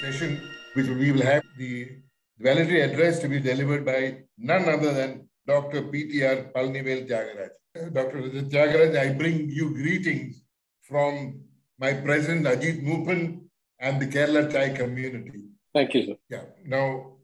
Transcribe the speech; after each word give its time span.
Session, 0.00 0.40
which 0.74 0.86
we 0.86 1.10
will 1.10 1.22
have 1.22 1.42
the 1.56 1.98
valedictory 2.38 2.82
address 2.82 3.18
to 3.18 3.28
be 3.28 3.40
delivered 3.40 3.84
by 3.84 4.18
none 4.38 4.68
other 4.68 4.94
than 4.94 5.28
Dr. 5.48 5.82
PTR 5.82 6.52
Palanivel 6.52 7.08
Tyagaraj. 7.08 7.50
Dr. 7.92 8.18
Tyagaraj, 8.52 8.96
I 8.96 9.14
bring 9.14 9.50
you 9.50 9.74
greetings 9.74 10.44
from 10.82 11.40
my 11.76 11.92
president 11.92 12.46
Ajit 12.46 12.84
Moopan 12.84 13.40
and 13.80 14.00
the 14.00 14.06
Kerala 14.06 14.48
TiE 14.48 14.76
community. 14.76 15.42
Thank 15.74 15.94
you, 15.94 16.06
sir. 16.06 16.16
Yeah. 16.30 16.44
Now, 16.64 17.16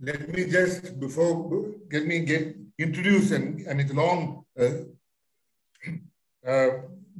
let 0.00 0.28
me 0.28 0.50
just 0.50 0.98
before 0.98 1.76
get 1.88 2.08
me 2.08 2.24
get 2.24 2.56
introduced 2.76 3.30
and, 3.30 3.60
and 3.68 3.80
it's 3.80 3.92
long 3.92 4.44
uh, 4.58 4.68
uh, 6.44 6.70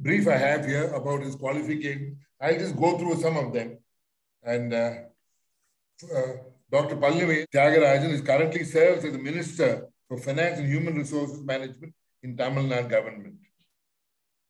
brief 0.01 0.27
I 0.27 0.37
have 0.37 0.65
here 0.65 0.87
about 0.93 1.21
his 1.21 1.35
qualification. 1.35 2.17
I'll 2.41 2.57
just 2.57 2.75
go 2.75 2.97
through 2.97 3.15
some 3.21 3.37
of 3.37 3.53
them. 3.53 3.77
And 4.43 4.73
uh, 4.73 4.93
uh 6.15 6.33
Dr. 6.71 6.95
Palanivel 6.97 7.45
Thiaga 7.53 7.79
Rajan 7.85 8.11
is 8.11 8.21
currently 8.21 8.63
serves 8.63 9.03
as 9.03 9.11
the 9.11 9.17
Minister 9.17 9.87
for 10.07 10.17
Finance 10.17 10.59
and 10.59 10.67
Human 10.67 10.95
Resources 10.95 11.41
Management 11.43 11.93
in 12.23 12.37
Tamil 12.37 12.63
Nadu 12.63 12.89
government. 12.89 13.35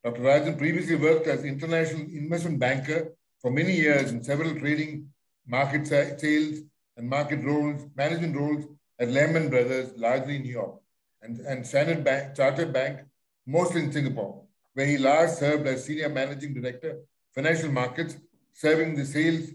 Dr. 0.04 0.21
Rajan 0.21 0.57
previously 0.57 0.95
worked 0.95 1.27
as 1.27 1.43
international 1.43 2.02
investment 2.02 2.59
banker 2.59 3.13
for 3.41 3.52
many 3.52 3.73
years 3.73 4.12
in 4.12 4.23
several 4.23 4.54
trading, 4.59 5.09
market 5.48 5.88
sales, 5.88 6.59
and 6.98 7.09
market 7.09 7.43
roles, 7.43 7.85
management 7.95 8.35
roles 8.35 8.66
at 8.99 9.09
Lehman 9.09 9.49
Brothers, 9.49 9.91
largely 9.98 10.35
in 10.35 10.43
New 10.43 10.52
York, 10.52 10.76
and, 11.21 11.40
and 11.40 11.66
Standard 11.66 12.04
Bank, 12.04 12.35
Chartered 12.35 12.73
Bank, 12.73 12.99
mostly 13.45 13.81
in 13.84 13.91
Singapore, 13.91 14.43
where 14.79 14.88
he 14.88 14.97
last 14.97 15.39
served 15.39 15.67
as 15.67 15.83
senior 15.83 16.07
managing 16.07 16.53
director, 16.53 16.99
financial 17.35 17.70
markets, 17.70 18.15
serving 18.53 18.95
the 18.95 19.05
sales 19.05 19.49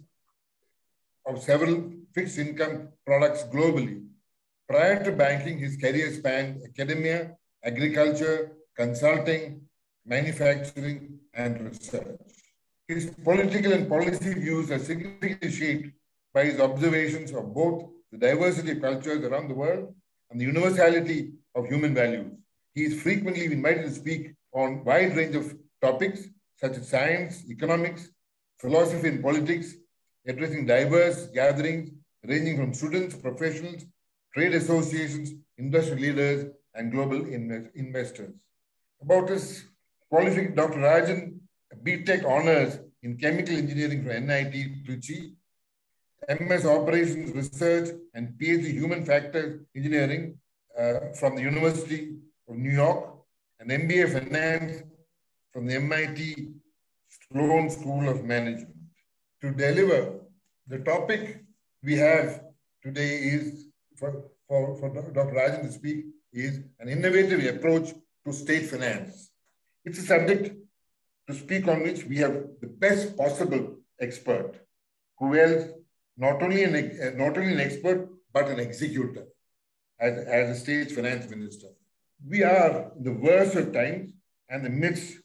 of 1.26 1.42
several 1.42 1.76
fixed 2.14 2.36
income 2.36 2.88
products 3.06 3.44
globally. 3.44 4.04
Prior 4.68 5.02
to 5.02 5.12
banking, 5.12 5.58
his 5.58 5.78
career 5.78 6.12
spanned 6.12 6.60
academia, 6.68 7.38
agriculture, 7.64 8.52
consulting, 8.76 9.62
manufacturing, 10.04 11.18
and 11.32 11.58
research. 11.70 12.20
His 12.86 13.06
political 13.24 13.72
and 13.72 13.88
policy 13.88 14.34
views 14.34 14.70
are 14.70 14.78
significantly 14.78 15.50
shaped 15.50 15.88
by 16.34 16.44
his 16.44 16.60
observations 16.60 17.32
of 17.32 17.54
both 17.54 17.88
the 18.12 18.18
diversity 18.18 18.72
of 18.72 18.82
cultures 18.82 19.24
around 19.24 19.48
the 19.48 19.54
world 19.54 19.94
and 20.30 20.38
the 20.38 20.44
universality 20.44 21.32
of 21.54 21.66
human 21.66 21.94
values. 21.94 22.30
He 22.74 22.84
is 22.84 23.00
frequently 23.00 23.46
invited 23.46 23.84
to 23.84 23.94
speak 24.02 24.34
on 24.54 24.84
wide 24.84 25.16
range 25.16 25.34
of 25.34 25.54
topics 25.82 26.28
such 26.56 26.76
as 26.78 26.88
science, 26.88 27.44
economics, 27.50 28.08
philosophy, 28.58 29.08
and 29.08 29.22
politics, 29.22 29.74
addressing 30.26 30.64
diverse 30.66 31.26
gatherings 31.34 31.90
ranging 32.26 32.56
from 32.56 32.72
students, 32.72 33.14
professionals, 33.14 33.84
trade 34.32 34.54
associations, 34.54 35.32
industry 35.58 36.00
leaders, 36.00 36.52
and 36.74 36.90
global 36.90 37.24
investors. 37.74 38.34
About 39.02 39.28
his 39.28 39.64
qualification, 40.10 40.54
Dr. 40.54 40.78
Rajan, 40.78 41.38
BTech 41.82 42.24
honors 42.24 42.78
in 43.02 43.16
chemical 43.18 43.54
engineering 43.54 44.02
from 44.02 44.26
NIT 44.26 44.86
Trichy, 44.86 45.34
MS 46.40 46.64
Operations 46.64 47.32
Research, 47.32 47.90
and 48.14 48.28
PhD 48.40 48.72
Human 48.72 49.04
Factors 49.04 49.60
Engineering 49.76 50.38
uh, 50.78 51.12
from 51.18 51.36
the 51.36 51.42
University 51.42 52.16
of 52.48 52.56
New 52.56 52.72
York, 52.72 53.13
and 53.66 53.88
MBA 53.88 54.12
Finance 54.12 54.82
from 55.52 55.66
the 55.66 55.74
MIT 55.76 56.52
Sloan 57.08 57.70
School 57.70 58.08
of 58.08 58.24
Management. 58.24 58.76
To 59.40 59.50
deliver 59.52 60.20
the 60.66 60.78
topic 60.80 61.40
we 61.82 61.96
have 61.96 62.42
today 62.82 63.16
is, 63.16 63.66
for, 63.96 64.24
for, 64.48 64.76
for 64.76 64.90
Dr. 64.90 65.34
Rajan 65.34 65.62
to 65.62 65.72
speak, 65.72 66.04
is 66.32 66.60
an 66.78 66.88
innovative 66.88 67.44
approach 67.56 67.94
to 68.26 68.32
state 68.32 68.66
finance. 68.66 69.30
It's 69.84 69.98
a 69.98 70.02
subject 70.02 70.56
to 71.28 71.34
speak 71.34 71.68
on 71.68 71.82
which 71.82 72.04
we 72.04 72.16
have 72.18 72.46
the 72.60 72.66
best 72.66 73.16
possible 73.16 73.76
expert 74.00 74.56
who 75.18 75.34
is 75.34 75.72
not 76.16 76.42
only 76.42 76.64
an, 76.64 77.16
not 77.16 77.36
only 77.38 77.52
an 77.52 77.60
expert, 77.60 78.08
but 78.32 78.48
an 78.48 78.60
executor 78.60 79.24
as, 80.00 80.18
as 80.26 80.56
a 80.56 80.60
state 80.60 80.90
finance 80.92 81.30
minister. 81.30 81.68
We 82.26 82.42
are 82.42 82.92
the 82.98 83.12
worst 83.12 83.56
of 83.56 83.72
times 83.72 84.12
and 84.48 84.64
the 84.64 84.70
midst, 84.70 85.18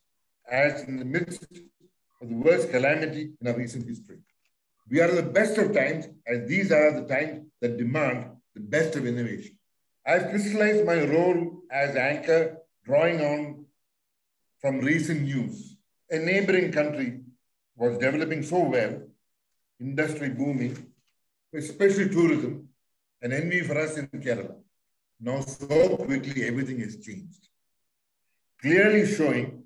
as 0.50 0.84
in 0.84 0.98
the 0.98 1.06
midst 1.06 1.44
of 2.22 2.30
the 2.30 2.36
worst 2.36 2.72
calamity 2.72 3.32
in 3.40 3.48
our 3.48 3.58
recent 3.58 3.88
history. 3.88 4.20
We 4.90 5.02
are 5.02 5.12
the 5.12 5.24
best 5.24 5.58
of 5.58 5.74
times, 5.74 6.08
as 6.26 6.48
these 6.48 6.72
are 6.72 7.00
the 7.00 7.08
times 7.08 7.48
that 7.62 7.78
demand 7.78 8.32
the 8.56 8.62
best 8.62 8.96
of 8.96 9.06
innovation. 9.06 9.58
I've 10.06 10.30
crystallized 10.30 10.86
my 10.86 11.04
role 11.04 11.62
as 11.72 11.96
anchor, 11.96 12.58
drawing 12.84 13.22
on 13.22 13.66
from 14.60 14.80
recent 14.80 15.22
news. 15.22 15.78
A 16.10 16.18
neighboring 16.18 16.72
country 16.72 17.22
was 17.76 17.98
developing 17.98 18.44
so 18.44 18.60
well, 18.60 19.04
industry 19.80 20.30
booming, 20.30 20.76
especially 21.54 22.10
tourism, 22.10 22.68
an 23.22 23.32
envy 23.32 23.62
for 23.62 23.78
us 23.78 23.98
in 23.98 24.08
Kerala. 24.08 24.56
Now, 25.20 25.42
so 25.42 25.98
quickly, 25.98 26.44
everything 26.46 26.80
has 26.80 26.96
changed, 26.98 27.48
clearly 28.62 29.06
showing 29.06 29.64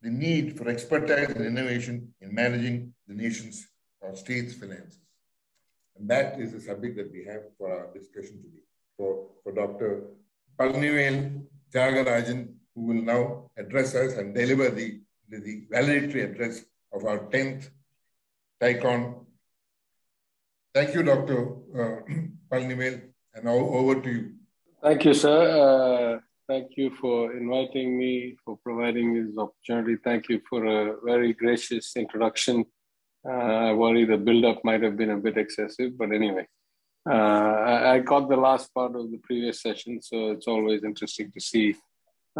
the 0.00 0.10
need 0.10 0.56
for 0.56 0.68
expertise 0.68 1.30
and 1.30 1.44
innovation 1.44 2.14
in 2.20 2.34
managing 2.34 2.94
the 3.06 3.14
nation's 3.14 3.66
or 4.00 4.14
state's 4.16 4.54
finances. 4.54 4.98
And 5.96 6.08
that 6.08 6.40
is 6.40 6.52
the 6.52 6.60
subject 6.60 6.96
that 6.96 7.12
we 7.12 7.24
have 7.24 7.42
for 7.56 7.72
our 7.72 7.92
discussion 7.92 8.42
today. 8.42 8.64
For, 8.96 9.28
for 9.42 9.52
Dr. 9.52 10.02
Palnivel 10.58 11.42
Tyagarajan, 11.72 12.54
who 12.74 12.82
will 12.82 13.02
now 13.02 13.50
address 13.56 13.94
us 13.94 14.14
and 14.14 14.34
deliver 14.34 14.70
the, 14.70 15.00
the, 15.28 15.38
the 15.40 15.64
valedictory 15.70 16.22
address 16.22 16.64
of 16.92 17.04
our 17.04 17.18
10th 17.18 17.70
TiEcon. 18.60 19.24
Thank 20.74 20.94
you, 20.94 21.02
Dr. 21.02 21.38
Uh, 21.74 22.00
Palnivel, 22.50 23.02
and 23.34 23.44
now 23.44 23.54
over 23.54 24.00
to 24.00 24.10
you. 24.10 24.32
Thank 24.82 25.04
you, 25.04 25.14
sir. 25.14 25.40
Uh, 26.16 26.20
thank 26.48 26.76
you 26.76 26.90
for 27.00 27.36
inviting 27.36 27.96
me, 27.96 28.36
for 28.44 28.58
providing 28.64 29.14
this 29.14 29.38
opportunity. 29.38 29.96
Thank 30.02 30.28
you 30.28 30.40
for 30.48 30.64
a 30.66 30.96
very 31.04 31.32
gracious 31.32 31.96
introduction 31.96 32.64
uh, 33.24 33.68
I 33.68 33.72
worry 33.72 34.04
the 34.04 34.16
build-up 34.16 34.64
might 34.64 34.82
have 34.82 34.96
been 34.96 35.10
a 35.10 35.16
bit 35.16 35.36
excessive, 35.38 35.96
but 35.96 36.12
anyway. 36.12 36.46
Uh, 37.08 37.12
I, 37.14 37.94
I 37.94 37.98
got 37.98 38.28
the 38.28 38.36
last 38.36 38.72
part 38.74 38.94
of 38.96 39.10
the 39.10 39.18
previous 39.18 39.62
session, 39.62 40.00
so 40.02 40.30
it's 40.30 40.46
always 40.46 40.84
interesting 40.84 41.30
to 41.32 41.40
see 41.40 41.74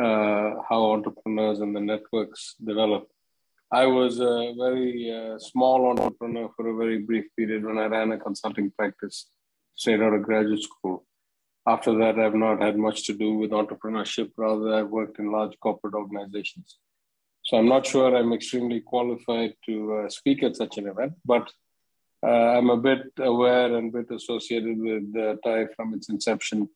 uh, 0.01 0.55
how 0.69 0.93
entrepreneurs 0.93 1.61
and 1.61 1.75
the 1.75 1.81
networks 1.81 2.55
develop. 2.65 3.09
I 3.73 3.87
was 3.87 4.21
a 4.21 4.55
very 4.57 5.11
uh, 5.11 5.39
small 5.39 5.91
entrepreneur 5.91 6.51
for 6.57 6.69
a 6.69 6.77
very 6.77 6.99
brief 6.99 7.25
period 7.37 7.65
when 7.65 7.79
I 7.79 7.87
ran 7.87 8.13
a 8.13 8.19
consulting 8.19 8.71
practice 8.71 9.27
straight 9.75 10.01
out 10.01 10.15
of 10.15 10.23
graduate 10.23 10.63
school. 10.63 11.05
After 11.67 11.97
that, 11.99 12.19
I've 12.19 12.35
not 12.35 12.61
had 12.61 12.77
much 12.77 13.07
to 13.07 13.13
do 13.13 13.35
with 13.35 13.53
entrepreneurship. 13.53 14.33
Rather, 14.37 14.75
I've 14.75 14.89
worked 14.89 15.19
in 15.21 15.31
large 15.31 15.59
corporate 15.61 15.95
organizations. 15.95 16.79
So 17.45 17.57
I'm 17.57 17.69
not 17.69 17.87
sure 17.87 18.17
I'm 18.17 18.33
extremely 18.33 18.81
qualified 18.81 19.55
to 19.67 19.95
uh, 19.95 20.09
speak 20.09 20.43
at 20.43 20.57
such 20.57 20.79
an 20.79 20.89
event, 20.89 21.15
but 21.25 21.51
uh, 22.25 22.57
I'm 22.57 22.71
a 22.71 22.77
bit 22.77 23.13
aware 23.19 23.77
and 23.77 23.89
a 23.89 24.03
bit 24.03 24.15
associated 24.15 24.79
with 24.79 25.13
the 25.13 25.39
TIE 25.45 25.67
from 25.75 25.95
its 25.95 26.09
inception 26.09 26.69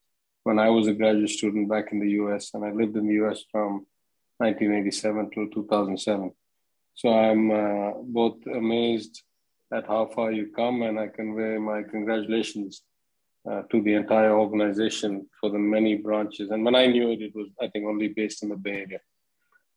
when 0.43 0.59
I 0.59 0.71
was 0.71 0.87
a 0.87 0.93
graduate 0.93 1.31
student 1.31 1.69
back 1.69 1.93
in 1.93 2.01
the 2.01 2.11
US, 2.23 2.51
and 2.55 2.65
I 2.65 2.71
lived 2.71 2.97
in 2.97 3.07
the 3.09 3.15
US 3.27 3.45
from 3.51 3.87
1987 4.39 5.31
to 5.31 5.51
2007. 5.53 6.33
So 6.95 7.09
I'm 7.13 7.51
uh, 7.51 7.91
both 8.03 8.39
amazed 8.47 9.23
at 9.73 9.87
how 9.87 10.07
far 10.07 10.31
you 10.33 10.53
come, 10.55 10.83
and 10.83 10.99
I 10.99 11.09
convey 11.09 11.59
my 11.59 11.83
congratulations 11.83 12.83
uh, 13.51 13.63
to 13.71 13.81
the 13.83 13.95
entire 13.95 14.37
organization 14.39 15.27
for 15.41 15.51
the 15.51 15.59
many 15.59 15.97
branches. 15.97 16.51
And 16.51 16.65
when 16.65 16.75
I 16.75 16.87
knew 16.87 17.11
it, 17.13 17.23
it 17.23 17.35
was, 17.35 17.49
I 17.61 17.69
think, 17.69 17.87
only 17.87 18.09
based 18.09 18.43
in 18.43 18.49
the 18.49 18.57
Bay 18.57 18.87
Area 18.87 19.01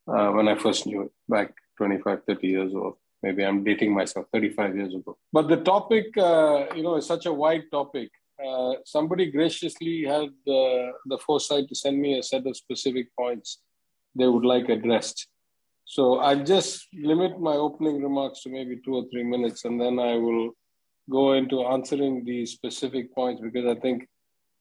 uh, 0.08 0.32
when 0.32 0.48
I 0.48 0.56
first 0.58 0.86
knew 0.86 1.04
it 1.04 1.12
back 1.28 1.54
25, 1.78 2.24
30 2.28 2.48
years 2.48 2.74
old. 2.74 2.96
Maybe 3.22 3.44
I'm 3.44 3.64
dating 3.64 3.94
myself 3.94 4.28
35 4.34 4.76
years 4.76 4.94
ago. 4.96 5.18
But 5.34 5.50
the 5.50 5.58
topic, 5.58 6.06
uh, 6.18 6.68
you 6.76 6.84
know, 6.84 6.96
is 6.96 7.06
such 7.06 7.26
a 7.26 7.34
wide 7.34 7.66
topic. 7.72 8.10
Uh, 8.44 8.76
somebody 8.86 9.30
graciously 9.30 10.06
had 10.06 10.30
the 10.46 11.18
foresight 11.26 11.68
to 11.68 11.76
send 11.76 12.00
me 12.00 12.18
a 12.18 12.24
set 12.24 12.48
of 12.48 12.56
specific 12.56 13.08
points 13.18 13.60
they 14.16 14.28
would 14.28 14.46
like 14.46 14.70
addressed. 14.70 15.28
So 15.86 16.20
I 16.20 16.36
just 16.36 16.88
limit 16.94 17.40
my 17.40 17.54
opening 17.54 18.02
remarks 18.02 18.44
to 18.44 18.50
maybe 18.50 18.80
two 18.84 18.96
or 18.96 19.06
three 19.12 19.24
minutes, 19.24 19.66
and 19.66 19.82
then 19.82 20.00
I 20.00 20.16
will 20.16 20.52
go 21.10 21.34
into 21.34 21.66
answering 21.66 22.24
these 22.26 22.52
specific 22.52 23.14
points 23.14 23.42
because 23.42 23.66
I 23.66 23.80
think 23.80 24.08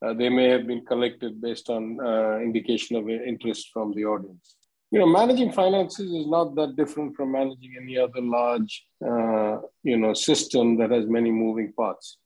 uh, 0.05 0.15
they 0.15 0.29
may 0.29 0.49
have 0.49 0.67
been 0.67 0.85
collected 0.85 1.41
based 1.41 1.69
on 1.71 1.99
uh, 2.00 2.39
indication 2.39 2.97
of 2.97 3.09
interest 3.09 3.71
from 3.73 3.93
the 3.95 4.05
audience. 4.05 4.55
you 4.91 4.99
know, 4.99 5.06
managing 5.06 5.53
finances 5.53 6.11
is 6.12 6.27
not 6.27 6.55
that 6.55 6.77
different 6.77 7.15
from 7.15 7.33
managing 7.33 7.75
any 7.81 7.99
other 7.99 8.23
large, 8.23 8.87
uh, 9.05 9.59
you 9.83 9.97
know, 9.97 10.15
system 10.15 10.79
that 10.79 10.91
has 10.91 11.06
many 11.06 11.31
moving 11.31 11.73
parts. 11.73 12.17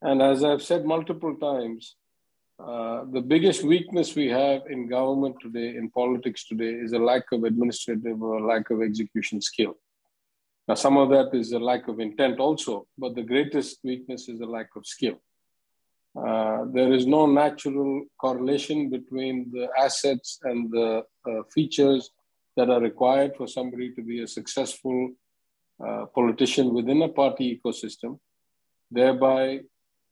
And 0.00 0.22
as 0.22 0.44
I've 0.44 0.62
said 0.62 0.84
multiple 0.84 1.34
times, 1.36 1.96
uh, 2.58 3.04
the 3.12 3.20
biggest 3.20 3.64
weakness 3.64 4.14
we 4.14 4.28
have 4.28 4.62
in 4.70 4.88
government 4.88 5.36
today, 5.42 5.76
in 5.76 5.90
politics 5.90 6.46
today, 6.46 6.70
is 6.70 6.92
a 6.92 6.98
lack 6.98 7.24
of 7.32 7.44
administrative 7.44 8.22
or 8.22 8.40
lack 8.40 8.70
of 8.70 8.80
execution 8.80 9.40
skill. 9.40 9.76
Now, 10.66 10.74
some 10.74 10.96
of 10.96 11.10
that 11.10 11.34
is 11.34 11.52
a 11.52 11.58
lack 11.58 11.88
of 11.88 12.00
intent 12.00 12.40
also, 12.40 12.86
but 12.96 13.14
the 13.14 13.22
greatest 13.22 13.80
weakness 13.84 14.28
is 14.28 14.40
a 14.40 14.46
lack 14.46 14.68
of 14.76 14.86
skill. 14.86 15.20
Uh, 16.16 16.64
there 16.72 16.92
is 16.92 17.06
no 17.06 17.26
natural 17.26 18.04
correlation 18.18 18.88
between 18.88 19.50
the 19.52 19.68
assets 19.78 20.38
and 20.44 20.70
the 20.70 21.02
uh, 21.28 21.42
features 21.52 22.10
that 22.56 22.70
are 22.70 22.80
required 22.80 23.32
for 23.36 23.46
somebody 23.46 23.92
to 23.94 24.02
be 24.02 24.22
a 24.22 24.26
successful 24.26 25.10
uh, 25.84 26.06
politician 26.14 26.72
within 26.72 27.02
a 27.02 27.08
party 27.08 27.60
ecosystem, 27.60 28.18
thereby 28.90 29.58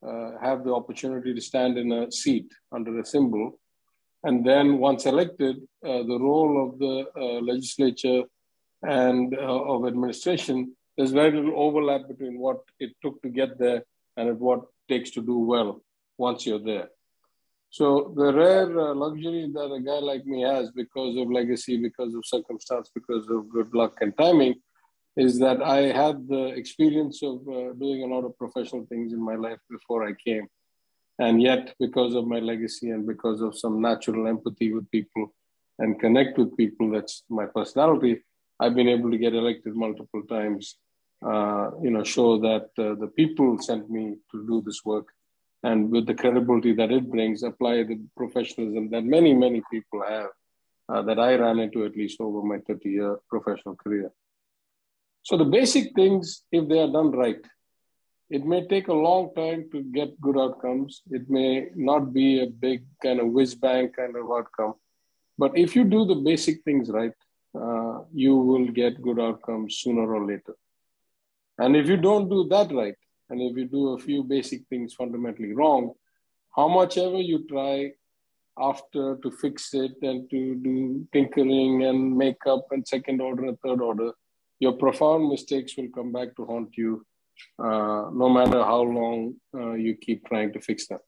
uh, 0.06 0.32
have 0.42 0.64
the 0.64 0.74
opportunity 0.74 1.32
to 1.32 1.40
stand 1.40 1.78
in 1.78 1.92
a 1.92 2.10
seat 2.10 2.52
under 2.72 2.98
a 2.98 3.04
symbol. 3.04 3.58
And 4.24 4.44
then, 4.44 4.78
once 4.78 5.06
elected, 5.06 5.56
uh, 5.84 6.02
the 6.02 6.18
role 6.20 6.68
of 6.68 6.78
the 6.78 7.06
uh, 7.16 7.40
legislature 7.40 8.24
and 8.82 9.34
of 9.34 9.86
administration, 9.86 10.74
there's 10.96 11.12
very 11.12 11.32
little 11.32 11.58
overlap 11.58 12.08
between 12.08 12.38
what 12.38 12.60
it 12.78 12.92
took 13.02 13.20
to 13.22 13.28
get 13.28 13.58
there 13.58 13.84
and 14.16 14.38
what 14.38 14.62
takes 14.88 15.10
to 15.12 15.22
do 15.22 15.38
well 15.38 15.82
once 16.18 16.46
you're 16.46 16.58
there. 16.58 16.88
So 17.70 18.12
the 18.14 18.34
rare 18.34 18.78
uh, 18.78 18.94
luxury 18.94 19.50
that 19.54 19.72
a 19.72 19.80
guy 19.80 20.00
like 20.10 20.26
me 20.26 20.42
has 20.42 20.70
because 20.72 21.16
of 21.16 21.30
legacy, 21.30 21.78
because 21.78 22.14
of 22.14 22.26
circumstance, 22.26 22.90
because 22.94 23.26
of 23.30 23.48
good 23.48 23.72
luck 23.74 23.96
and 24.02 24.16
timing 24.16 24.56
is 25.16 25.38
that 25.38 25.62
I 25.62 25.78
had 26.02 26.28
the 26.28 26.46
experience 26.48 27.22
of 27.22 27.40
uh, 27.48 27.72
doing 27.74 28.02
a 28.02 28.06
lot 28.06 28.24
of 28.24 28.36
professional 28.36 28.86
things 28.86 29.12
in 29.12 29.22
my 29.22 29.36
life 29.36 29.58
before 29.70 30.06
I 30.06 30.12
came. 30.12 30.48
And 31.18 31.40
yet, 31.40 31.74
because 31.78 32.14
of 32.14 32.26
my 32.26 32.40
legacy 32.40 32.90
and 32.90 33.06
because 33.06 33.42
of 33.42 33.58
some 33.58 33.80
natural 33.80 34.26
empathy 34.26 34.72
with 34.72 34.90
people 34.90 35.34
and 35.78 36.00
connect 36.00 36.38
with 36.38 36.56
people, 36.56 36.90
that's 36.90 37.22
my 37.28 37.46
personality, 37.46 38.22
I've 38.62 38.76
been 38.76 38.88
able 38.96 39.10
to 39.10 39.18
get 39.18 39.34
elected 39.34 39.74
multiple 39.74 40.22
times. 40.36 40.76
Uh, 41.32 41.70
you 41.84 41.90
know, 41.90 42.04
show 42.04 42.30
that 42.48 42.68
uh, 42.78 42.94
the 43.02 43.10
people 43.16 43.58
sent 43.58 43.88
me 43.90 44.16
to 44.30 44.46
do 44.46 44.62
this 44.66 44.80
work 44.84 45.08
and 45.62 45.90
with 45.90 46.06
the 46.06 46.14
credibility 46.14 46.72
that 46.74 46.90
it 46.90 47.08
brings, 47.08 47.42
apply 47.42 47.84
the 47.84 48.00
professionalism 48.16 48.90
that 48.90 49.04
many, 49.04 49.32
many 49.32 49.62
people 49.70 50.02
have 50.08 50.30
uh, 50.88 51.02
that 51.02 51.18
I 51.18 51.34
ran 51.34 51.60
into 51.60 51.84
at 51.84 51.96
least 51.96 52.20
over 52.20 52.42
my 52.42 52.58
30 52.58 52.88
year 52.88 53.18
professional 53.28 53.76
career. 53.76 54.10
So 55.22 55.36
the 55.36 55.44
basic 55.44 55.94
things, 55.94 56.42
if 56.50 56.68
they 56.68 56.80
are 56.80 56.90
done 56.90 57.12
right, 57.12 57.44
it 58.28 58.44
may 58.44 58.66
take 58.66 58.88
a 58.88 58.94
long 58.94 59.32
time 59.34 59.68
to 59.72 59.82
get 59.82 60.20
good 60.20 60.38
outcomes. 60.38 61.02
It 61.10 61.30
may 61.30 61.68
not 61.76 62.12
be 62.12 62.42
a 62.42 62.46
big 62.46 62.84
kind 63.02 63.20
of 63.20 63.28
whiz 63.28 63.54
bang 63.54 63.90
kind 63.90 64.16
of 64.16 64.30
outcome. 64.32 64.74
But 65.38 65.56
if 65.56 65.76
you 65.76 65.84
do 65.84 66.04
the 66.04 66.16
basic 66.16 66.62
things 66.64 66.90
right, 66.90 67.12
uh, 67.54 68.00
you 68.12 68.36
will 68.36 68.68
get 68.68 69.02
good 69.02 69.20
outcomes 69.20 69.76
sooner 69.76 70.14
or 70.14 70.26
later. 70.26 70.56
And 71.58 71.76
if 71.76 71.86
you 71.86 71.96
don't 71.96 72.28
do 72.28 72.48
that 72.48 72.72
right, 72.72 72.94
and 73.30 73.40
if 73.40 73.56
you 73.56 73.66
do 73.66 73.90
a 73.90 73.98
few 73.98 74.22
basic 74.22 74.66
things 74.68 74.94
fundamentally 74.94 75.52
wrong, 75.54 75.92
how 76.56 76.68
much 76.68 76.98
ever 76.98 77.20
you 77.20 77.46
try 77.46 77.92
after 78.58 79.16
to 79.16 79.30
fix 79.30 79.72
it 79.72 79.92
and 80.02 80.28
to 80.30 80.54
do 80.56 81.06
tinkering 81.12 81.84
and 81.84 82.16
make 82.16 82.46
up 82.46 82.66
and 82.70 82.86
second 82.86 83.20
order 83.20 83.44
and 83.44 83.58
third 83.60 83.80
order, 83.80 84.12
your 84.58 84.72
profound 84.72 85.28
mistakes 85.28 85.76
will 85.76 85.88
come 85.94 86.12
back 86.12 86.36
to 86.36 86.44
haunt 86.44 86.76
you 86.76 87.04
uh, 87.58 88.10
no 88.12 88.28
matter 88.28 88.62
how 88.62 88.82
long 88.82 89.34
uh, 89.54 89.72
you 89.72 89.96
keep 89.96 90.26
trying 90.26 90.52
to 90.52 90.60
fix 90.60 90.86
them. 90.86 90.98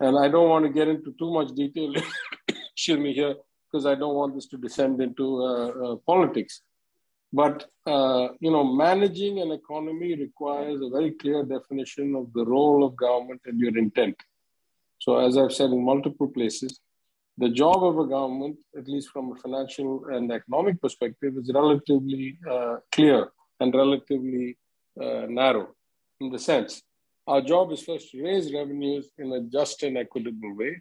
And 0.00 0.18
I 0.18 0.28
don't 0.28 0.48
want 0.48 0.64
to 0.64 0.70
get 0.70 0.88
into 0.88 1.14
too 1.18 1.32
much 1.32 1.48
detail, 1.54 1.94
excuse 2.48 2.98
me 2.98 3.14
here, 3.14 3.34
because 3.70 3.86
I 3.86 3.94
don't 3.94 4.14
want 4.14 4.34
this 4.34 4.46
to 4.48 4.56
descend 4.56 5.00
into 5.00 5.42
uh, 5.42 5.68
uh 5.68 5.96
politics. 6.06 6.62
But 7.32 7.66
uh, 7.86 8.28
you 8.40 8.50
know, 8.50 8.64
managing 8.64 9.40
an 9.40 9.52
economy 9.52 10.14
requires 10.16 10.80
a 10.80 10.88
very 10.88 11.12
clear 11.12 11.44
definition 11.44 12.14
of 12.14 12.32
the 12.32 12.44
role 12.44 12.84
of 12.84 12.96
government 12.96 13.42
and 13.44 13.60
your 13.60 13.76
intent. 13.76 14.16
So, 14.98 15.18
as 15.18 15.36
I've 15.36 15.52
said 15.52 15.70
in 15.70 15.84
multiple 15.84 16.28
places, 16.28 16.80
the 17.36 17.50
job 17.50 17.84
of 17.84 17.98
a 17.98 18.06
government, 18.06 18.56
at 18.76 18.88
least 18.88 19.10
from 19.10 19.32
a 19.32 19.36
financial 19.36 20.06
and 20.06 20.32
economic 20.32 20.80
perspective, 20.80 21.34
is 21.36 21.50
relatively 21.54 22.38
uh, 22.50 22.76
clear 22.90 23.28
and 23.60 23.74
relatively 23.74 24.56
uh, 25.00 25.26
narrow 25.28 25.68
in 26.20 26.30
the 26.30 26.38
sense 26.38 26.82
our 27.28 27.42
job 27.42 27.70
is 27.72 27.82
first 27.82 28.10
to 28.10 28.22
raise 28.22 28.52
revenues 28.54 29.10
in 29.18 29.30
a 29.32 29.40
just 29.42 29.82
and 29.82 29.98
equitable 29.98 30.56
way, 30.56 30.80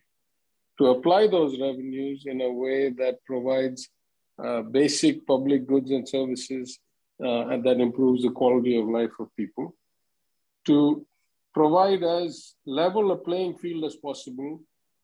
to 0.77 0.87
apply 0.87 1.27
those 1.27 1.59
revenues 1.59 2.23
in 2.25 2.41
a 2.41 2.51
way 2.51 2.89
that 2.89 3.23
provides 3.25 3.89
uh, 4.43 4.61
basic 4.61 5.25
public 5.25 5.67
goods 5.67 5.91
and 5.91 6.07
services 6.07 6.79
uh, 7.23 7.47
and 7.47 7.63
that 7.63 7.79
improves 7.79 8.21
the 8.23 8.29
quality 8.29 8.79
of 8.79 8.87
life 8.87 9.11
of 9.19 9.35
people, 9.35 9.75
to 10.65 11.05
provide 11.53 12.03
as 12.03 12.53
level 12.65 13.11
a 13.11 13.17
playing 13.17 13.57
field 13.57 13.83
as 13.85 13.95
possible 13.95 14.61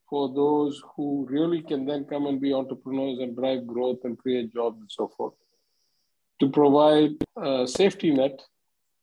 for 0.08 0.32
those 0.34 0.80
who 0.96 1.26
really 1.28 1.62
can 1.62 1.86
then 1.86 2.04
come 2.04 2.28
and 2.28 2.40
be 2.40 2.54
entrepreneurs 2.54 3.18
and 3.20 3.36
drive 3.36 3.66
growth 3.66 3.98
and 4.04 4.20
create 4.20 4.54
jobs 4.54 4.80
and 4.80 4.92
so 4.92 5.08
forth, 5.18 5.34
to 6.40 6.50
provide 6.50 7.12
a 7.36 7.66
safety 7.68 8.12
net 8.12 8.40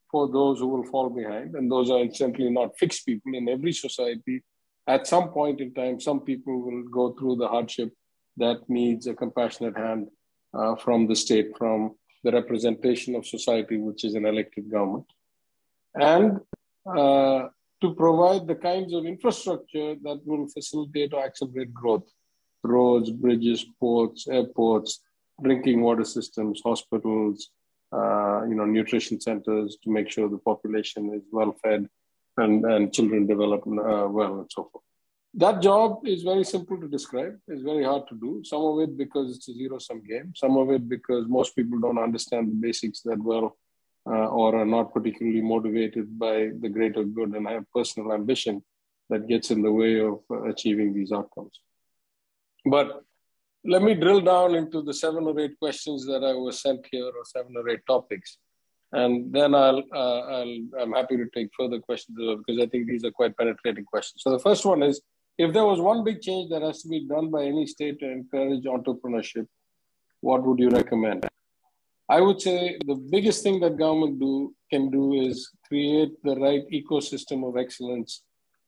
for 0.08 0.28
those 0.28 0.60
who 0.60 0.68
will 0.68 0.84
fall 0.84 1.08
behind. 1.10 1.56
And 1.56 1.70
those 1.70 1.90
are 1.90 2.08
simply 2.12 2.50
not 2.50 2.78
fixed 2.78 3.04
people 3.06 3.34
in 3.34 3.48
every 3.48 3.72
society. 3.72 4.42
At 4.86 5.06
some 5.06 5.28
point 5.28 5.60
in 5.60 5.72
time, 5.74 6.00
some 6.00 6.20
people 6.20 6.60
will 6.60 6.82
go 6.84 7.12
through 7.12 7.36
the 7.36 7.48
hardship 7.48 7.92
that 8.36 8.68
needs 8.68 9.06
a 9.06 9.14
compassionate 9.14 9.76
hand 9.76 10.08
uh, 10.54 10.74
from 10.76 11.06
the 11.06 11.16
state, 11.16 11.56
from 11.56 11.94
the 12.24 12.32
representation 12.32 13.14
of 13.14 13.26
society, 13.26 13.76
which 13.76 14.04
is 14.04 14.14
an 14.14 14.26
elected 14.26 14.70
government, 14.70 15.06
and 15.94 16.40
uh, 16.86 17.48
to 17.80 17.94
provide 17.94 18.46
the 18.46 18.54
kinds 18.54 18.92
of 18.92 19.06
infrastructure 19.06 19.94
that 20.02 20.20
will 20.24 20.46
facilitate 20.48 21.12
or 21.12 21.24
accelerate 21.24 21.72
growth 21.72 22.08
roads, 22.62 23.10
bridges, 23.10 23.64
ports, 23.78 24.28
airports, 24.28 25.00
drinking 25.42 25.80
water 25.80 26.04
systems, 26.04 26.60
hospitals, 26.62 27.50
uh, 27.92 28.42
you 28.44 28.54
know, 28.54 28.66
nutrition 28.66 29.20
centers 29.20 29.78
to 29.82 29.90
make 29.90 30.10
sure 30.10 30.28
the 30.28 30.38
population 30.38 31.12
is 31.14 31.22
well 31.32 31.56
fed 31.62 31.88
and, 32.40 32.64
and 32.64 32.92
children 32.92 33.26
develop 33.26 33.62
uh, 33.66 34.08
well 34.08 34.40
and 34.40 34.50
so 34.50 34.68
forth. 34.70 34.84
That 35.34 35.62
job 35.62 36.00
is 36.06 36.22
very 36.22 36.44
simple 36.44 36.80
to 36.80 36.88
describe. 36.88 37.38
It's 37.46 37.62
very 37.62 37.84
hard 37.84 38.08
to 38.08 38.16
do. 38.16 38.42
Some 38.44 38.62
of 38.62 38.80
it 38.80 38.96
because 38.96 39.36
it's 39.36 39.48
a 39.48 39.54
zero 39.54 39.78
sum 39.78 40.02
game. 40.02 40.32
Some 40.34 40.56
of 40.56 40.70
it 40.70 40.88
because 40.88 41.26
most 41.28 41.54
people 41.54 41.78
don't 41.78 41.98
understand 41.98 42.48
the 42.48 42.54
basics 42.54 43.02
that 43.02 43.22
well 43.22 43.56
uh, 44.06 44.26
or 44.26 44.56
are 44.56 44.66
not 44.66 44.92
particularly 44.92 45.40
motivated 45.40 46.18
by 46.18 46.50
the 46.60 46.68
greater 46.68 47.04
good 47.04 47.30
and 47.34 47.46
have 47.46 47.70
personal 47.72 48.12
ambition 48.12 48.62
that 49.08 49.28
gets 49.28 49.50
in 49.50 49.62
the 49.62 49.72
way 49.72 50.00
of 50.00 50.20
uh, 50.30 50.42
achieving 50.44 50.92
these 50.92 51.12
outcomes. 51.12 51.60
But 52.64 53.04
let 53.64 53.82
me 53.82 53.94
drill 53.94 54.22
down 54.22 54.54
into 54.54 54.82
the 54.82 54.94
seven 54.94 55.24
or 55.24 55.38
eight 55.38 55.58
questions 55.58 56.06
that 56.06 56.24
I 56.24 56.32
was 56.32 56.60
sent 56.60 56.86
here, 56.90 57.06
or 57.06 57.24
seven 57.24 57.54
or 57.56 57.68
eight 57.68 57.84
topics, 57.86 58.38
and 58.92 59.32
then 59.32 59.54
I'll, 59.54 59.82
uh, 59.94 60.20
I'll 60.20 60.58
I'm 60.80 60.92
happy 60.92 61.16
to 61.16 61.26
take 61.34 61.50
further 61.56 61.78
questions 61.78 62.18
because 62.18 62.60
I 62.60 62.66
think 62.66 62.86
these 62.86 63.04
are 63.04 63.10
quite 63.10 63.36
penetrating 63.36 63.84
questions. 63.84 64.22
So 64.22 64.30
the 64.30 64.38
first 64.38 64.64
one 64.64 64.82
is 64.82 65.00
if 65.38 65.52
there 65.52 65.64
was 65.64 65.80
one 65.80 66.04
big 66.04 66.20
change 66.20 66.50
that 66.50 66.62
has 66.62 66.82
to 66.82 66.88
be 66.88 67.06
done 67.06 67.30
by 67.30 67.44
any 67.44 67.66
state 67.66 68.00
to 68.00 68.10
encourage 68.10 68.64
entrepreneurship, 68.64 69.46
what 70.20 70.42
would 70.44 70.58
you 70.58 70.70
recommend? 70.70 71.26
I 72.08 72.20
would 72.20 72.40
say 72.40 72.76
the 72.84 72.96
biggest 72.96 73.44
thing 73.44 73.60
that 73.60 73.78
government 73.78 74.18
do 74.18 74.52
can 74.70 74.90
do 74.90 75.14
is 75.14 75.48
create 75.68 76.10
the 76.24 76.34
right 76.36 76.64
ecosystem 76.72 77.48
of 77.48 77.56
excellence 77.56 78.22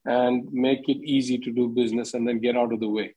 and 0.05 0.51
make 0.53 0.89
it 0.89 0.99
easy 0.99 1.39
to 1.39 1.51
do 1.51 1.69
business 1.69 2.15
and 2.15 2.27
then 2.27 2.39
get 2.39 2.57
out 2.57 2.73
of 2.73 2.79
the 2.79 2.89
way. 2.89 3.15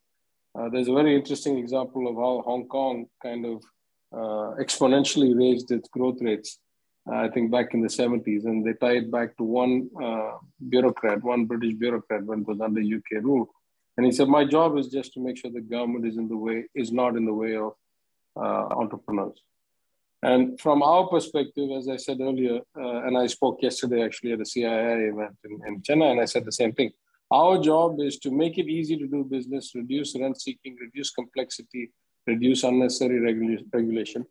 Uh, 0.57 0.69
there's 0.69 0.87
a 0.87 0.93
very 0.93 1.15
interesting 1.15 1.57
example 1.59 2.07
of 2.07 2.15
how 2.15 2.41
Hong 2.45 2.67
Kong 2.67 3.05
kind 3.21 3.45
of 3.45 3.63
uh, 4.11 4.55
exponentially 4.63 5.37
raised 5.37 5.71
its 5.71 5.87
growth 5.89 6.17
rates 6.21 6.59
I 7.07 7.29
think 7.29 7.51
back 7.51 7.73
in 7.73 7.81
the 7.81 7.87
70s, 7.87 8.45
and 8.45 8.65
they 8.65 8.73
tied 8.73 9.11
back 9.11 9.37
to 9.37 9.43
one 9.43 9.89
uh, 10.01 10.37
bureaucrat, 10.69 11.23
one 11.23 11.45
British 11.45 11.75
bureaucrat 11.75 12.25
when 12.25 12.41
it 12.41 12.47
was 12.47 12.59
under 12.59 12.81
UK 12.81 13.23
rule. 13.23 13.47
And 13.97 14.05
he 14.05 14.11
said, 14.11 14.27
my 14.27 14.43
job 14.43 14.77
is 14.77 14.87
just 14.87 15.13
to 15.13 15.19
make 15.19 15.37
sure 15.37 15.51
the 15.51 15.61
government 15.61 16.05
is 16.05 16.17
in 16.17 16.27
the 16.27 16.35
way, 16.35 16.65
is 16.73 16.91
not 16.91 17.15
in 17.15 17.25
the 17.25 17.33
way 17.33 17.55
of 17.55 17.73
uh, 18.35 18.73
entrepreneurs. 18.75 19.39
And 20.23 20.59
from 20.59 20.81
our 20.81 21.07
perspective, 21.07 21.69
as 21.77 21.87
I 21.87 21.97
said 21.97 22.19
earlier, 22.19 22.59
uh, 22.75 23.05
and 23.05 23.15
I 23.15 23.27
spoke 23.27 23.61
yesterday 23.61 24.03
actually 24.03 24.33
at 24.33 24.39
a 24.39 24.43
CII 24.43 25.13
event 25.13 25.37
in, 25.43 25.61
in 25.67 25.81
Chennai, 25.81 26.11
and 26.11 26.19
I 26.19 26.25
said 26.25 26.45
the 26.45 26.51
same 26.51 26.73
thing. 26.73 26.91
Our 27.31 27.61
job 27.61 27.99
is 27.99 28.17
to 28.19 28.31
make 28.31 28.57
it 28.57 28.67
easy 28.67 28.97
to 28.97 29.07
do 29.07 29.23
business, 29.23 29.73
reduce 29.75 30.19
rent 30.19 30.41
seeking, 30.41 30.77
reduce 30.81 31.11
complexity, 31.11 31.91
reduce 32.25 32.63
unnecessary 32.63 33.19
regula- 33.19 33.63
regulation. 33.71 34.25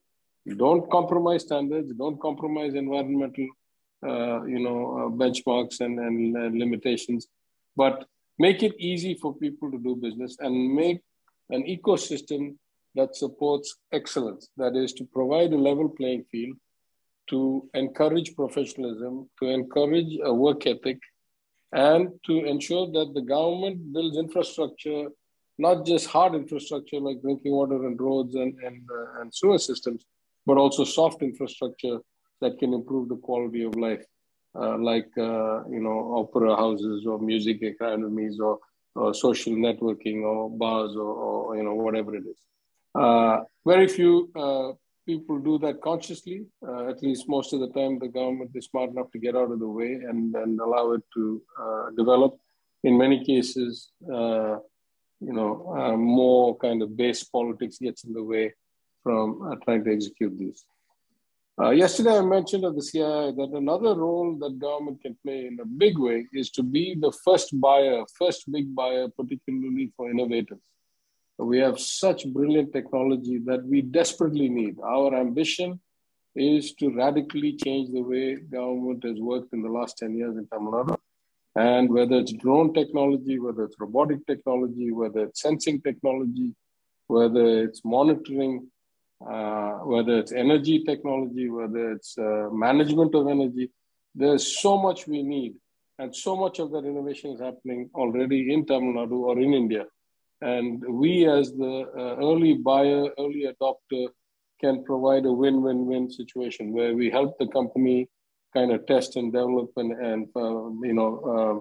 Don't 0.46 0.90
compromise 0.90 1.42
standards. 1.42 1.92
Don't 1.94 2.20
compromise 2.20 2.74
environmental, 2.74 3.46
uh, 4.06 4.44
you 4.44 4.60
know, 4.60 4.98
uh, 4.98 5.08
benchmarks 5.10 5.80
and, 5.80 5.98
and 5.98 6.36
uh, 6.36 6.50
limitations. 6.52 7.26
But 7.76 8.04
make 8.38 8.62
it 8.62 8.74
easy 8.78 9.14
for 9.14 9.34
people 9.34 9.70
to 9.70 9.78
do 9.78 9.96
business 9.96 10.36
and 10.38 10.74
make 10.74 11.00
an 11.50 11.62
ecosystem 11.64 12.56
that 12.94 13.16
supports 13.16 13.76
excellence. 13.92 14.50
That 14.56 14.76
is 14.76 14.92
to 14.94 15.04
provide 15.04 15.52
a 15.52 15.58
level 15.58 15.88
playing 15.88 16.24
field, 16.30 16.56
to 17.30 17.68
encourage 17.74 18.36
professionalism, 18.36 19.30
to 19.40 19.48
encourage 19.48 20.18
a 20.22 20.32
work 20.32 20.66
ethic, 20.66 20.98
and 21.72 22.10
to 22.26 22.44
ensure 22.44 22.86
that 22.92 23.12
the 23.14 23.22
government 23.22 23.92
builds 23.92 24.16
infrastructure, 24.16 25.08
not 25.58 25.84
just 25.86 26.06
hard 26.06 26.34
infrastructure 26.34 27.00
like 27.00 27.20
drinking 27.22 27.52
water 27.52 27.86
and 27.86 28.00
roads 28.00 28.34
and, 28.34 28.56
and, 28.60 28.82
uh, 28.90 29.20
and 29.20 29.34
sewer 29.34 29.58
systems, 29.58 30.04
but 30.46 30.58
also 30.58 30.84
soft 30.84 31.22
infrastructure 31.22 31.98
that 32.40 32.58
can 32.58 32.74
improve 32.74 33.08
the 33.08 33.16
quality 33.16 33.62
of 33.62 33.74
life, 33.76 34.04
uh, 34.60 34.76
like 34.78 35.10
uh, 35.18 35.64
you 35.68 35.80
know 35.80 35.98
opera 36.20 36.54
houses 36.56 37.06
or 37.06 37.18
music 37.18 37.62
academies 37.62 38.38
or, 38.40 38.58
or 38.94 39.14
social 39.14 39.54
networking 39.54 40.22
or 40.22 40.50
bars 40.50 40.94
or, 40.96 41.12
or, 41.26 41.56
you 41.56 41.62
know 41.62 41.74
whatever 41.74 42.14
it 42.14 42.24
is. 42.32 42.38
Uh, 42.94 43.40
very 43.66 43.88
few 43.88 44.30
uh, 44.36 44.72
people 45.06 45.38
do 45.38 45.58
that 45.58 45.80
consciously. 45.80 46.46
Uh, 46.66 46.88
at 46.88 47.02
least 47.02 47.28
most 47.28 47.52
of 47.52 47.60
the 47.60 47.70
time, 47.70 47.98
the 47.98 48.08
government 48.08 48.50
is 48.54 48.66
smart 48.66 48.90
enough 48.90 49.10
to 49.12 49.18
get 49.18 49.34
out 49.36 49.50
of 49.50 49.58
the 49.58 49.68
way 49.68 49.92
and, 49.94 50.34
and 50.36 50.60
allow 50.60 50.92
it 50.92 51.02
to 51.14 51.42
uh, 51.60 51.90
develop. 51.96 52.36
In 52.84 52.98
many 52.98 53.24
cases, 53.24 53.90
you 55.20 55.32
know, 55.32 55.96
more 55.96 56.58
kind 56.58 56.82
of 56.82 56.96
base 56.98 57.24
politics 57.24 57.78
gets 57.78 58.04
in 58.04 58.12
the 58.12 58.22
way 58.22 58.52
from 59.04 59.42
uh, 59.46 59.54
trying 59.64 59.84
to 59.84 59.92
execute 59.92 60.36
these. 60.36 60.64
Uh, 61.60 61.70
yesterday, 61.70 62.18
I 62.18 62.22
mentioned 62.22 62.64
at 62.64 62.74
the 62.74 62.80
CII 62.80 63.36
that 63.36 63.56
another 63.56 63.94
role 63.94 64.36
that 64.40 64.58
government 64.58 65.00
can 65.00 65.16
play 65.24 65.46
in 65.46 65.60
a 65.60 65.64
big 65.64 65.96
way 65.96 66.26
is 66.32 66.50
to 66.50 66.64
be 66.64 66.96
the 67.00 67.12
first 67.24 67.60
buyer, 67.60 68.02
first 68.18 68.50
big 68.50 68.74
buyer, 68.74 69.06
particularly 69.08 69.92
for 69.96 70.10
innovators. 70.10 70.58
We 71.38 71.58
have 71.58 71.78
such 71.78 72.26
brilliant 72.26 72.72
technology 72.72 73.38
that 73.44 73.64
we 73.64 73.82
desperately 73.82 74.48
need. 74.48 74.78
Our 74.80 75.14
ambition 75.14 75.80
is 76.34 76.74
to 76.74 76.90
radically 76.90 77.56
change 77.64 77.92
the 77.92 78.02
way 78.02 78.34
government 78.34 79.04
has 79.04 79.20
worked 79.20 79.52
in 79.52 79.62
the 79.62 79.68
last 79.68 79.98
10 79.98 80.16
years 80.16 80.36
in 80.36 80.48
Tamil 80.48 80.72
Nadu. 80.72 80.96
And 81.56 81.88
whether 81.88 82.16
it's 82.16 82.32
drone 82.32 82.74
technology, 82.74 83.38
whether 83.38 83.64
it's 83.64 83.76
robotic 83.78 84.26
technology, 84.26 84.90
whether 84.90 85.26
it's 85.26 85.42
sensing 85.42 85.80
technology, 85.80 86.52
whether 87.06 87.62
it's 87.62 87.84
monitoring, 87.84 88.66
uh, 89.28 89.78
whether 89.84 90.18
it's 90.18 90.32
energy 90.32 90.84
technology, 90.84 91.48
whether 91.48 91.92
it's 91.92 92.16
uh, 92.18 92.48
management 92.52 93.14
of 93.14 93.28
energy, 93.28 93.70
there's 94.14 94.58
so 94.58 94.76
much 94.78 95.06
we 95.06 95.22
need. 95.22 95.54
And 95.98 96.14
so 96.14 96.36
much 96.36 96.58
of 96.58 96.72
that 96.72 96.84
innovation 96.84 97.30
is 97.32 97.40
happening 97.40 97.90
already 97.94 98.52
in 98.52 98.66
Tamil 98.66 98.94
Nadu 98.94 99.18
or 99.28 99.38
in 99.38 99.54
India. 99.54 99.84
And 100.40 100.82
we, 100.86 101.26
as 101.28 101.52
the 101.52 101.86
uh, 101.96 102.16
early 102.16 102.54
buyer, 102.54 103.08
early 103.18 103.46
adopter, 103.52 104.08
can 104.60 104.84
provide 104.84 105.24
a 105.26 105.32
win 105.32 105.62
win 105.62 105.86
win 105.86 106.10
situation 106.10 106.72
where 106.72 106.94
we 106.94 107.10
help 107.10 107.38
the 107.38 107.46
company 107.48 108.08
kind 108.54 108.70
of 108.72 108.86
test 108.86 109.16
and 109.16 109.32
develop 109.32 109.70
and, 109.76 109.92
and 109.92 110.28
uh, 110.36 110.70
you 110.88 110.94
know, 110.94 111.10
uh, 111.32 111.54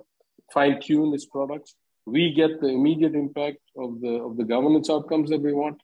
fine 0.53 0.79
tune 0.79 1.13
its 1.13 1.25
products. 1.25 1.75
We 2.05 2.33
get 2.33 2.61
the 2.61 2.67
immediate 2.67 3.15
impact 3.15 3.59
of 3.77 4.01
the, 4.01 4.15
of 4.27 4.37
the 4.37 4.43
governance 4.43 4.89
outcomes 4.89 5.29
that 5.31 5.41
we 5.41 5.53
want. 5.53 5.81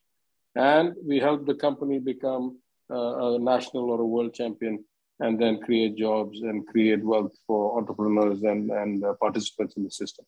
And 0.60 0.94
we 1.02 1.20
help 1.20 1.46
the 1.46 1.56
company 1.56 2.00
become 2.00 2.60
uh, 2.92 3.36
a 3.36 3.40
national 3.40 3.92
or 3.92 4.02
a 4.02 4.06
world 4.06 4.34
champion 4.34 4.84
and 5.22 5.40
then 5.42 5.62
create 5.62 5.96
jobs 5.96 6.42
and 6.42 6.68
create 6.68 7.02
wealth 7.02 7.32
for 7.48 7.78
entrepreneurs 7.78 8.44
and, 8.44 8.70
and 8.70 9.06
uh, 9.06 9.14
participants 9.22 9.76
in 9.78 9.84
the 9.84 9.92
system. 9.92 10.26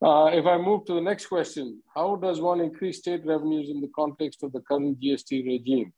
Uh, 0.00 0.30
if 0.32 0.46
I 0.46 0.56
move 0.56 0.86
to 0.86 0.94
the 0.94 1.02
next 1.02 1.26
question, 1.26 1.82
how 1.94 2.16
does 2.16 2.40
one 2.40 2.60
increase 2.60 2.98
state 2.98 3.26
revenues 3.26 3.68
in 3.68 3.82
the 3.82 3.90
context 3.94 4.42
of 4.42 4.52
the 4.52 4.60
current 4.60 5.00
GST 5.02 5.44
regime? 5.46 5.92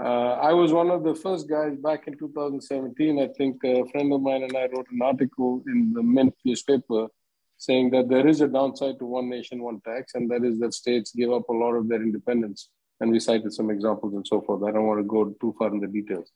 Uh, 0.00 0.32
I 0.48 0.52
was 0.54 0.72
one 0.72 0.90
of 0.90 1.04
the 1.04 1.14
first 1.14 1.46
guys 1.46 1.76
back 1.76 2.06
in 2.06 2.16
2017. 2.16 3.20
I 3.20 3.28
think 3.36 3.56
a 3.64 3.84
friend 3.90 4.12
of 4.14 4.22
mine 4.22 4.44
and 4.44 4.56
I 4.56 4.66
wrote 4.72 4.86
an 4.90 5.02
article 5.02 5.62
in 5.66 5.92
the 5.92 6.02
Mint 6.02 6.34
newspaper 6.42 7.08
saying 7.58 7.90
that 7.90 8.08
there 8.08 8.26
is 8.26 8.40
a 8.40 8.48
downside 8.48 8.98
to 9.00 9.04
one 9.04 9.28
nation, 9.28 9.62
one 9.62 9.80
tax, 9.84 10.14
and 10.14 10.30
that 10.30 10.44
is 10.44 10.58
that 10.60 10.72
states 10.72 11.12
give 11.14 11.32
up 11.32 11.48
a 11.48 11.52
lot 11.52 11.72
of 11.72 11.88
their 11.88 12.00
independence. 12.00 12.70
And 13.00 13.10
we 13.10 13.20
cited 13.20 13.52
some 13.52 13.70
examples 13.70 14.14
and 14.14 14.26
so 14.26 14.40
forth. 14.40 14.62
I 14.64 14.72
don't 14.72 14.86
want 14.86 15.00
to 15.00 15.04
go 15.04 15.34
too 15.40 15.54
far 15.58 15.68
in 15.68 15.80
the 15.80 15.86
details. 15.86 16.30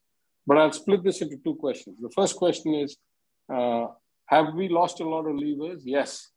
But 0.46 0.58
I'll 0.58 0.72
split 0.72 1.02
this 1.02 1.20
into 1.20 1.36
two 1.44 1.56
questions. 1.56 1.98
The 2.00 2.10
first 2.10 2.36
question 2.36 2.74
is 2.74 2.96
uh, 3.52 3.86
Have 4.26 4.54
we 4.54 4.68
lost 4.68 5.00
a 5.00 5.08
lot 5.08 5.26
of 5.26 5.36
levers? 5.36 5.82
Yes 5.84 6.32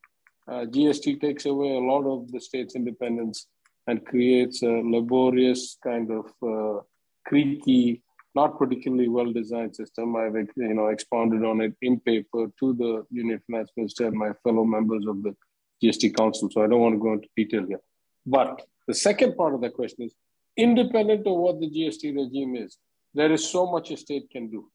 uh, 0.47 0.65
GST 0.65 1.21
takes 1.21 1.45
away 1.45 1.75
a 1.75 1.79
lot 1.79 2.05
of 2.05 2.31
the 2.31 2.39
state's 2.39 2.75
independence 2.75 3.47
and 3.87 4.05
creates 4.05 4.61
a 4.63 4.81
laborious 4.83 5.77
kind 5.83 6.11
of 6.11 6.25
uh, 6.43 6.81
creaky, 7.25 8.03
not 8.35 8.57
particularly 8.57 9.07
well-designed 9.07 9.75
system. 9.75 10.15
I've 10.15 10.35
you 10.35 10.73
know 10.73 10.87
expounded 10.87 11.43
on 11.43 11.61
it 11.61 11.73
in 11.81 11.99
paper 11.99 12.47
to 12.59 12.73
the 12.73 13.05
Union 13.09 13.41
Finance 13.47 13.71
Minister 13.75 14.07
and 14.07 14.17
my 14.17 14.33
fellow 14.43 14.65
members 14.65 15.05
of 15.07 15.23
the 15.23 15.35
GST 15.83 16.15
Council. 16.15 16.49
So 16.51 16.63
I 16.63 16.67
don't 16.67 16.81
want 16.81 16.95
to 16.95 16.99
go 16.99 17.13
into 17.13 17.27
detail 17.35 17.65
here. 17.67 17.81
But 18.25 18.61
the 18.87 18.93
second 18.93 19.35
part 19.35 19.53
of 19.53 19.61
the 19.61 19.69
question 19.69 20.05
is, 20.05 20.13
independent 20.57 21.27
of 21.27 21.35
what 21.37 21.59
the 21.59 21.69
GST 21.69 22.15
regime 22.15 22.55
is, 22.55 22.77
there 23.13 23.31
is 23.31 23.49
so 23.49 23.69
much 23.71 23.91
a 23.91 23.97
state 23.97 24.29
can 24.29 24.49
do. 24.49 24.69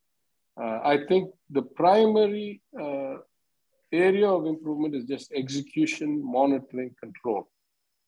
Uh, 0.60 0.80
I 0.84 0.98
think 1.08 1.30
the 1.50 1.62
primary 1.62 2.60
uh, 2.78 3.16
area 3.92 4.28
of 4.28 4.46
improvement 4.46 4.94
is 4.94 5.04
just 5.04 5.32
execution, 5.32 6.20
monitoring, 6.22 6.94
control. 7.00 7.48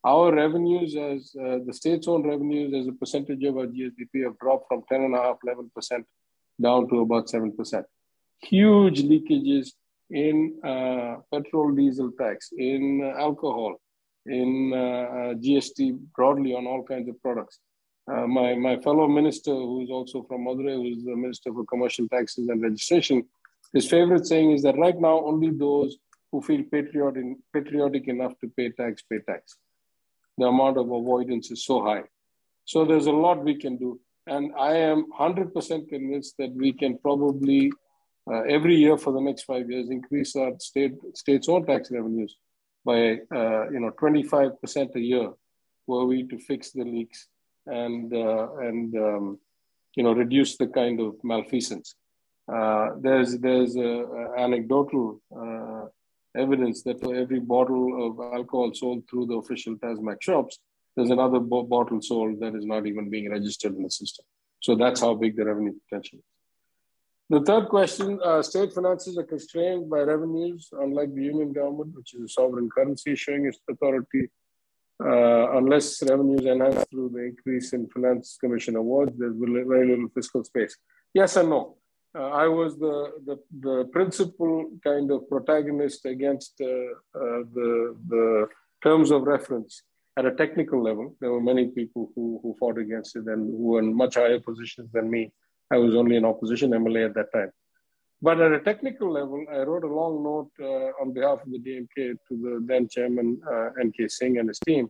Our 0.04 0.34
revenues 0.34 0.96
as 0.96 1.34
uh, 1.40 1.58
the 1.64 1.72
state's 1.72 2.08
own 2.08 2.26
revenues 2.26 2.74
as 2.74 2.88
a 2.88 2.92
percentage 2.92 3.44
of 3.44 3.56
our 3.56 3.66
GSDP 3.66 4.24
have 4.24 4.38
dropped 4.38 4.66
from 4.68 4.82
10.5, 4.90 5.38
11% 5.46 6.04
down 6.60 6.88
to 6.88 7.00
about 7.00 7.28
7%. 7.28 7.84
Huge 8.40 9.02
leakages 9.02 9.72
in 10.10 10.58
uh, 10.64 11.16
petrol 11.32 11.72
diesel 11.74 12.10
tax, 12.18 12.50
in 12.56 13.00
uh, 13.02 13.18
alcohol, 13.18 13.76
in 14.26 14.72
uh, 14.74 14.76
uh, 14.76 15.34
GST 15.34 15.98
broadly 16.14 16.54
on 16.54 16.66
all 16.66 16.82
kinds 16.82 17.08
of 17.08 17.20
products. 17.22 17.58
Uh, 18.10 18.26
my, 18.26 18.54
my 18.54 18.76
fellow 18.78 19.06
minister, 19.06 19.52
who 19.52 19.82
is 19.82 19.90
also 19.90 20.22
from 20.22 20.44
Madurai, 20.44 20.74
who 20.74 20.86
is 20.86 21.04
the 21.04 21.14
Minister 21.14 21.52
for 21.52 21.64
Commercial 21.64 22.08
Taxes 22.08 22.48
and 22.48 22.60
Registration, 22.62 23.24
his 23.72 23.88
favorite 23.88 24.26
saying 24.26 24.52
is 24.52 24.62
that 24.62 24.76
right 24.76 24.98
now, 24.98 25.24
only 25.24 25.50
those 25.50 25.96
who 26.30 26.42
feel 26.42 26.62
patriotic, 26.70 27.24
patriotic 27.52 28.08
enough 28.08 28.38
to 28.40 28.48
pay 28.48 28.70
tax 28.70 29.02
pay 29.02 29.18
tax. 29.20 29.56
The 30.38 30.46
amount 30.46 30.78
of 30.78 30.86
avoidance 30.86 31.50
is 31.50 31.64
so 31.64 31.82
high. 31.82 32.04
So 32.64 32.84
there's 32.84 33.06
a 33.06 33.12
lot 33.12 33.44
we 33.44 33.56
can 33.56 33.76
do. 33.76 34.00
And 34.26 34.52
I 34.58 34.76
am 34.76 35.06
100% 35.18 35.88
convinced 35.88 36.36
that 36.38 36.52
we 36.54 36.72
can 36.72 36.98
probably, 36.98 37.72
uh, 38.30 38.42
every 38.42 38.76
year 38.76 38.96
for 38.96 39.12
the 39.12 39.20
next 39.20 39.42
five 39.42 39.70
years, 39.70 39.90
increase 39.90 40.34
our 40.36 40.52
state 40.58 40.94
state's 41.14 41.48
own 41.48 41.66
tax 41.66 41.90
revenues 41.90 42.36
by, 42.84 43.18
uh, 43.34 43.70
you 43.70 43.80
know, 43.80 43.90
25% 44.00 44.94
a 44.94 45.00
year 45.00 45.30
were 45.86 46.04
we 46.04 46.26
to 46.28 46.38
fix 46.38 46.72
the 46.72 46.84
leaks 46.84 47.28
and, 47.66 48.12
uh, 48.14 48.48
and 48.60 48.96
um, 48.96 49.38
you 49.96 50.02
know, 50.02 50.12
reduce 50.12 50.56
the 50.56 50.66
kind 50.66 51.00
of 51.00 51.14
malfeasance. 51.22 51.94
Uh, 52.52 52.90
there's 53.00 53.38
there's 53.38 53.76
a, 53.76 54.04
anecdotal 54.36 55.20
uh, 55.36 55.86
evidence 56.36 56.82
that 56.82 57.00
for 57.00 57.14
every 57.14 57.38
bottle 57.38 58.06
of 58.06 58.34
alcohol 58.34 58.72
sold 58.74 59.04
through 59.08 59.26
the 59.26 59.34
official 59.34 59.76
TASMAC 59.76 60.20
shops, 60.20 60.58
there's 60.96 61.10
another 61.10 61.38
bo- 61.38 61.62
bottle 61.62 62.00
sold 62.00 62.40
that 62.40 62.54
is 62.54 62.64
not 62.64 62.86
even 62.86 63.10
being 63.10 63.30
registered 63.30 63.74
in 63.76 63.82
the 63.82 63.90
system. 63.90 64.24
So 64.60 64.74
that's 64.74 65.00
how 65.00 65.14
big 65.14 65.36
the 65.36 65.44
revenue 65.44 65.74
potential 65.88 66.18
is. 66.18 66.31
The 67.32 67.40
third 67.40 67.68
question, 67.70 68.20
uh, 68.22 68.42
state 68.42 68.74
finances 68.74 69.16
are 69.16 69.28
constrained 69.34 69.88
by 69.88 70.00
revenues, 70.00 70.68
unlike 70.72 71.14
the 71.14 71.24
union 71.24 71.50
government, 71.54 71.96
which 71.96 72.12
is 72.14 72.20
a 72.24 72.28
sovereign 72.28 72.68
currency 72.68 73.16
showing 73.16 73.46
its 73.46 73.58
authority. 73.70 74.24
Uh, 75.02 75.56
unless 75.58 76.02
revenues 76.02 76.44
enhanced 76.44 76.90
through 76.90 77.08
the 77.14 77.22
increase 77.30 77.72
in 77.72 77.88
finance 77.88 78.36
commission 78.38 78.76
awards, 78.76 79.12
there's 79.16 79.34
very 79.74 79.88
little 79.88 80.10
fiscal 80.14 80.44
space. 80.44 80.76
Yes 81.14 81.36
and 81.36 81.48
no 81.48 81.78
uh, 82.14 82.28
I 82.28 82.46
was 82.48 82.78
the, 82.78 83.12
the, 83.24 83.36
the 83.60 83.88
principal 83.92 84.70
kind 84.84 85.10
of 85.10 85.28
protagonist 85.28 86.04
against 86.04 86.60
uh, 86.60 86.66
uh, 86.66 87.40
the, 87.54 87.96
the 88.08 88.48
terms 88.82 89.10
of 89.10 89.22
reference 89.22 89.82
at 90.18 90.26
a 90.26 90.34
technical 90.34 90.82
level. 90.82 91.16
There 91.20 91.32
were 91.32 91.40
many 91.40 91.68
people 91.68 92.10
who, 92.14 92.40
who 92.42 92.54
fought 92.60 92.78
against 92.78 93.16
it 93.16 93.24
and 93.26 93.50
who 93.50 93.62
were 93.70 93.78
in 93.78 93.96
much 93.96 94.16
higher 94.16 94.40
positions 94.40 94.90
than 94.92 95.10
me. 95.10 95.32
I 95.72 95.78
was 95.78 95.94
only 95.94 96.16
an 96.16 96.26
opposition 96.26 96.70
MLA 96.70 97.06
at 97.06 97.14
that 97.14 97.32
time. 97.32 97.50
But 98.20 98.40
at 98.40 98.52
a 98.52 98.60
technical 98.60 99.10
level, 99.10 99.44
I 99.50 99.58
wrote 99.68 99.84
a 99.84 99.94
long 100.00 100.22
note 100.22 100.52
uh, 100.60 101.02
on 101.02 101.12
behalf 101.12 101.38
of 101.44 101.50
the 101.50 101.58
DMK 101.58 102.16
to 102.28 102.36
the 102.44 102.62
then 102.64 102.88
chairman, 102.88 103.40
uh, 103.50 103.70
N.K. 103.80 104.06
Singh 104.08 104.38
and 104.38 104.48
his 104.48 104.60
team, 104.60 104.88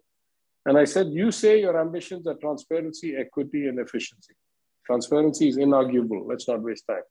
And 0.66 0.76
I 0.76 0.84
said, 0.84 1.06
you 1.06 1.30
say 1.30 1.60
your 1.60 1.80
ambitions 1.80 2.26
are 2.26 2.34
transparency, 2.34 3.16
equity, 3.16 3.68
and 3.68 3.78
efficiency. 3.78 4.34
Transparency 4.84 5.48
is 5.48 5.56
inarguable. 5.56 6.26
Let's 6.26 6.46
not 6.46 6.62
waste 6.62 6.86
time. 6.86 7.06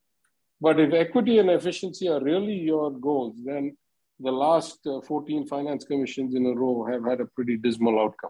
But 0.60 0.80
if 0.80 0.94
equity 0.94 1.40
and 1.40 1.50
efficiency 1.50 2.08
are 2.08 2.22
really 2.22 2.54
your 2.54 2.92
goals, 2.92 3.38
then 3.44 3.76
the 4.20 4.32
last 4.32 4.86
uh, 4.86 5.02
14 5.02 5.48
finance 5.48 5.86
commissions 5.86 6.36
in 6.36 6.46
a 6.46 6.54
row 6.54 6.86
have 6.86 7.04
had 7.04 7.20
a 7.22 7.26
pretty 7.26 7.58
dismal 7.58 8.00
outcome. 8.00 8.30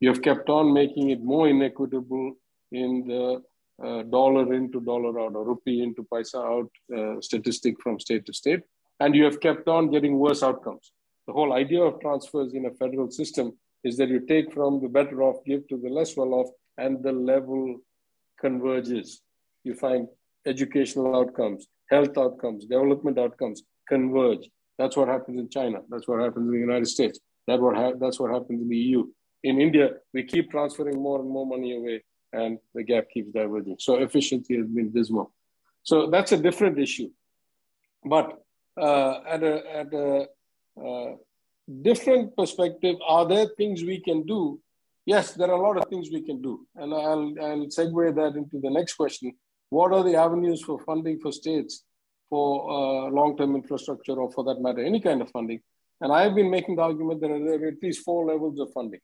You 0.00 0.08
have 0.08 0.22
kept 0.22 0.48
on 0.48 0.72
making 0.72 1.10
it 1.10 1.22
more 1.22 1.48
inequitable 1.48 2.34
in 2.72 3.06
the 3.06 3.42
uh, 3.84 4.02
dollar 4.02 4.52
in 4.52 4.70
to 4.72 4.80
dollar 4.80 5.20
out 5.20 5.34
or 5.34 5.44
rupee 5.44 5.82
into 5.82 6.02
paisa 6.12 6.40
out 6.54 6.70
uh, 6.96 7.20
statistic 7.20 7.80
from 7.82 7.98
state 8.00 8.26
to 8.26 8.32
state. 8.32 8.60
And 9.00 9.14
you 9.14 9.24
have 9.24 9.40
kept 9.40 9.68
on 9.68 9.90
getting 9.90 10.18
worse 10.18 10.42
outcomes. 10.42 10.92
The 11.26 11.32
whole 11.32 11.52
idea 11.52 11.82
of 11.82 12.00
transfers 12.00 12.54
in 12.54 12.66
a 12.66 12.70
federal 12.72 13.10
system 13.10 13.52
is 13.84 13.96
that 13.98 14.08
you 14.08 14.20
take 14.20 14.52
from 14.52 14.80
the 14.80 14.88
better 14.88 15.22
off, 15.22 15.44
give 15.44 15.66
to 15.68 15.76
the 15.76 15.88
less 15.88 16.16
well 16.16 16.34
off, 16.34 16.48
and 16.78 17.02
the 17.02 17.12
level 17.12 17.76
converges. 18.40 19.20
You 19.64 19.74
find 19.74 20.08
educational 20.46 21.14
outcomes, 21.14 21.66
health 21.90 22.16
outcomes, 22.16 22.64
development 22.64 23.18
outcomes 23.18 23.62
converge. 23.88 24.48
That's 24.78 24.96
what 24.96 25.08
happens 25.08 25.38
in 25.38 25.48
China. 25.48 25.78
That's 25.88 26.06
what 26.06 26.20
happens 26.20 26.46
in 26.46 26.52
the 26.52 26.58
United 26.58 26.86
States. 26.86 27.18
That 27.46 27.60
what 27.60 27.76
ha- 27.76 27.98
that's 27.98 28.20
what 28.20 28.30
happens 28.30 28.62
in 28.62 28.68
the 28.68 28.76
EU. 28.76 29.06
In 29.42 29.60
India, 29.60 29.90
we 30.12 30.24
keep 30.24 30.50
transferring 30.50 31.00
more 31.00 31.20
and 31.20 31.28
more 31.28 31.46
money 31.46 31.76
away, 31.76 32.02
and 32.32 32.58
the 32.74 32.82
gap 32.82 33.10
keeps 33.10 33.32
diverging. 33.32 33.76
So 33.78 33.96
efficiency 33.96 34.56
has 34.56 34.66
been 34.66 34.90
dismal. 34.90 35.32
So 35.82 36.10
that's 36.10 36.32
a 36.32 36.36
different 36.36 36.78
issue. 36.78 37.10
But 38.04 38.42
uh, 38.76 39.20
at 39.26 39.42
a, 39.42 39.76
at 39.76 39.92
a 39.94 40.26
uh, 40.82 41.14
different 41.82 42.36
perspective, 42.36 42.96
are 43.06 43.26
there 43.26 43.46
things 43.56 43.82
we 43.82 44.00
can 44.00 44.24
do? 44.24 44.60
Yes, 45.06 45.32
there 45.32 45.48
are 45.48 45.58
a 45.58 45.66
lot 45.66 45.78
of 45.78 45.88
things 45.88 46.10
we 46.12 46.22
can 46.22 46.42
do. 46.42 46.66
And 46.76 46.92
I'll, 46.92 47.34
I'll 47.40 47.66
segue 47.66 48.14
that 48.14 48.36
into 48.36 48.60
the 48.60 48.70
next 48.70 48.94
question. 48.94 49.32
What 49.70 49.92
are 49.92 50.04
the 50.04 50.16
avenues 50.16 50.62
for 50.62 50.78
funding 50.80 51.18
for 51.20 51.32
states 51.32 51.84
for 52.28 52.70
uh, 52.70 53.10
long-term 53.10 53.54
infrastructure 53.54 54.12
or 54.12 54.30
for 54.30 54.44
that 54.44 54.60
matter, 54.60 54.84
any 54.84 55.00
kind 55.00 55.22
of 55.22 55.30
funding? 55.30 55.60
And 56.00 56.12
I've 56.12 56.34
been 56.34 56.50
making 56.50 56.76
the 56.76 56.82
argument 56.82 57.20
that 57.22 57.28
there 57.28 57.64
are 57.64 57.68
at 57.68 57.82
least 57.82 58.04
four 58.04 58.26
levels 58.26 58.60
of 58.60 58.72
funding. 58.72 59.00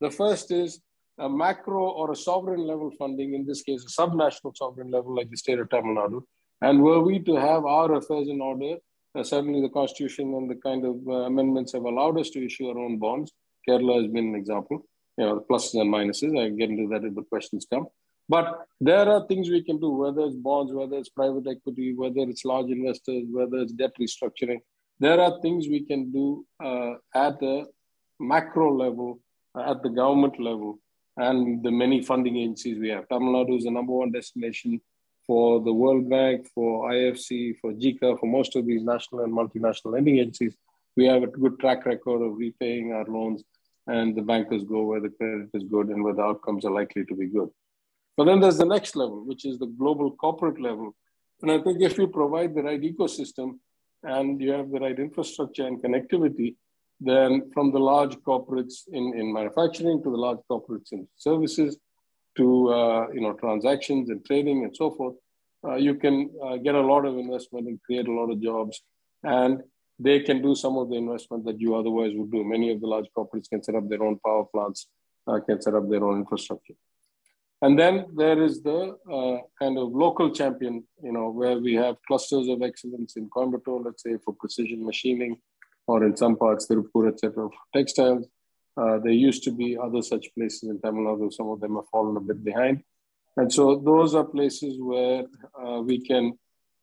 The 0.00 0.10
first 0.10 0.50
is 0.50 0.80
a 1.18 1.28
macro 1.28 1.88
or 1.88 2.12
a 2.12 2.16
sovereign 2.16 2.60
level 2.66 2.90
funding, 2.98 3.34
in 3.34 3.46
this 3.46 3.62
case, 3.62 3.84
a 3.84 4.00
subnational 4.00 4.56
sovereign 4.56 4.90
level 4.90 5.14
like 5.14 5.30
the 5.30 5.36
state 5.36 5.58
of 5.58 5.70
Tamil 5.70 5.94
Nadu. 5.94 6.22
And 6.62 6.82
were 6.82 7.00
we 7.00 7.18
to 7.20 7.34
have 7.34 7.64
our 7.64 7.94
affairs 7.94 8.28
in 8.28 8.40
order, 8.40 8.76
uh, 9.14 9.22
certainly 9.22 9.62
the 9.62 9.68
constitution 9.70 10.34
and 10.34 10.50
the 10.50 10.56
kind 10.56 10.84
of 10.84 10.96
uh, 11.08 11.26
amendments 11.30 11.72
have 11.72 11.84
allowed 11.84 12.18
us 12.18 12.30
to 12.30 12.44
issue 12.44 12.68
our 12.68 12.78
own 12.78 12.98
bonds. 12.98 13.32
Kerala 13.68 14.02
has 14.02 14.12
been 14.12 14.28
an 14.28 14.34
example, 14.34 14.86
you 15.16 15.24
know, 15.24 15.36
the 15.36 15.40
pluses 15.42 15.80
and 15.80 15.92
minuses. 15.92 16.38
I 16.38 16.50
get 16.50 16.70
into 16.70 16.88
that 16.88 17.04
if 17.04 17.14
the 17.14 17.22
questions 17.22 17.66
come. 17.72 17.86
But 18.28 18.66
there 18.80 19.08
are 19.08 19.26
things 19.26 19.48
we 19.48 19.62
can 19.62 19.78
do, 19.78 19.90
whether 19.90 20.22
it's 20.22 20.36
bonds, 20.36 20.72
whether 20.72 20.96
it's 20.96 21.08
private 21.08 21.46
equity, 21.48 21.94
whether 21.94 22.20
it's 22.20 22.44
large 22.44 22.70
investors, 22.70 23.24
whether 23.30 23.58
it's 23.58 23.72
debt 23.72 23.92
restructuring. 24.00 24.60
There 24.98 25.20
are 25.20 25.40
things 25.40 25.68
we 25.68 25.84
can 25.84 26.10
do 26.10 26.44
uh, 26.62 26.94
at 27.14 27.38
the 27.38 27.66
macro 28.18 28.74
level, 28.74 29.20
uh, 29.54 29.70
at 29.70 29.82
the 29.82 29.90
government 29.90 30.40
level, 30.40 30.80
and 31.16 31.62
the 31.62 31.70
many 31.70 32.02
funding 32.02 32.36
agencies 32.36 32.78
we 32.78 32.88
have. 32.90 33.08
Tamil 33.08 33.32
Nadu 33.32 33.56
is 33.58 33.64
the 33.64 33.70
number 33.70 33.92
one 33.92 34.12
destination 34.12 34.80
for 35.26 35.60
the 35.60 35.72
World 35.72 36.08
Bank, 36.08 36.48
for 36.54 36.90
IFC, 36.90 37.58
for 37.60 37.72
JICA, 37.72 38.20
for 38.20 38.26
most 38.26 38.54
of 38.54 38.66
these 38.66 38.82
national 38.82 39.22
and 39.24 39.32
multinational 39.32 39.92
lending 39.92 40.18
agencies. 40.18 40.54
We 40.96 41.06
have 41.06 41.22
a 41.22 41.26
good 41.26 41.58
track 41.58 41.84
record 41.84 42.22
of 42.22 42.36
repaying 42.36 42.92
our 42.92 43.04
loans, 43.06 43.42
and 43.86 44.16
the 44.16 44.22
bankers 44.22 44.64
go 44.64 44.82
where 44.82 45.00
the 45.00 45.10
credit 45.10 45.50
is 45.54 45.64
good 45.64 45.88
and 45.88 46.02
where 46.04 46.14
the 46.14 46.22
outcomes 46.22 46.64
are 46.64 46.70
likely 46.70 47.04
to 47.06 47.14
be 47.14 47.26
good. 47.26 47.50
But 48.16 48.24
then 48.24 48.40
there's 48.40 48.58
the 48.58 48.64
next 48.64 48.96
level, 48.96 49.24
which 49.24 49.44
is 49.44 49.58
the 49.58 49.66
global 49.66 50.10
corporate 50.12 50.60
level. 50.60 50.94
And 51.42 51.50
I 51.50 51.58
think 51.58 51.82
if 51.82 51.98
you 51.98 52.08
provide 52.08 52.54
the 52.54 52.62
right 52.62 52.80
ecosystem 52.80 53.58
and 54.02 54.40
you 54.40 54.52
have 54.52 54.70
the 54.70 54.80
right 54.80 54.98
infrastructure 54.98 55.66
and 55.66 55.82
connectivity, 55.82 56.56
then 57.00 57.50
from 57.52 57.72
the 57.72 57.78
large 57.78 58.16
corporates 58.16 58.88
in, 58.88 59.14
in 59.18 59.32
manufacturing 59.32 60.02
to 60.02 60.10
the 60.10 60.16
large 60.16 60.38
corporates 60.50 60.92
in 60.92 61.06
services 61.16 61.78
to 62.36 62.68
uh, 62.72 63.06
you 63.12 63.20
know 63.20 63.32
transactions 63.34 64.10
and 64.10 64.24
trading 64.24 64.64
and 64.64 64.74
so 64.76 64.90
forth, 64.90 65.14
uh, 65.66 65.76
you 65.76 65.94
can 65.94 66.30
uh, 66.44 66.56
get 66.56 66.74
a 66.74 66.80
lot 66.80 67.04
of 67.04 67.18
investment 67.18 67.66
and 67.66 67.80
create 67.82 68.08
a 68.08 68.12
lot 68.12 68.30
of 68.30 68.40
jobs, 68.40 68.82
and 69.24 69.62
they 69.98 70.20
can 70.20 70.42
do 70.42 70.54
some 70.54 70.76
of 70.76 70.90
the 70.90 70.96
investment 70.96 71.44
that 71.44 71.60
you 71.60 71.74
otherwise 71.74 72.12
would 72.14 72.30
do. 72.30 72.44
Many 72.44 72.70
of 72.70 72.80
the 72.80 72.86
large 72.86 73.06
corporates 73.16 73.48
can 73.48 73.62
set 73.62 73.74
up 73.74 73.88
their 73.88 74.02
own 74.02 74.18
power 74.24 74.44
plants, 74.44 74.88
uh, 75.26 75.40
can 75.40 75.60
set 75.60 75.74
up 75.74 75.88
their 75.88 76.04
own 76.04 76.18
infrastructure. 76.18 76.74
And 77.62 77.78
then 77.78 78.06
there 78.14 78.42
is 78.42 78.62
the 78.62 78.96
uh, 79.10 79.38
kind 79.58 79.78
of 79.78 79.90
local 79.92 80.30
champion, 80.30 80.84
you 81.02 81.12
know, 81.12 81.30
where 81.30 81.58
we 81.58 81.74
have 81.74 81.96
clusters 82.06 82.48
of 82.48 82.60
excellence 82.60 83.16
in 83.16 83.30
Coimbatore, 83.30 83.84
let's 83.84 84.02
say 84.02 84.18
for 84.22 84.34
precision 84.34 84.84
machining, 84.84 85.38
or 85.86 86.04
in 86.04 86.16
some 86.16 86.36
parts, 86.36 86.66
Tirupur, 86.66 87.08
etc., 87.12 87.32
for 87.34 87.50
textiles. 87.74 88.26
Uh, 88.76 88.98
there 88.98 89.12
used 89.12 89.42
to 89.44 89.50
be 89.50 89.76
other 89.78 90.02
such 90.02 90.26
places 90.34 90.64
in 90.64 90.80
Tamil 90.80 91.04
Nadu. 91.04 91.32
Some 91.32 91.48
of 91.48 91.60
them 91.60 91.76
have 91.76 91.88
fallen 91.90 92.16
a 92.16 92.20
bit 92.20 92.44
behind. 92.44 92.82
And 93.36 93.52
so 93.52 93.76
those 93.76 94.14
are 94.14 94.24
places 94.24 94.76
where 94.78 95.24
uh, 95.62 95.80
we 95.80 96.00
can 96.00 96.38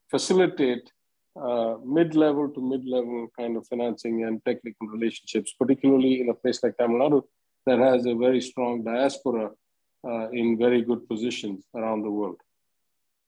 facilitate 0.10 0.92
uh, 1.36 1.76
mid-level 1.84 2.50
to 2.50 2.62
mid-level 2.62 3.28
kind 3.38 3.58
of 3.58 3.68
financing 3.68 4.24
and 4.24 4.44
technical 4.46 4.88
relationships, 4.88 5.54
particularly 5.58 6.22
in 6.22 6.30
a 6.30 6.34
place 6.34 6.62
like 6.64 6.78
Tamil 6.78 7.00
Nadu 7.00 7.24
that 7.66 7.80
has 7.80 8.06
a 8.06 8.16
very 8.16 8.42
strong 8.42 8.84
diaspora 8.84 9.50
uh, 10.08 10.30
in 10.30 10.58
very 10.58 10.82
good 10.82 11.08
positions 11.08 11.66
around 11.76 12.04
the 12.04 12.12
world. 12.12 12.40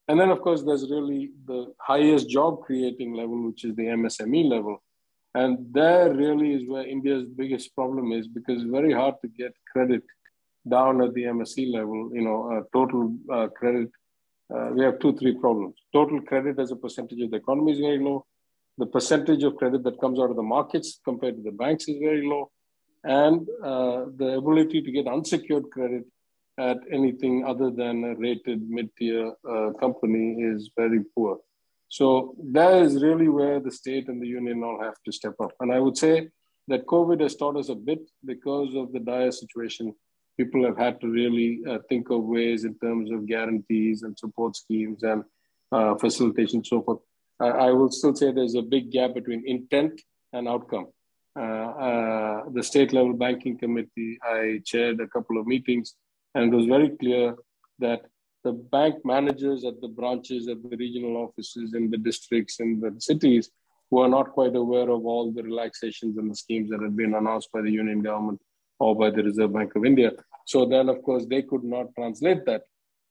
And 0.08 0.20
then, 0.20 0.30
of 0.30 0.40
course, 0.40 0.62
there's 0.62 0.88
really 0.88 1.30
the 1.46 1.72
highest 1.80 2.28
job 2.28 2.62
creating 2.62 3.14
level, 3.14 3.46
which 3.46 3.64
is 3.64 3.74
the 3.74 3.86
MSME 3.86 4.48
level, 4.48 4.82
and 5.40 5.50
there 5.78 6.14
really 6.14 6.54
is 6.54 6.62
where 6.66 6.86
India's 6.86 7.26
biggest 7.40 7.74
problem 7.74 8.10
is 8.18 8.26
because 8.26 8.62
it's 8.62 8.70
very 8.70 8.92
hard 9.00 9.16
to 9.22 9.28
get 9.28 9.52
credit 9.70 10.02
down 10.66 11.02
at 11.02 11.12
the 11.12 11.24
MSME 11.24 11.74
level. 11.74 12.10
You 12.14 12.22
know, 12.22 12.38
uh, 12.52 12.62
total 12.72 13.14
uh, 13.30 13.48
credit, 13.48 13.90
uh, 14.54 14.70
we 14.72 14.82
have 14.82 14.98
two, 14.98 15.14
three 15.18 15.36
problems. 15.38 15.74
Total 15.92 16.22
credit 16.22 16.58
as 16.58 16.70
a 16.70 16.76
percentage 16.76 17.20
of 17.20 17.30
the 17.30 17.36
economy 17.36 17.72
is 17.72 17.80
very 17.80 18.02
low. 18.02 18.24
The 18.78 18.86
percentage 18.86 19.42
of 19.44 19.56
credit 19.56 19.84
that 19.84 20.00
comes 20.00 20.18
out 20.18 20.30
of 20.30 20.36
the 20.36 20.48
markets 20.56 21.00
compared 21.04 21.36
to 21.36 21.42
the 21.42 21.56
banks 21.62 21.86
is 21.86 21.98
very 21.98 22.26
low. 22.26 22.50
And 23.04 23.46
uh, 23.62 24.06
the 24.16 24.38
ability 24.38 24.80
to 24.80 24.90
get 24.90 25.06
unsecured 25.06 25.70
credit 25.70 26.04
at 26.58 26.78
anything 26.90 27.44
other 27.44 27.70
than 27.70 28.04
a 28.04 28.14
rated 28.14 28.70
mid-tier 28.70 29.32
uh, 29.46 29.72
company 29.78 30.40
is 30.40 30.70
very 30.74 31.02
poor. 31.14 31.38
So 31.88 32.34
that 32.52 32.82
is 32.82 33.02
really 33.02 33.28
where 33.28 33.60
the 33.60 33.70
state 33.70 34.08
and 34.08 34.20
the 34.20 34.26
union 34.26 34.64
all 34.64 34.82
have 34.82 34.96
to 35.04 35.12
step 35.12 35.34
up. 35.40 35.52
And 35.60 35.72
I 35.72 35.78
would 35.78 35.96
say 35.96 36.28
that 36.68 36.86
COVID 36.86 37.20
has 37.20 37.36
taught 37.36 37.56
us 37.56 37.68
a 37.68 37.74
bit 37.74 38.00
because 38.24 38.74
of 38.74 38.92
the 38.92 39.00
dire 39.00 39.30
situation. 39.30 39.94
People 40.36 40.64
have 40.64 40.76
had 40.76 41.00
to 41.00 41.08
really 41.08 41.60
uh, 41.68 41.78
think 41.88 42.10
of 42.10 42.24
ways 42.24 42.64
in 42.64 42.74
terms 42.78 43.10
of 43.10 43.26
guarantees 43.26 44.02
and 44.02 44.18
support 44.18 44.56
schemes 44.56 45.02
and 45.02 45.24
uh, 45.72 45.94
facilitation, 45.94 46.64
so 46.64 46.82
forth. 46.82 46.98
I, 47.40 47.48
I, 47.48 47.70
will 47.70 47.90
still 47.90 48.14
say 48.14 48.32
there's 48.32 48.54
a 48.54 48.62
big 48.62 48.90
gap 48.90 49.14
between 49.14 49.42
intent 49.46 50.00
and 50.32 50.48
outcome. 50.48 50.88
Uh, 51.38 51.42
uh 51.42 52.42
the 52.52 52.62
state 52.62 52.92
level 52.92 53.12
banking 53.12 53.58
committee, 53.58 54.18
I 54.22 54.60
chaired 54.64 55.00
a 55.00 55.08
couple 55.08 55.38
of 55.38 55.46
meetings, 55.46 55.94
and 56.34 56.52
it 56.52 56.56
was 56.56 56.66
very 56.66 56.90
clear 56.90 57.34
that 57.78 58.06
the 58.46 58.52
bank 58.76 58.96
managers 59.04 59.64
at 59.64 59.80
the 59.80 59.92
branches, 60.00 60.42
at 60.52 60.58
the 60.70 60.76
regional 60.76 61.14
offices 61.24 61.74
in 61.78 61.84
the 61.92 62.00
districts 62.08 62.60
in 62.64 62.70
the 62.82 62.90
cities 63.10 63.50
were 63.90 64.10
not 64.16 64.32
quite 64.38 64.54
aware 64.64 64.88
of 64.96 65.02
all 65.10 65.32
the 65.32 65.42
relaxations 65.50 66.14
and 66.18 66.30
the 66.30 66.40
schemes 66.44 66.68
that 66.70 66.82
had 66.86 66.96
been 67.02 67.14
announced 67.20 67.50
by 67.52 67.60
the 67.62 67.74
union 67.82 68.00
government 68.08 68.40
or 68.78 68.94
by 69.02 69.08
the 69.10 69.22
Reserve 69.28 69.52
Bank 69.52 69.74
of 69.74 69.84
India. 69.84 70.10
So 70.52 70.58
then, 70.64 70.88
of 70.88 71.02
course, 71.02 71.24
they 71.28 71.42
could 71.42 71.64
not 71.64 71.86
translate 71.98 72.42
that 72.46 72.62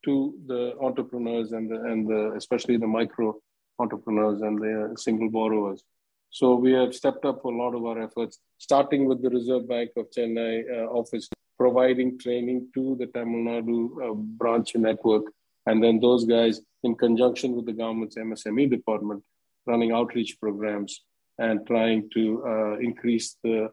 to 0.05 0.13
the 0.51 0.61
entrepreneurs 0.87 1.51
and 1.51 1.69
the, 1.71 1.79
and 1.91 2.07
the, 2.11 2.21
especially 2.41 2.77
the 2.77 2.87
micro 2.87 3.35
entrepreneurs 3.79 4.41
and 4.41 4.57
the 4.65 4.95
single 4.97 5.29
borrowers. 5.29 5.83
So 6.29 6.55
we 6.55 6.71
have 6.79 6.93
stepped 7.01 7.25
up 7.25 7.43
a 7.43 7.49
lot 7.61 7.73
of 7.75 7.83
our 7.89 7.99
efforts, 8.07 8.39
starting 8.57 9.05
with 9.09 9.21
the 9.21 9.31
Reserve 9.37 9.67
Bank 9.67 9.89
of 9.97 10.05
Chennai 10.15 10.63
uh, 10.75 10.85
office 11.01 11.27
providing 11.57 12.19
training 12.19 12.67
to 12.73 12.95
the 12.99 13.07
Tamil 13.07 13.45
Nadu 13.45 14.11
uh, 14.11 14.13
branch 14.13 14.75
network. 14.75 15.23
And 15.65 15.83
then 15.83 15.99
those 15.99 16.25
guys, 16.25 16.61
in 16.83 16.95
conjunction 16.95 17.55
with 17.55 17.65
the 17.65 17.73
government's 17.73 18.17
MSME 18.17 18.69
department, 18.69 19.23
running 19.65 19.91
outreach 19.91 20.39
programs 20.39 21.01
and 21.37 21.65
trying 21.65 22.09
to 22.13 22.43
uh, 22.47 22.77
increase 22.77 23.37
the, 23.43 23.65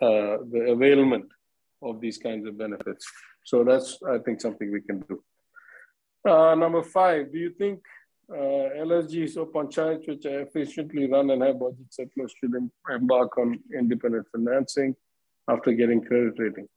uh, 0.00 0.36
the 0.52 0.66
availment 0.68 1.26
of 1.82 2.00
these 2.00 2.18
kinds 2.18 2.46
of 2.46 2.58
benefits. 2.58 3.04
So 3.44 3.64
that's, 3.64 3.98
I 4.08 4.18
think, 4.18 4.40
something 4.40 4.70
we 4.70 4.82
can 4.82 5.00
do. 5.00 5.22
Uh, 6.28 6.54
number 6.54 6.82
five, 6.82 7.32
do 7.32 7.38
you 7.38 7.50
think 7.50 7.80
uh, 8.30 8.84
LSGs 8.86 9.36
or 9.36 9.46
panchayats 9.46 10.06
which 10.06 10.24
are 10.26 10.40
efficiently 10.40 11.10
run 11.10 11.30
and 11.30 11.42
have 11.42 11.58
budget 11.58 11.86
surplus 11.90 12.32
should 12.38 12.52
embark 12.90 13.36
on 13.38 13.58
independent 13.76 14.26
financing 14.30 14.94
after 15.48 15.72
getting 15.72 16.04
credit 16.04 16.34
rating? 16.38 16.68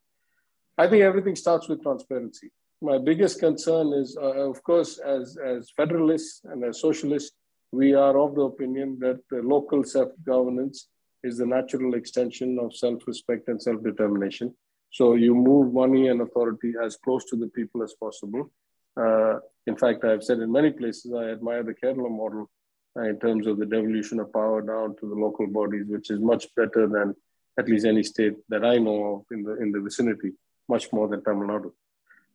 I 0.77 0.87
think 0.87 1.03
everything 1.03 1.35
starts 1.35 1.67
with 1.69 1.81
transparency. 1.81 2.51
My 2.81 2.97
biggest 2.97 3.39
concern 3.39 3.93
is, 3.93 4.17
uh, 4.21 4.49
of 4.49 4.61
course, 4.63 4.97
as, 4.97 5.37
as 5.37 5.71
federalists 5.75 6.41
and 6.43 6.63
as 6.65 6.81
socialists, 6.81 7.31
we 7.71 7.93
are 7.93 8.17
of 8.17 8.35
the 8.35 8.41
opinion 8.41 8.97
that 8.99 9.19
the 9.29 9.41
local 9.41 9.83
self-governance 9.83 10.89
is 11.23 11.37
the 11.37 11.45
natural 11.45 11.95
extension 11.95 12.59
of 12.59 12.75
self-respect 12.75 13.47
and 13.47 13.61
self-determination. 13.61 14.53
So 14.91 15.15
you 15.15 15.33
move 15.33 15.73
money 15.73 16.09
and 16.09 16.21
authority 16.21 16.73
as 16.83 16.97
close 16.97 17.25
to 17.25 17.35
the 17.37 17.47
people 17.47 17.81
as 17.81 17.93
possible. 17.93 18.51
Uh, 18.97 19.39
in 19.67 19.75
fact, 19.75 20.03
I've 20.03 20.23
said 20.23 20.39
in 20.39 20.51
many 20.51 20.71
places, 20.71 21.13
I 21.13 21.29
admire 21.29 21.63
the 21.63 21.73
Kerala 21.73 22.09
model 22.09 22.49
uh, 22.97 23.03
in 23.03 23.19
terms 23.19 23.47
of 23.47 23.57
the 23.57 23.65
devolution 23.65 24.19
of 24.19 24.31
power 24.31 24.61
down 24.61 24.95
to 24.99 25.09
the 25.09 25.15
local 25.15 25.47
bodies, 25.47 25.85
which 25.87 26.11
is 26.11 26.19
much 26.19 26.47
better 26.55 26.87
than 26.87 27.15
at 27.57 27.67
least 27.67 27.85
any 27.85 28.03
state 28.03 28.35
that 28.49 28.63
I 28.63 28.77
know 28.77 29.15
of 29.15 29.25
in 29.31 29.43
the, 29.43 29.55
in 29.61 29.71
the 29.71 29.81
vicinity, 29.81 30.33
much 30.67 30.91
more 30.91 31.07
than 31.07 31.23
Tamil 31.23 31.47
Nadu. 31.47 31.71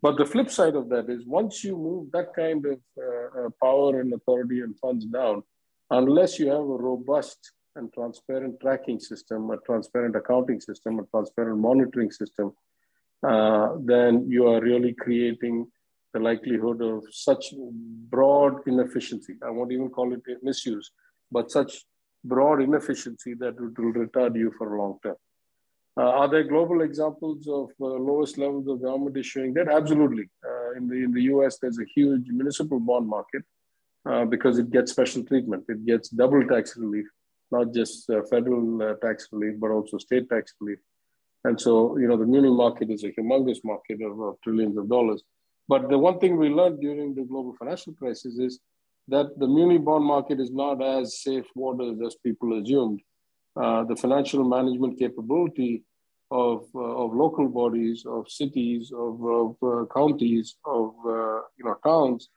But 0.03 0.17
the 0.17 0.25
flip 0.25 0.51
side 0.51 0.77
of 0.77 0.89
that 0.89 1.11
is 1.11 1.27
once 1.27 1.63
you 1.63 1.77
move 1.77 2.11
that 2.13 2.35
kind 2.35 2.65
of 2.65 2.81
uh, 2.99 3.47
uh, 3.47 3.51
power 3.63 4.01
and 4.01 4.13
authority 4.13 4.61
and 4.61 4.79
funds 4.79 5.05
down, 5.05 5.43
unless 5.91 6.39
you 6.39 6.49
have 6.49 6.61
a 6.61 6.83
robust 6.91 7.53
and 7.77 7.93
transparent 7.93 8.59
tracking 8.61 8.99
system, 8.99 9.51
a 9.51 9.59
transparent 9.59 10.17
accounting 10.17 10.61
system, 10.61 10.99
a 10.99 11.05
transparent 11.07 11.59
monitoring 11.59 12.11
system, 12.11 12.53
uh, 13.27 13.77
then 13.81 14.27
you 14.29 14.47
are 14.49 14.61
really 14.61 14.95
creating 14.95 15.67
the 16.15 16.21
likelihood 16.21 16.83
of 16.83 17.05
such 17.11 17.55
broad 18.09 18.67
inefficiency. 18.67 19.35
I 19.47 19.51
won't 19.51 19.73
even 19.73 19.91
call 19.91 20.13
it 20.13 20.23
misuse, 20.43 20.91
but 21.31 21.51
such 21.51 21.85
broad 22.25 22.61
inefficiency 22.63 23.35
that 23.35 23.55
it 23.55 23.79
will 23.79 23.93
retard 23.93 24.37
you 24.37 24.53
for 24.59 24.75
a 24.75 24.83
long 24.83 24.99
term. 25.03 25.17
Uh, 25.97 26.03
are 26.03 26.29
there 26.29 26.45
global 26.45 26.83
examples 26.83 27.49
of 27.49 27.71
uh, 27.81 27.85
lowest 27.85 28.39
levels 28.39 28.69
of 28.69 28.81
government 28.81 29.17
issuing 29.17 29.53
debt? 29.53 29.69
Absolutely. 29.69 30.29
Uh, 30.45 30.73
in, 30.77 30.89
the, 30.89 30.95
in 30.95 31.13
the 31.13 31.23
US, 31.35 31.59
there's 31.59 31.79
a 31.79 31.85
huge 31.95 32.29
municipal 32.29 32.79
bond 32.79 33.09
market 33.09 33.43
uh, 34.09 34.25
because 34.25 34.59
it 34.59 34.71
gets 34.71 34.93
special 34.93 35.25
treatment. 35.25 35.65
It 35.69 35.85
gets 35.85 36.09
double 36.09 36.47
tax 36.47 36.77
relief, 36.77 37.07
not 37.51 37.75
just 37.75 38.09
uh, 38.09 38.23
federal 38.31 38.83
uh, 38.83 38.95
tax 39.05 39.29
relief, 39.33 39.57
but 39.59 39.71
also 39.71 39.99
state 39.99 40.29
tax 40.31 40.55
relief. 40.61 40.79
And 41.45 41.61
so, 41.61 41.97
you 41.99 42.07
know, 42.07 42.17
the 42.17 42.27
muni 42.27 42.51
market 42.51 42.91
is 42.91 43.03
a 43.05 43.11
humongous 43.11 43.59
market 43.65 44.01
of, 44.03 44.21
of 44.21 44.37
trillions 44.43 44.77
of 44.77 44.89
dollars. 44.89 45.23
But 45.69 45.89
the 45.89 45.99
one 45.99 46.19
thing 46.19 46.37
we 46.37 46.49
learned 46.49 46.81
during 46.81 47.15
the 47.15 47.25
global 47.25 47.55
financial 47.59 47.95
crisis 47.95 48.39
is 48.39 48.61
that 49.09 49.39
the 49.39 49.47
muni 49.47 49.79
bond 49.79 50.05
market 50.05 50.41
is 50.41 50.51
not 50.51 50.83
as 50.83 51.21
safe 51.23 51.47
waters 51.55 51.99
as 52.05 52.15
people 52.17 52.61
assumed. 52.61 53.01
Uh, 53.61 53.85
the 53.85 53.97
financial 53.97 54.43
management 54.43 54.99
capability 54.99 55.83
of, 56.31 56.65
uh, 56.75 56.79
of 57.03 57.13
local 57.13 57.47
bodies, 57.47 58.05
of 58.07 58.31
cities, 58.31 58.91
of, 58.97 59.23
of 59.25 59.57
uh, 59.63 59.85
counties, 59.93 60.57
of 60.65 60.95
uh, 61.05 61.41
you 61.59 61.65
know 61.65 61.77
towns 61.85 62.31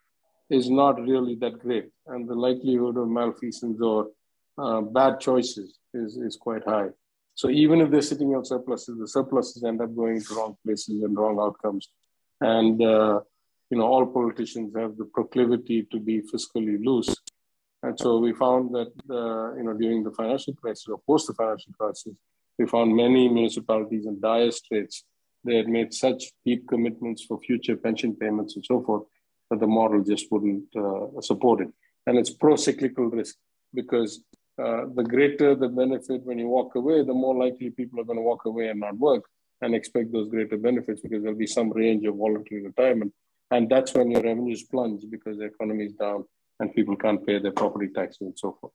is 0.49 0.69
not 0.69 0.99
really 1.01 1.35
that 1.35 1.57
great, 1.59 1.87
and 2.07 2.27
the 2.27 2.33
likelihood 2.33 2.97
of 2.97 3.07
malfeasance 3.07 3.79
or 3.81 4.07
uh, 4.57 4.81
bad 4.81 5.19
choices 5.19 5.79
is, 5.93 6.17
is 6.17 6.35
quite 6.35 6.63
high. 6.65 6.89
So 7.35 7.49
even 7.49 7.79
if 7.81 7.89
they're 7.89 8.01
sitting 8.01 8.35
on 8.35 8.43
surpluses, 8.43 8.99
the 8.99 9.07
surpluses 9.07 9.63
end 9.63 9.81
up 9.81 9.95
going 9.95 10.21
to 10.21 10.35
wrong 10.35 10.57
places 10.65 11.01
and 11.03 11.17
wrong 11.17 11.39
outcomes. 11.39 11.87
And, 12.41 12.79
you 12.79 13.77
know, 13.79 13.87
all 13.93 14.05
politicians 14.05 14.73
have 14.75 14.97
the 14.97 15.05
proclivity 15.05 15.87
to 15.91 15.99
be 15.99 16.21
fiscally 16.21 16.77
loose. 16.83 17.15
And 17.83 17.99
so 17.99 18.17
we 18.17 18.31
found 18.31 18.73
that, 18.73 18.93
uh, 19.09 19.55
you 19.57 19.63
know, 19.63 19.73
during 19.73 20.03
the 20.03 20.11
financial 20.11 20.53
crisis 20.53 20.87
or 20.87 20.99
post 21.05 21.27
the 21.27 21.33
financial 21.33 21.73
crisis, 21.77 22.13
we 22.57 22.65
found 22.65 22.95
many 22.95 23.27
municipalities 23.27 24.05
in 24.05 24.21
dire 24.21 24.51
straits. 24.51 25.03
They 25.43 25.57
had 25.57 25.67
made 25.67 25.93
such 25.93 26.31
deep 26.45 26.65
commitments 26.69 27.25
for 27.25 27.39
future 27.41 27.75
pension 27.75 28.15
payments 28.15 28.55
and 28.55 28.65
so 28.65 28.81
forth 28.81 29.03
that 29.49 29.59
the 29.59 29.67
model 29.67 30.01
just 30.01 30.31
wouldn't 30.31 30.63
uh, 30.75 31.19
support 31.21 31.59
it. 31.59 31.71
And 32.07 32.17
it's 32.17 32.29
pro-cyclical 32.29 33.07
risk 33.09 33.35
because 33.73 34.21
uh, 34.57 34.85
the 34.95 35.03
greater 35.03 35.53
the 35.53 35.67
benefit 35.67 36.21
when 36.23 36.39
you 36.39 36.47
walk 36.47 36.75
away, 36.75 37.03
the 37.03 37.13
more 37.13 37.35
likely 37.35 37.69
people 37.69 37.99
are 37.99 38.05
going 38.05 38.19
to 38.19 38.23
walk 38.23 38.45
away 38.45 38.69
and 38.69 38.79
not 38.79 38.97
work 38.97 39.23
and 39.61 39.75
expect 39.75 40.13
those 40.13 40.29
greater 40.29 40.57
benefits 40.57 41.01
because 41.01 41.21
there'll 41.21 41.37
be 41.37 41.47
some 41.47 41.69
range 41.71 42.05
of 42.05 42.15
voluntary 42.15 42.63
retirement. 42.63 43.11
And 43.51 43.69
that's 43.69 43.93
when 43.93 44.09
your 44.09 44.21
revenues 44.21 44.63
plunge 44.63 45.03
because 45.09 45.37
the 45.37 45.45
economy 45.45 45.85
is 45.85 45.93
down 45.93 46.25
and 46.59 46.73
people 46.73 46.95
can't 46.95 47.25
pay 47.25 47.39
their 47.39 47.51
property 47.51 47.89
taxes 47.93 48.21
and 48.21 48.37
so 48.37 48.57
forth. 48.59 48.73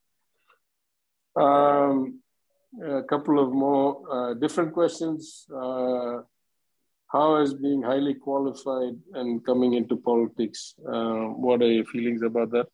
Um, 1.37 2.21
a 2.83 3.03
couple 3.03 3.39
of 3.39 3.53
more 3.53 4.03
uh, 4.11 4.35
different 4.35 4.73
questions. 4.73 5.47
Uh, 5.55 6.23
how 7.09 7.37
is 7.37 7.55
being 7.55 7.83
highly 7.83 8.15
qualified 8.15 8.97
and 9.15 9.45
coming 9.45 9.75
into 9.75 9.97
politics? 9.97 10.75
Uh, 10.87 11.27
what 11.45 11.63
are 11.63 11.73
your 11.73 11.87
feelings 11.87 12.23
about 12.23 12.51
that? 12.51 12.67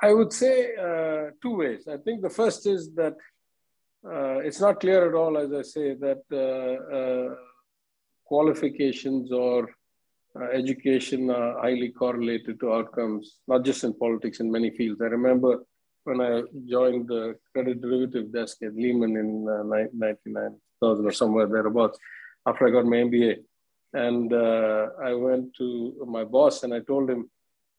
I 0.00 0.12
would 0.12 0.32
say 0.32 0.74
uh, 0.76 1.30
two 1.42 1.56
ways. 1.56 1.88
I 1.88 1.96
think 1.98 2.22
the 2.22 2.30
first 2.30 2.66
is 2.66 2.92
that 2.94 3.16
uh, 4.04 4.38
it's 4.38 4.60
not 4.60 4.80
clear 4.80 5.08
at 5.08 5.14
all, 5.14 5.36
as 5.36 5.52
I 5.52 5.62
say, 5.62 5.94
that 5.94 6.22
uh, 6.32 7.34
qualifications 8.24 9.32
or 9.32 9.68
education 10.52 11.30
are 11.30 11.60
highly 11.60 11.90
correlated 11.90 12.60
to 12.60 12.72
outcomes, 12.72 13.38
not 13.48 13.64
just 13.64 13.84
in 13.84 13.94
politics, 13.94 14.40
in 14.40 14.50
many 14.50 14.70
fields. 14.70 15.00
I 15.00 15.06
remember 15.06 15.64
when 16.04 16.20
I 16.20 16.42
joined 16.68 17.08
the 17.08 17.36
credit 17.52 17.80
derivative 17.80 18.32
desk 18.32 18.62
at 18.62 18.74
Lehman 18.74 19.16
in 19.16 19.48
uh, 19.48 19.62
99, 19.92 20.56
or 20.82 21.12
somewhere 21.12 21.46
thereabouts, 21.46 21.98
after 22.46 22.66
I 22.66 22.70
got 22.70 22.86
my 22.86 22.96
MBA. 22.96 23.36
And 23.92 24.32
I 24.32 25.14
went 25.14 25.54
to 25.56 26.06
my 26.06 26.24
boss 26.24 26.62
and 26.62 26.72
I 26.72 26.80
told 26.80 27.10
him, 27.10 27.28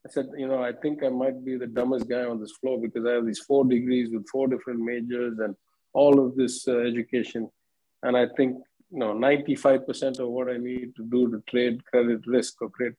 I 0.06 0.10
said, 0.10 0.30
you 0.36 0.48
know, 0.48 0.62
I 0.64 0.74
think 0.74 1.04
I 1.04 1.10
might 1.10 1.46
be 1.46 1.58
the 1.58 1.68
dumbest 1.68 2.10
guy 2.10 2.26
on 2.26 2.40
this 2.40 2.54
floor 2.54 2.80
because 2.82 3.06
I 3.06 3.14
have 3.14 3.26
these 3.26 3.40
four 3.40 3.66
degrees 3.66 4.10
with 4.12 4.28
four 4.28 4.48
different 4.48 4.80
majors 4.80 5.38
and 5.40 5.56
all 5.94 6.26
of 6.26 6.36
this 6.36 6.68
uh, 6.68 6.80
education. 6.80 7.50
And 8.04 8.18
I 8.18 8.28
think, 8.36 8.58
you 8.92 9.00
know, 9.00 9.14
95% 9.14 10.20
of 10.20 10.28
what 10.30 10.50
I 10.50 10.58
need 10.58 10.96
to 10.98 11.04
do 11.04 11.32
to 11.32 11.42
trade 11.50 11.84
credit 11.86 12.22
risk 12.28 12.62
or 12.62 12.70
create 12.70 12.94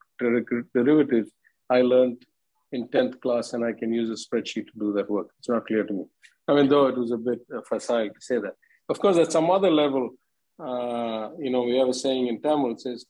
derivatives, 0.75 1.31
I 1.69 1.83
learned 1.83 2.25
in 2.73 2.89
10th 2.89 3.21
class 3.21 3.53
and 3.53 3.65
I 3.65 3.73
can 3.73 3.93
use 3.93 4.09
a 4.11 4.15
spreadsheet 4.15 4.67
to 4.73 4.79
do 4.79 4.93
that 4.95 5.11
work. 5.11 5.29
It's 5.39 5.49
not 5.51 5.67
clear 5.67 5.85
to 5.85 5.93
me. 5.93 6.05
I 6.49 6.55
mean, 6.55 6.69
though 6.69 6.87
it 6.87 6.97
was 6.97 7.13
a 7.13 7.19
bit 7.19 7.41
facile 7.69 8.09
to 8.09 8.21
say 8.21 8.39
that. 8.39 8.55
Of 8.89 8.99
course, 8.99 9.19
at 9.19 9.31
some 9.31 9.51
other 9.51 9.71
level, 9.71 10.11
uh, 10.59 11.31
you 11.39 11.51
know, 11.51 11.63
we 11.63 11.77
have 11.77 11.89
a 11.89 11.95
saying 11.95 12.29
in 12.29 12.41
Tamil, 12.41 12.73
it 12.73 12.81
says, 12.81 13.05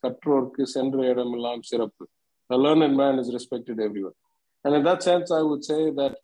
a 2.50 2.56
learned 2.56 2.96
man 2.96 3.18
is 3.18 3.32
respected 3.32 3.80
everywhere. 3.80 4.12
And 4.64 4.74
in 4.74 4.84
that 4.84 5.02
sense, 5.02 5.30
I 5.30 5.40
would 5.40 5.64
say 5.64 5.90
that 5.90 6.16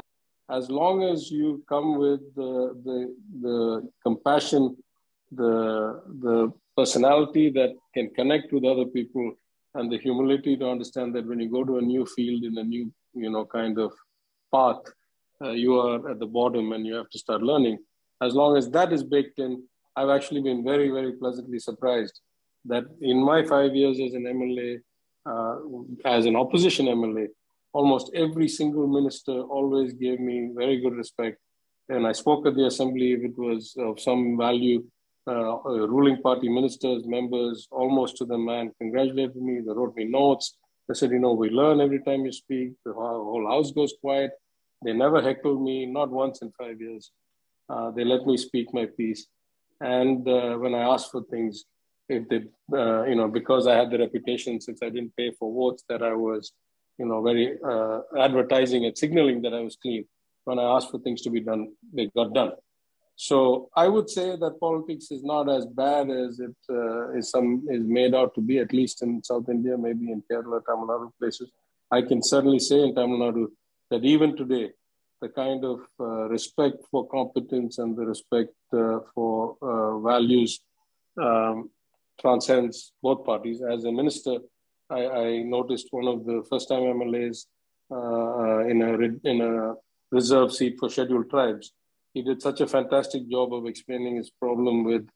as 0.51 0.71
long 0.71 1.03
as 1.05 1.31
you 1.31 1.63
come 1.69 1.99
with 1.99 2.21
the, 2.35 2.75
the, 2.85 3.15
the 3.41 3.91
compassion, 4.03 4.77
the, 5.33 6.03
the 6.21 6.53
personality 6.77 7.51
that 7.51 7.75
can 7.95 8.11
connect 8.11 8.53
with 8.53 8.65
other 8.65 8.87
people, 8.87 9.33
and 9.75 9.93
the 9.93 9.99
humility 9.99 10.57
to 10.57 10.69
understand 10.69 11.15
that 11.15 11.27
when 11.27 11.39
you 11.39 11.49
go 11.49 11.65
to 11.65 11.79
a 11.79 11.83
new 11.83 12.05
field 12.07 12.43
in 12.43 12.57
a 12.59 12.65
new, 12.65 12.93
you 13.15 13.31
know, 13.31 13.45
kind 13.45 13.79
of 13.79 13.93
path, 14.53 14.81
uh, 15.45 15.51
you 15.51 15.79
are 15.79 16.11
at 16.11 16.19
the 16.19 16.27
bottom 16.27 16.73
and 16.73 16.87
you 16.87 16.95
have 16.95 17.11
to 17.11 17.19
start 17.19 17.43
learning. 17.43 17.79
As 18.21 18.35
long 18.35 18.57
as 18.57 18.71
that 18.71 18.93
is 18.93 19.05
baked 19.05 19.39
in, 19.39 19.63
I've 19.95 20.09
actually 20.09 20.43
been 20.43 20.65
very, 20.65 20.91
very 20.91 21.13
pleasantly 21.13 21.59
surprised 21.59 22.21
that 22.65 22.85
in 23.01 23.23
my 23.23 23.45
five 23.45 23.75
years 23.75 24.01
as 24.01 24.15
an 24.15 24.25
MLA, 24.25 24.81
uh, 25.27 25.57
as 26.05 26.27
an 26.27 26.37
opposition 26.37 26.87
MLA, 26.87 27.29
almost 27.73 28.11
every 28.15 28.49
single 28.49 28.87
minister 28.87 29.43
always 29.43 29.93
gave 29.93 30.19
me 30.19 30.51
very 30.55 30.81
good 30.81 30.95
respect. 30.95 31.39
And 31.89 32.07
I 32.07 32.13
spoke 32.13 32.47
at 32.47 32.55
the 32.55 32.67
assembly 32.67 33.13
if 33.13 33.23
it 33.23 33.39
was 33.39 33.75
of 33.79 34.01
some 34.01 34.37
value. 34.37 34.85
Uh, 35.29 35.59
uh, 35.67 35.87
ruling 35.87 36.23
party 36.23 36.49
ministers, 36.49 37.05
members, 37.07 37.69
almost 37.71 38.17
to 38.17 38.25
the 38.25 38.39
man, 38.39 38.73
congratulated 38.81 39.37
me. 39.37 39.61
They 39.61 39.73
wrote 39.73 39.95
me 39.95 40.05
notes. 40.05 40.57
They 40.89 40.95
said, 40.95 41.11
you 41.11 41.19
know, 41.19 41.35
we 41.35 41.51
learn 41.51 41.83
every 41.83 42.03
time 42.03 42.25
you 42.25 42.33
speak. 42.33 42.73
The 42.87 42.95
whole 42.95 43.47
house 43.47 43.71
goes 43.73 43.93
quiet. 44.01 44.31
They 44.83 44.95
never 44.95 45.21
heckled 45.21 45.61
me, 45.63 45.85
not 45.85 46.09
once 46.09 46.41
in 46.41 46.51
five 46.53 46.81
years. 46.81 47.11
Uh, 47.69 47.91
they 47.91 48.05
let 48.05 48.25
me 48.25 48.39
speak 48.39 48.73
my 48.73 48.87
piece. 48.87 49.27
And 49.83 50.27
uh, 50.27 50.57
when 50.57 50.75
I 50.75 50.95
asked 50.95 51.11
for 51.11 51.23
things, 51.25 51.65
if 52.09 52.27
they, 52.31 52.45
uh, 52.73 53.05
you 53.05 53.15
know, 53.15 53.29
because 53.29 53.67
I 53.67 53.75
had 53.75 53.91
the 53.91 53.99
reputation 53.99 54.63
since 54.63 54.81
I 54.83 54.89
didn't 54.89 55.15
pay 55.15 55.33
for 55.39 55.53
votes 55.53 55.85
that 55.91 56.03
I 56.03 56.15
was, 56.15 56.53
you 56.97 57.05
know, 57.05 57.21
very 57.21 57.59
uh, 57.63 58.01
advertising 58.19 58.87
and 58.87 58.97
signaling 58.97 59.43
that 59.43 59.53
I 59.53 59.61
was 59.61 59.77
clean. 59.77 60.07
When 60.45 60.59
I 60.59 60.65
asked 60.77 60.91
for 60.91 61.01
things 61.01 61.21
to 61.23 61.31
be 61.31 61.41
done, 61.41 61.73
they 61.93 62.07
got 62.17 62.33
done. 62.33 62.53
So 63.21 63.69
I 63.75 63.89
would 63.89 64.09
say 64.09 64.37
that 64.37 64.61
politics 64.61 65.11
is 65.11 65.25
not 65.25 65.51
as 65.51 65.67
bad 65.67 66.09
as 66.09 66.39
it 66.39 66.55
uh, 66.71 67.11
is 67.19 67.31
some 67.31 67.67
is 67.69 67.83
made 67.83 68.15
out 68.15 68.33
to 68.37 68.41
be, 68.41 68.59
at 68.59 68.73
least 68.73 69.03
in 69.03 69.25
South 69.25 69.49
India, 69.49 69.77
maybe 69.77 70.13
in 70.13 70.23
Kerala, 70.31 70.65
Tamil 70.65 70.87
Nadu 70.87 71.11
places. 71.19 71.51
I 71.91 72.03
can 72.03 72.23
certainly 72.23 72.61
say 72.61 72.81
in 72.81 72.95
Tamil 72.95 73.19
Nadu 73.19 73.49
that 73.91 74.05
even 74.05 74.37
today, 74.37 74.71
the 75.21 75.31
kind 75.31 75.65
of 75.65 75.81
uh, 75.99 76.29
respect 76.37 76.77
for 76.93 77.09
competence 77.09 77.79
and 77.79 77.97
the 77.97 78.07
respect 78.07 78.55
uh, 78.73 79.01
for 79.13 79.57
uh, 79.63 79.99
values 79.99 80.61
um, 81.21 81.71
transcends 82.21 82.93
both 83.03 83.27
parties. 83.27 83.61
As 83.69 83.83
a 83.83 83.91
minister, 83.91 84.37
I, 84.89 85.07
I 85.25 85.43
noticed 85.43 85.89
one 85.91 86.07
of 86.07 86.25
the 86.25 86.45
first 86.49 86.69
time 86.69 86.83
MLAs 86.83 87.47
uh, 87.91 88.61
in, 88.71 88.81
a, 88.81 89.29
in 89.29 89.41
a 89.41 89.75
reserve 90.13 90.53
seat 90.53 90.77
for 90.79 90.89
scheduled 90.89 91.29
tribes. 91.31 91.73
He 92.15 92.23
did 92.23 92.43
such 92.43 92.61
a 92.61 92.67
fantastic 92.67 93.29
job 93.29 93.53
of 93.53 93.67
explaining 93.67 94.17
his 94.17 94.31
problem 94.31 94.85
with 94.85 95.09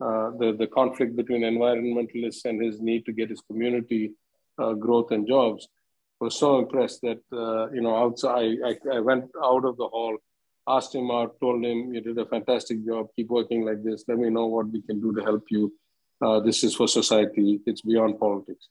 uh, 0.00 0.30
the, 0.38 0.54
the 0.58 0.66
conflict 0.66 1.16
between 1.16 1.42
environmentalists 1.42 2.44
and 2.44 2.62
his 2.62 2.80
need 2.80 3.04
to 3.06 3.12
get 3.12 3.30
his 3.30 3.40
community 3.40 4.12
uh, 4.58 4.72
growth 4.72 5.10
and 5.10 5.26
jobs. 5.26 5.68
I 6.20 6.24
was 6.24 6.38
so 6.38 6.58
impressed 6.58 7.02
that, 7.02 7.20
uh, 7.32 7.70
you 7.72 7.82
know, 7.82 7.94
outside, 7.96 8.56
I, 8.64 8.76
I 8.92 9.00
went 9.00 9.24
out 9.42 9.64
of 9.64 9.76
the 9.76 9.88
hall, 9.88 10.16
asked 10.66 10.94
him 10.94 11.10
out, 11.10 11.38
told 11.40 11.64
him, 11.64 11.92
you 11.94 12.00
did 12.00 12.18
a 12.18 12.26
fantastic 12.26 12.84
job, 12.86 13.08
keep 13.14 13.28
working 13.28 13.64
like 13.64 13.82
this, 13.82 14.04
let 14.08 14.18
me 14.18 14.30
know 14.30 14.46
what 14.46 14.68
we 14.68 14.80
can 14.82 15.00
do 15.00 15.14
to 15.14 15.22
help 15.22 15.44
you. 15.50 15.72
Uh, 16.22 16.40
this 16.40 16.64
is 16.64 16.74
for 16.74 16.88
society, 16.88 17.60
it's 17.66 17.82
beyond 17.82 18.18
politics. 18.18 18.68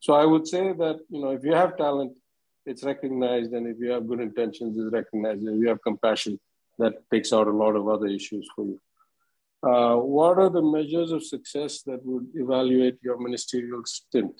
So 0.00 0.14
I 0.14 0.24
would 0.24 0.46
say 0.46 0.72
that, 0.72 0.98
you 1.08 1.20
know, 1.20 1.30
if 1.30 1.44
you 1.44 1.54
have 1.54 1.76
talent, 1.76 2.12
it's 2.66 2.84
recognized, 2.84 3.52
and 3.52 3.66
if 3.66 3.78
you 3.78 3.90
have 3.90 4.06
good 4.06 4.20
intentions, 4.20 4.76
it's 4.76 4.92
recognized. 4.92 5.40
And 5.40 5.56
if 5.56 5.62
you 5.62 5.68
have 5.68 5.82
compassion, 5.82 6.38
that 6.78 6.94
takes 7.12 7.32
out 7.32 7.46
a 7.46 7.58
lot 7.64 7.76
of 7.76 7.88
other 7.88 8.06
issues 8.06 8.48
for 8.54 8.64
you. 8.64 8.80
Uh, 9.62 9.96
what 9.96 10.38
are 10.38 10.50
the 10.50 10.62
measures 10.62 11.10
of 11.10 11.24
success 11.24 11.82
that 11.82 12.04
would 12.04 12.26
evaluate 12.34 12.96
your 13.02 13.18
ministerial 13.18 13.82
stint? 13.84 14.34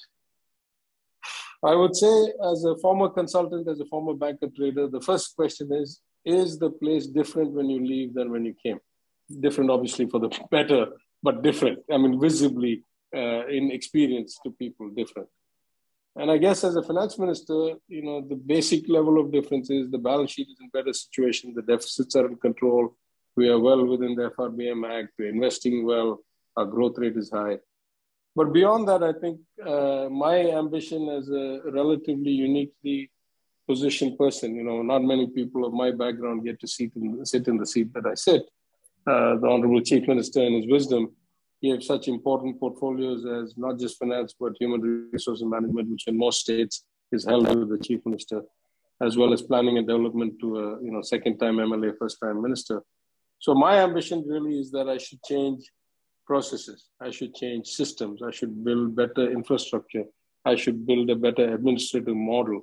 I 1.65 1.75
would 1.75 1.97
say, 1.97 2.33
as 2.53 2.65
a 2.65 2.77
former 2.77 3.09
consultant, 3.09 3.67
as 3.69 3.81
a 3.81 3.87
former 3.87 4.15
banker 4.15 4.47
trader, 4.55 4.87
the 4.87 5.01
first 5.01 5.35
question 5.35 5.73
is 5.73 6.01
Is 6.25 6.59
the 6.59 6.71
place 6.71 7.07
different 7.07 7.53
when 7.53 7.69
you 7.69 7.85
leave 7.85 8.15
than 8.15 8.31
when 8.31 8.45
you 8.45 8.55
came? 8.65 8.79
Different, 9.41 9.71
obviously, 9.71 10.07
for 10.07 10.21
the 10.21 10.31
better, 10.51 10.87
but 11.23 11.43
different. 11.43 11.81
I 11.93 11.97
mean, 11.97 12.21
visibly 12.21 12.85
uh, 13.15 13.47
in 13.49 13.73
experience 13.73 14.39
to 14.45 14.53
people, 14.53 14.91
different. 14.91 15.29
And 16.19 16.33
I 16.33 16.37
guess 16.37 16.65
as 16.65 16.75
a 16.75 16.83
finance 16.83 17.17
minister, 17.17 17.75
you 17.87 18.03
know, 18.03 18.21
the 18.21 18.35
basic 18.35 18.89
level 18.89 19.21
of 19.21 19.31
difference 19.31 19.71
is 19.71 19.89
the 19.89 19.99
balance 19.99 20.33
sheet 20.33 20.49
is 20.49 20.57
in 20.61 20.69
better 20.71 20.93
situation, 20.93 21.55
the 21.55 21.63
deficits 21.63 22.17
are 22.17 22.27
in 22.27 22.37
control, 22.37 22.97
we 23.37 23.49
are 23.49 23.61
well 23.61 23.87
within 23.87 24.17
the 24.17 24.31
FRBM 24.37 24.81
Act, 24.99 25.13
we're 25.17 25.29
investing 25.29 25.87
well, 25.87 26.19
our 26.57 26.67
growth 26.67 26.99
rate 26.99 27.17
is 27.17 27.31
high. 27.31 27.59
But 28.35 28.53
beyond 28.53 28.89
that, 28.89 29.05
I 29.05 29.13
think 29.13 29.39
uh, 29.65 30.09
my 30.11 30.37
ambition 30.63 31.09
as 31.09 31.29
a 31.29 31.61
relatively 31.71 32.33
uniquely 32.33 33.13
positioned 33.69 34.19
person, 34.19 34.57
you 34.57 34.65
know, 34.65 34.83
not 34.83 35.05
many 35.05 35.29
people 35.29 35.65
of 35.65 35.73
my 35.73 35.93
background 35.93 36.45
get 36.45 36.59
to 36.61 36.67
sit 36.67 36.91
in, 36.97 37.25
sit 37.25 37.47
in 37.47 37.59
the 37.59 37.67
seat 37.67 37.95
that 37.95 38.07
I 38.07 38.15
sit. 38.15 38.43
Uh, 39.07 39.37
the 39.37 39.47
Honorable 39.47 39.83
Chief 39.83 40.09
Minister, 40.09 40.43
in 40.43 40.55
his 40.55 40.67
wisdom, 40.67 41.15
gave 41.63 41.83
such 41.83 42.09
important 42.09 42.59
portfolios 42.61 43.27
as 43.27 43.57
not 43.57 43.79
just 43.79 43.99
finance, 43.99 44.35
but 44.39 44.53
human 44.59 44.81
resource 45.13 45.43
management, 45.43 45.91
which 45.91 46.07
in 46.07 46.17
most 46.17 46.41
states 46.41 46.85
is 47.13 47.25
held 47.25 47.47
by 47.47 47.55
the 47.55 47.79
chief 47.83 48.01
minister, 48.05 48.43
as 49.01 49.17
well 49.17 49.33
as 49.33 49.43
planning 49.43 49.79
and 49.79 49.87
development 49.87 50.35
to 50.41 50.59
a 50.59 50.83
you 50.83 50.93
know 50.93 51.03
second 51.03 51.39
time 51.39 51.57
MLA, 51.57 51.97
first 51.99 52.19
time 52.23 52.43
minister. 52.43 52.83
So 53.41 53.55
my 53.55 53.81
ambition 53.81 54.25
really 54.27 54.59
is 54.59 54.71
that 54.73 54.89
I 54.89 54.99
should 54.99 55.23
change 55.23 55.71
processes. 56.27 56.89
I 57.01 57.11
should 57.11 57.35
change 57.35 57.67
systems. 57.69 58.23
I 58.23 58.31
should 58.31 58.65
build 58.65 58.95
better 58.95 59.31
infrastructure. 59.31 60.05
I 60.45 60.57
should 60.57 60.87
build 60.87 61.11
a 61.11 61.17
better 61.17 61.55
administrative 61.55 62.17
model. 62.17 62.63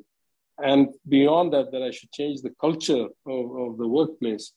And 0.58 0.90
beyond 1.08 1.54
that, 1.54 1.72
that 1.72 1.82
I 1.82 1.92
should 1.92 2.12
change 2.12 2.42
the 2.42 2.54
culture 2.62 3.06
of, 3.36 3.46
of 3.64 3.78
the 3.78 3.88
workplace. 3.88 4.54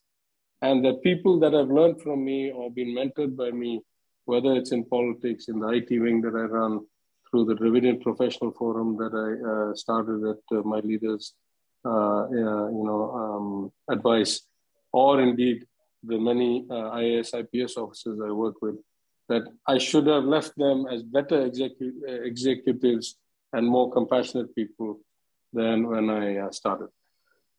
And 0.61 0.85
that 0.85 1.03
people 1.03 1.39
that 1.41 1.53
have 1.53 1.69
learned 1.69 2.03
from 2.03 2.25
me 2.25 2.51
or 2.51 2.71
been 2.71 2.89
mentored 2.89 3.37
by 3.37 3.51
me 3.51 3.81
whether 4.29 4.53
it's 4.55 4.73
in 4.73 4.85
politics, 4.85 5.49
in 5.49 5.59
the 5.59 5.69
IT 5.69 5.89
wing 6.05 6.21
that 6.21 6.35
I 6.35 6.45
run, 6.59 6.81
through 7.29 7.47
the 7.47 7.55
Dravidian 7.55 8.01
Professional 8.01 8.53
Forum 8.53 8.97
that 8.99 9.15
I 9.27 9.31
uh, 9.51 9.75
started 9.75 10.21
at 10.33 10.43
uh, 10.57 10.63
my 10.63 10.81
leaders, 10.81 11.35
uh, 11.85 12.27
you 12.31 12.85
know, 12.89 13.03
um, 13.23 13.73
advice, 13.91 14.43
or 14.93 15.21
indeed 15.21 15.67
the 16.03 16.19
many 16.19 16.67
uh, 16.71 16.91
IAS, 17.01 17.31
IPS 17.41 17.77
officers 17.79 18.19
I 18.25 18.31
work 18.31 18.57
with, 18.61 18.77
that 19.31 19.45
I 19.67 19.79
should 19.79 20.07
have 20.07 20.25
left 20.25 20.53
them 20.57 20.87
as 20.93 21.03
better 21.03 21.39
execu 21.49 21.91
uh, 22.09 22.23
executives 22.31 23.17
and 23.55 23.67
more 23.67 23.91
compassionate 23.91 24.55
people 24.55 25.01
than 25.55 25.87
when 25.89 26.11
I 26.11 26.37
uh, 26.37 26.51
started. 26.51 26.89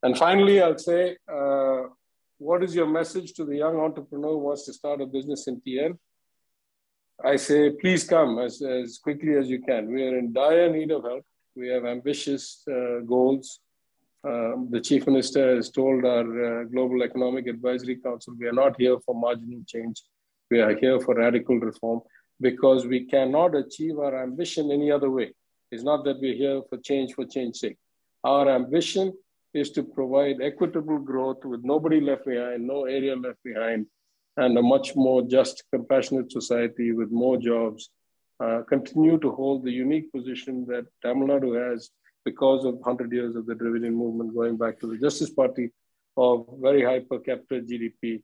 And 0.03 0.15
finally, 0.15 0.61
I'll 0.61 0.77
say, 0.77 1.17
what 2.37 2.63
is 2.63 2.73
your 2.73 2.87
message 2.87 3.33
to 3.33 3.43
the 3.43 3.57
young 3.57 3.77
entrepreneur 3.79 4.33
who 4.33 4.45
wants 4.49 4.65
to 4.67 4.73
start 4.73 5.01
a 5.01 5.07
business 5.07 5.47
in 5.47 5.59
TN? 5.61 5.97
I 7.23 7.35
say, 7.35 7.71
please 7.71 8.05
come 8.05 8.39
as, 8.39 8.61
as 8.61 8.97
quickly 8.97 9.35
as 9.35 9.49
you 9.49 9.61
can. 9.61 9.91
We 9.91 10.03
are 10.03 10.17
in 10.17 10.31
dire 10.31 10.71
need 10.71 10.91
of 10.91 11.03
help. 11.03 11.25
We 11.55 11.67
have 11.67 11.85
ambitious 11.85 12.63
uh, 12.71 12.99
goals. 13.05 13.59
Um, 14.23 14.69
the 14.71 14.79
Chief 14.79 15.05
Minister 15.05 15.55
has 15.55 15.69
told 15.69 16.05
our 16.05 16.61
uh, 16.61 16.63
Global 16.65 17.03
Economic 17.03 17.47
Advisory 17.47 17.97
Council 17.97 18.35
we 18.39 18.47
are 18.47 18.53
not 18.53 18.75
here 18.79 18.97
for 19.05 19.15
marginal 19.15 19.61
change. 19.67 20.01
We 20.49 20.61
are 20.61 20.75
here 20.75 20.99
for 20.99 21.15
radical 21.15 21.59
reform 21.59 22.01
because 22.39 22.85
we 22.85 23.05
cannot 23.05 23.53
achieve 23.53 23.99
our 23.99 24.23
ambition 24.23 24.71
any 24.71 24.89
other 24.89 25.09
way. 25.09 25.33
It's 25.71 25.83
not 25.83 26.05
that 26.05 26.21
we're 26.21 26.35
here 26.35 26.61
for 26.69 26.77
change 26.77 27.13
for 27.13 27.25
change's 27.25 27.59
sake. 27.59 27.77
Our 28.23 28.49
ambition 28.49 29.13
is 29.53 29.71
to 29.71 29.83
provide 29.83 30.41
equitable 30.41 30.99
growth 30.99 31.43
with 31.43 31.63
nobody 31.63 31.99
left 31.99 32.25
behind, 32.25 32.65
no 32.65 32.85
area 32.85 33.15
left 33.15 33.43
behind, 33.43 33.87
and 34.37 34.57
a 34.57 34.61
much 34.61 34.95
more 34.95 35.21
just, 35.21 35.63
compassionate 35.71 36.31
society 36.31 36.91
with 36.91 37.11
more 37.11 37.37
jobs 37.37 37.89
uh, 38.39 38.61
continue 38.69 39.17
to 39.19 39.31
hold 39.31 39.63
the 39.63 39.71
unique 39.71 40.11
position 40.11 40.65
that 40.65 40.85
Tamil 41.03 41.27
Nadu 41.27 41.51
has 41.61 41.89
because 42.23 42.63
of 42.65 42.75
100 42.75 43.11
years 43.11 43.35
of 43.35 43.45
the 43.45 43.53
Dravidian 43.53 43.93
movement 43.93 44.33
going 44.33 44.57
back 44.57 44.79
to 44.79 44.87
the 44.87 44.97
Justice 44.97 45.29
Party 45.29 45.71
of 46.15 46.47
very 46.61 46.83
high 46.83 46.99
per 46.99 47.19
capita 47.19 47.61
GDP, 47.61 48.21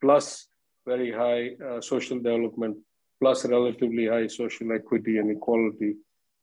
plus 0.00 0.46
very 0.86 1.10
high 1.12 1.56
uh, 1.64 1.80
social 1.80 2.18
development, 2.18 2.76
plus 3.20 3.44
relatively 3.46 4.06
high 4.06 4.26
social 4.26 4.72
equity 4.72 5.18
and 5.18 5.30
equality, 5.30 5.94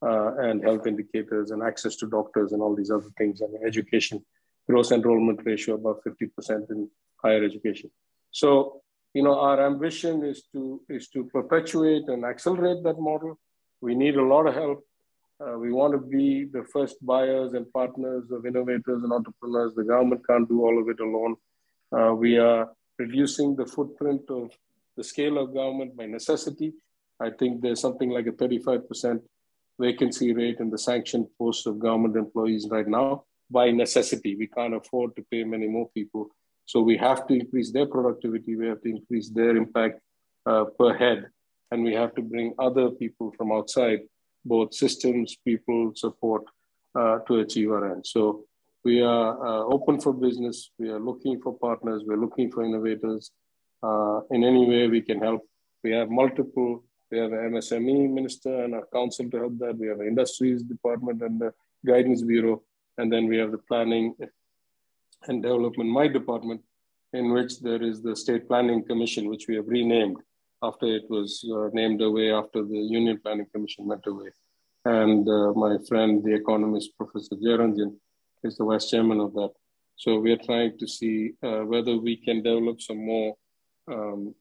uh, 0.04 0.36
and 0.38 0.64
health 0.64 0.88
indicators 0.88 1.52
and 1.52 1.62
access 1.62 1.96
to 1.98 2.08
doctors 2.08 2.54
and 2.54 2.62
all 2.62 2.76
these 2.76 2.92
other 2.92 3.10
things, 3.18 3.42
and 3.42 3.56
education, 3.66 4.24
gross 4.68 4.92
enrollment 4.92 5.40
ratio 5.46 5.76
above 5.76 6.00
50% 6.04 6.72
in 6.72 6.90
higher 7.24 7.44
education. 7.44 7.92
So 8.32 8.82
you 9.14 9.24
know, 9.24 9.40
our 9.40 9.66
ambition 9.66 10.24
is 10.24 10.44
to 10.54 10.82
is 10.90 11.10
to 11.10 11.26
perpetuate 11.26 12.08
and 12.08 12.24
accelerate 12.24 12.84
that 12.84 13.00
model. 13.00 13.38
We 13.82 13.96
need 13.96 14.16
a 14.16 14.24
lot 14.24 14.48
of 14.48 14.54
help. 14.54 14.86
Uh, 15.42 15.58
we 15.58 15.72
want 15.72 15.94
to 15.94 16.00
be 16.00 16.46
the 16.46 16.64
first 16.72 17.04
buyers 17.06 17.54
and 17.54 17.72
partners 17.74 18.30
of 18.32 18.46
innovators 18.46 19.04
and 19.04 19.12
entrepreneurs. 19.12 19.74
The 19.76 19.84
government 19.84 20.22
can't 20.28 20.48
do 20.48 20.62
all 20.64 20.80
of 20.80 20.88
it 20.88 21.00
alone. 21.00 21.36
Uh, 21.92 22.14
we 22.14 22.38
are 22.38 22.70
reducing 23.00 23.56
the 23.56 23.66
footprint 23.66 24.22
of 24.30 24.52
the 24.96 25.04
scale 25.04 25.38
of 25.40 25.54
government 25.54 25.98
by 25.98 26.06
necessity. 26.06 26.74
I 27.20 27.32
think 27.32 27.62
there's 27.62 27.82
something 27.82 28.10
like 28.10 28.28
a 28.28 28.32
35% 28.32 29.22
vacancy 29.80 30.34
rate 30.34 30.60
in 30.60 30.70
the 30.70 30.78
sanctioned 30.78 31.28
posts 31.38 31.66
of 31.66 31.80
government 31.80 32.16
employees 32.16 32.68
right 32.70 32.88
now 32.88 33.24
by 33.50 33.72
necessity. 33.72 34.36
We 34.36 34.48
can't 34.48 34.76
afford 34.76 35.16
to 35.16 35.26
pay 35.32 35.44
many 35.44 35.68
more 35.68 35.90
people 35.90 36.30
so 36.72 36.80
we 36.80 36.96
have 36.96 37.28
to 37.28 37.34
increase 37.34 37.70
their 37.72 37.86
productivity, 37.86 38.56
we 38.56 38.68
have 38.68 38.82
to 38.84 38.90
increase 38.90 39.30
their 39.30 39.58
impact 39.58 40.00
uh, 40.46 40.64
per 40.80 40.98
head, 40.98 41.20
and 41.70 41.84
we 41.84 41.94
have 41.94 42.16
to 42.16 42.22
bring 42.22 42.54
other 42.58 42.90
people 42.92 43.34
from 43.38 43.52
outside, 43.52 44.00
both 44.46 44.74
systems, 44.74 45.36
people, 45.44 45.92
support 45.96 46.44
uh, 46.96 47.18
to 47.28 47.40
achieve 47.40 47.72
our 47.72 47.92
end. 47.92 48.08
So 48.08 48.46
we 48.86 49.02
are 49.02 49.30
uh, 49.46 49.64
open 49.76 50.00
for 50.00 50.14
business, 50.14 50.72
we 50.80 50.88
are 50.90 51.04
looking 51.10 51.42
for 51.42 51.52
partners, 51.58 52.04
we're 52.06 52.24
looking 52.26 52.50
for 52.50 52.64
innovators. 52.64 53.32
Uh, 53.84 54.22
in 54.30 54.44
any 54.44 54.66
way 54.66 54.88
we 54.88 55.02
can 55.02 55.20
help. 55.20 55.42
We 55.84 55.92
have 55.92 56.10
multiple, 56.10 56.84
we 57.12 57.18
have 57.18 57.34
an 57.34 57.52
MSME 57.52 58.14
minister 58.14 58.64
and 58.64 58.76
a 58.76 58.84
council 58.94 59.30
to 59.32 59.38
help 59.38 59.58
that. 59.58 59.78
We 59.78 59.88
have 59.88 60.00
an 60.00 60.08
industries 60.08 60.62
department 60.62 61.22
and 61.24 61.42
the 61.42 61.52
guidance 61.86 62.22
bureau. 62.22 62.62
And 62.98 63.12
then 63.12 63.28
we 63.28 63.38
have 63.38 63.52
the 63.52 63.58
planning 63.58 64.16
and 65.28 65.42
Development, 65.44 65.90
my 65.90 66.08
department, 66.08 66.62
in 67.14 67.32
which 67.34 67.60
there 67.60 67.82
is 67.82 68.02
the 68.02 68.16
State 68.16 68.48
Planning 68.48 68.84
Commission, 68.86 69.30
which 69.30 69.48
we 69.48 69.56
have 69.56 69.68
renamed 69.68 70.18
after 70.64 70.86
it 70.86 71.04
was 71.10 71.44
uh, 71.56 71.70
named 71.74 72.02
away 72.02 72.32
after 72.32 72.64
the 72.64 72.78
Union 72.78 73.20
Planning 73.24 73.48
Commission 73.54 73.86
went 73.86 74.06
away. 74.08 74.30
And 74.86 75.28
uh, 75.28 75.54
my 75.54 75.78
friend, 75.88 76.24
the 76.24 76.34
economist, 76.34 76.98
Professor 76.98 77.36
Jeyaranjan, 77.36 77.96
is 78.44 78.58
the 78.58 78.66
vice 78.66 78.90
chairman 78.90 79.20
of 79.20 79.34
that. 79.34 79.52
So 79.96 80.20
we 80.20 80.32
are 80.32 80.38
trying 80.38 80.78
to 80.80 80.88
see 80.88 81.34
uh, 81.44 81.62
whether 81.72 81.98
we 81.98 82.16
can 82.16 82.42
develop 82.42 82.82
some 82.82 83.06
more 83.06 83.36
um, 83.88 84.34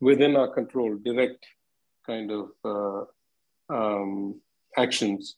within 0.00 0.36
our 0.36 0.48
control, 0.48 0.96
direct 0.96 1.46
kind 2.06 2.30
of 2.30 2.50
uh, 2.64 3.04
um, 3.68 4.40
actions 4.76 5.36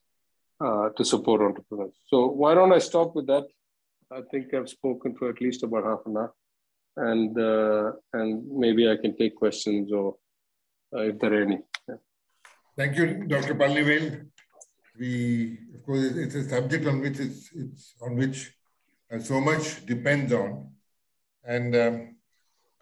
uh, 0.60 0.88
to 0.96 1.04
support 1.04 1.42
entrepreneurs. 1.42 1.92
So 2.08 2.26
why 2.26 2.54
don't 2.54 2.72
I 2.72 2.78
stop 2.78 3.14
with 3.14 3.26
that? 3.26 3.46
I 4.12 4.20
think 4.30 4.54
I've 4.54 4.68
spoken 4.68 5.14
for 5.16 5.28
at 5.30 5.40
least 5.40 5.62
about 5.62 5.84
half 5.84 6.00
an 6.06 6.16
hour, 6.16 6.32
and 6.96 7.38
uh, 7.38 7.92
and 8.12 8.46
maybe 8.50 8.88
I 8.88 8.96
can 8.96 9.16
take 9.16 9.34
questions 9.36 9.92
or 9.92 10.16
uh, 10.94 11.02
if 11.02 11.18
there 11.18 11.34
are 11.34 11.42
any. 11.42 11.58
Thank 12.76 12.96
you, 12.98 13.24
Dr. 13.26 13.54
Palanivel. 13.54 14.26
We, 14.98 15.58
of 15.74 15.82
course, 15.82 16.04
it's 16.14 16.34
a 16.34 16.48
subject 16.48 16.86
on 16.86 17.00
which 17.00 17.18
it's, 17.18 17.50
it's 17.54 17.94
on 18.02 18.16
which 18.16 18.52
uh, 19.10 19.18
so 19.18 19.40
much 19.40 19.84
depends 19.86 20.32
on. 20.32 20.70
And 21.44 21.74
um, 21.74 22.16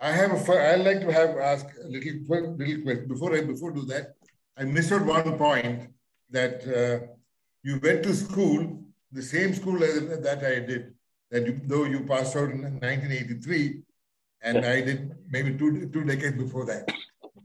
I 0.01 0.11
have 0.11 0.33
a, 0.33 0.53
I 0.53 0.77
like 0.77 1.01
to 1.01 1.13
have 1.13 1.37
ask 1.39 1.67
a 1.83 1.87
little, 1.87 2.57
little 2.57 2.83
question 2.83 3.09
before 3.09 3.37
I 3.37 3.43
before 3.43 3.71
do 3.71 3.85
that. 3.87 4.15
I 4.57 4.65
missed 4.65 4.93
out 4.93 5.05
one 5.05 5.39
point 5.39 5.89
that 6.31 6.67
uh, 6.67 7.07
you 7.63 7.81
went 7.81 8.03
to 8.03 8.15
school, 8.15 8.85
the 9.13 9.23
same 9.23 9.55
school 9.55 9.79
that 9.79 10.41
I 10.45 10.61
did. 10.61 10.94
That 11.35 11.47
you, 11.47 11.61
though 11.65 11.83
you 11.83 12.01
passed 12.05 12.37
out 12.37 12.51
in 12.51 12.63
1983, 12.63 13.83
and 14.43 14.65
I 14.65 14.81
did 14.83 15.01
maybe 15.29 15.51
two 15.59 15.89
two 15.95 16.05
decades 16.05 16.37
before 16.41 16.65
that, 16.67 16.85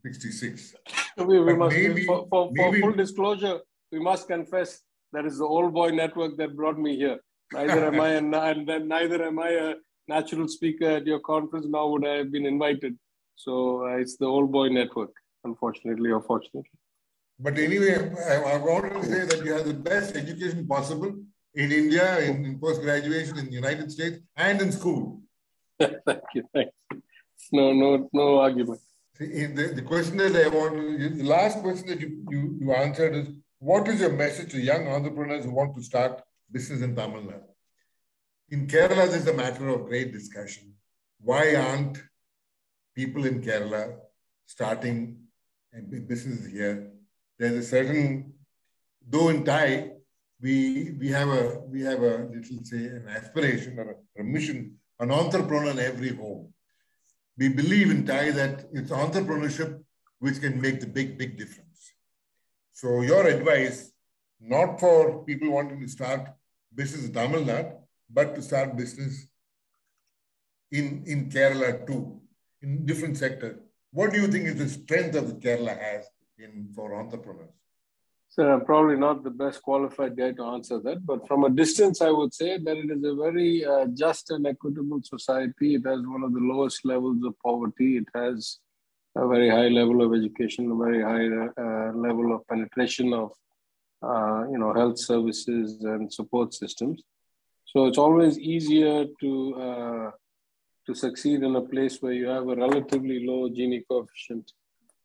66. 0.03 0.75
So 1.17 1.25
we, 1.25 1.39
we 1.39 1.55
must, 1.55 1.75
maybe, 1.75 2.05
for, 2.05 2.27
for, 2.29 2.51
for 2.55 2.77
full 2.81 2.91
disclosure, 2.91 3.57
we 3.91 3.99
must 3.99 4.27
confess 4.27 4.81
that 5.11 5.25
is 5.25 5.39
the 5.39 5.45
old 5.45 5.73
boy 5.73 5.89
network 5.89 6.37
that 6.37 6.55
brought 6.55 6.77
me 6.77 6.97
here. 6.97 7.17
Neither 7.51 7.87
am 7.87 7.99
I, 7.99 8.09
and, 8.09 8.35
and 8.35 8.87
neither 8.87 9.23
am 9.23 9.39
I 9.39 9.49
a 9.49 9.73
natural 10.07 10.47
speaker 10.47 10.89
at 10.97 11.07
your 11.07 11.21
conference, 11.21 11.65
nor 11.67 11.91
would 11.91 12.05
I 12.05 12.17
have 12.17 12.31
been 12.31 12.45
invited. 12.45 12.95
So 13.37 13.87
uh, 13.87 13.95
it's 13.95 14.17
the 14.17 14.27
old 14.27 14.51
boy 14.51 14.67
network, 14.67 15.13
unfortunately 15.45 16.11
or 16.11 16.21
fortunately. 16.21 16.77
But 17.39 17.57
anyway, 17.57 18.13
I, 18.33 18.35
I 18.53 18.57
wanted 18.57 19.01
to 19.01 19.03
say 19.03 19.25
that 19.25 19.43
you 19.43 19.53
have 19.53 19.65
the 19.65 19.73
best 19.73 20.15
education 20.15 20.67
possible 20.67 21.15
in 21.55 21.71
India, 21.71 22.19
in, 22.19 22.45
in 22.45 22.59
post 22.59 22.81
graduation, 22.81 23.37
in 23.37 23.45
the 23.45 23.53
United 23.53 23.91
States, 23.91 24.19
and 24.35 24.61
in 24.61 24.71
school. 24.71 25.21
thank 25.79 26.21
you. 26.33 26.43
Thank 26.53 26.69
you. 26.91 27.01
No, 27.51 27.73
no, 27.73 28.09
no 28.13 28.39
argument. 28.39 28.79
See, 29.17 29.45
the, 29.47 29.73
the 29.75 29.81
question 29.81 30.17
that 30.17 30.35
I 30.35 30.47
want, 30.47 30.75
the 31.17 31.23
last 31.23 31.59
question 31.59 31.87
that 31.87 31.99
you, 31.99 32.23
you, 32.29 32.57
you 32.61 32.73
answered 32.73 33.15
is, 33.15 33.27
what 33.59 33.87
is 33.87 33.99
your 33.99 34.13
message 34.13 34.51
to 34.51 34.59
young 34.59 34.87
entrepreneurs 34.87 35.45
who 35.45 35.51
want 35.51 35.75
to 35.75 35.83
start 35.83 36.21
business 36.51 36.81
in 36.81 36.95
Tamil 36.95 37.23
Nadu? 37.23 37.43
In 38.49 38.67
Kerala, 38.67 39.07
this 39.07 39.23
is 39.23 39.27
a 39.27 39.33
matter 39.33 39.67
of 39.69 39.85
great 39.87 40.13
discussion. 40.13 40.73
Why 41.21 41.55
aren't 41.55 42.01
people 42.95 43.25
in 43.25 43.41
Kerala 43.41 43.95
starting 44.45 45.17
businesses 45.89 46.49
here? 46.51 46.91
There's 47.37 47.65
a 47.65 47.67
certain, 47.67 48.33
though 49.07 49.29
in 49.29 49.43
TiE, 49.43 49.91
we, 50.41 50.91
we 50.99 51.09
have 51.09 51.29
a 51.29 51.59
we 51.67 51.81
have 51.81 52.01
a 52.01 52.29
little 52.33 52.63
say 52.63 52.77
an 52.77 53.05
aspiration 53.09 53.77
or 53.77 53.91
a, 53.91 54.21
a 54.21 54.23
mission, 54.23 54.77
an 54.99 55.11
entrepreneur 55.11 55.71
in 55.71 55.79
every 55.79 56.15
home. 56.15 56.53
We 57.37 57.49
believe 57.49 57.91
in 57.91 58.05
TiE 58.05 58.31
that 58.31 58.65
it's 58.73 58.91
entrepreneurship 58.91 59.81
which 60.19 60.41
can 60.41 60.59
make 60.59 60.79
the 60.79 60.87
big, 60.87 61.17
big 61.17 61.37
difference. 61.37 61.93
So 62.73 63.01
your 63.01 63.27
advice, 63.27 63.91
not 64.39 64.79
for 64.79 65.23
people 65.25 65.51
wanting 65.51 65.79
to 65.81 65.87
start 65.87 66.29
business 66.73 67.05
in 67.05 67.13
Tamil 67.13 67.43
Nadu, 67.45 67.77
but 68.09 68.35
to 68.35 68.41
start 68.41 68.75
business 68.75 69.27
in, 70.71 71.03
in 71.05 71.29
Kerala 71.29 71.85
too, 71.85 72.21
in 72.61 72.85
different 72.85 73.17
sectors. 73.17 73.57
What 73.91 74.13
do 74.13 74.21
you 74.21 74.27
think 74.27 74.45
is 74.45 74.55
the 74.55 74.69
strength 74.69 75.15
of 75.15 75.27
the 75.27 75.35
Kerala 75.35 75.77
has 75.77 76.05
in 76.37 76.69
for 76.75 76.93
entrepreneurs? 76.95 77.49
So 78.31 78.47
I'm 78.47 78.63
probably 78.63 78.95
not 78.95 79.23
the 79.23 79.31
best 79.31 79.63
qualified 79.63 80.15
guy 80.15 80.31
to 80.33 80.43
answer 80.43 80.79
that, 80.81 81.03
but 81.03 81.27
from 81.27 81.45
a 81.45 81.49
distance, 81.49 81.99
I 81.99 82.11
would 82.11 82.31
say 82.31 82.59
that 82.59 82.77
it 82.77 82.91
is 82.91 83.03
a 83.03 83.15
very 83.15 83.65
uh, 83.65 83.87
just 83.87 84.29
and 84.29 84.45
equitable 84.45 85.01
society. 85.03 85.75
It 85.75 85.85
has 85.87 86.01
one 86.05 86.21
of 86.21 86.33
the 86.33 86.39
lowest 86.39 86.85
levels 86.85 87.23
of 87.25 87.33
poverty. 87.43 87.97
It 87.97 88.05
has 88.13 88.59
a 89.15 89.27
very 89.27 89.49
high 89.49 89.69
level 89.69 90.03
of 90.03 90.13
education, 90.13 90.71
a 90.71 90.75
very 90.75 91.01
high 91.01 91.27
uh, 91.57 91.91
level 91.93 92.31
of 92.35 92.47
penetration 92.47 93.13
of, 93.13 93.31
uh, 94.03 94.45
you 94.51 94.59
know, 94.59 94.73
health 94.73 94.99
services 94.99 95.83
and 95.83 96.13
support 96.13 96.53
systems. 96.53 97.01
So 97.65 97.87
it's 97.87 97.97
always 97.97 98.37
easier 98.37 99.05
to 99.21 99.55
uh, 99.55 100.11
to 100.85 100.95
succeed 100.95 101.41
in 101.41 101.55
a 101.55 101.61
place 101.61 101.99
where 102.01 102.13
you 102.13 102.27
have 102.27 102.47
a 102.47 102.55
relatively 102.55 103.25
low 103.25 103.49
Gini 103.49 103.83
coefficient 103.89 104.53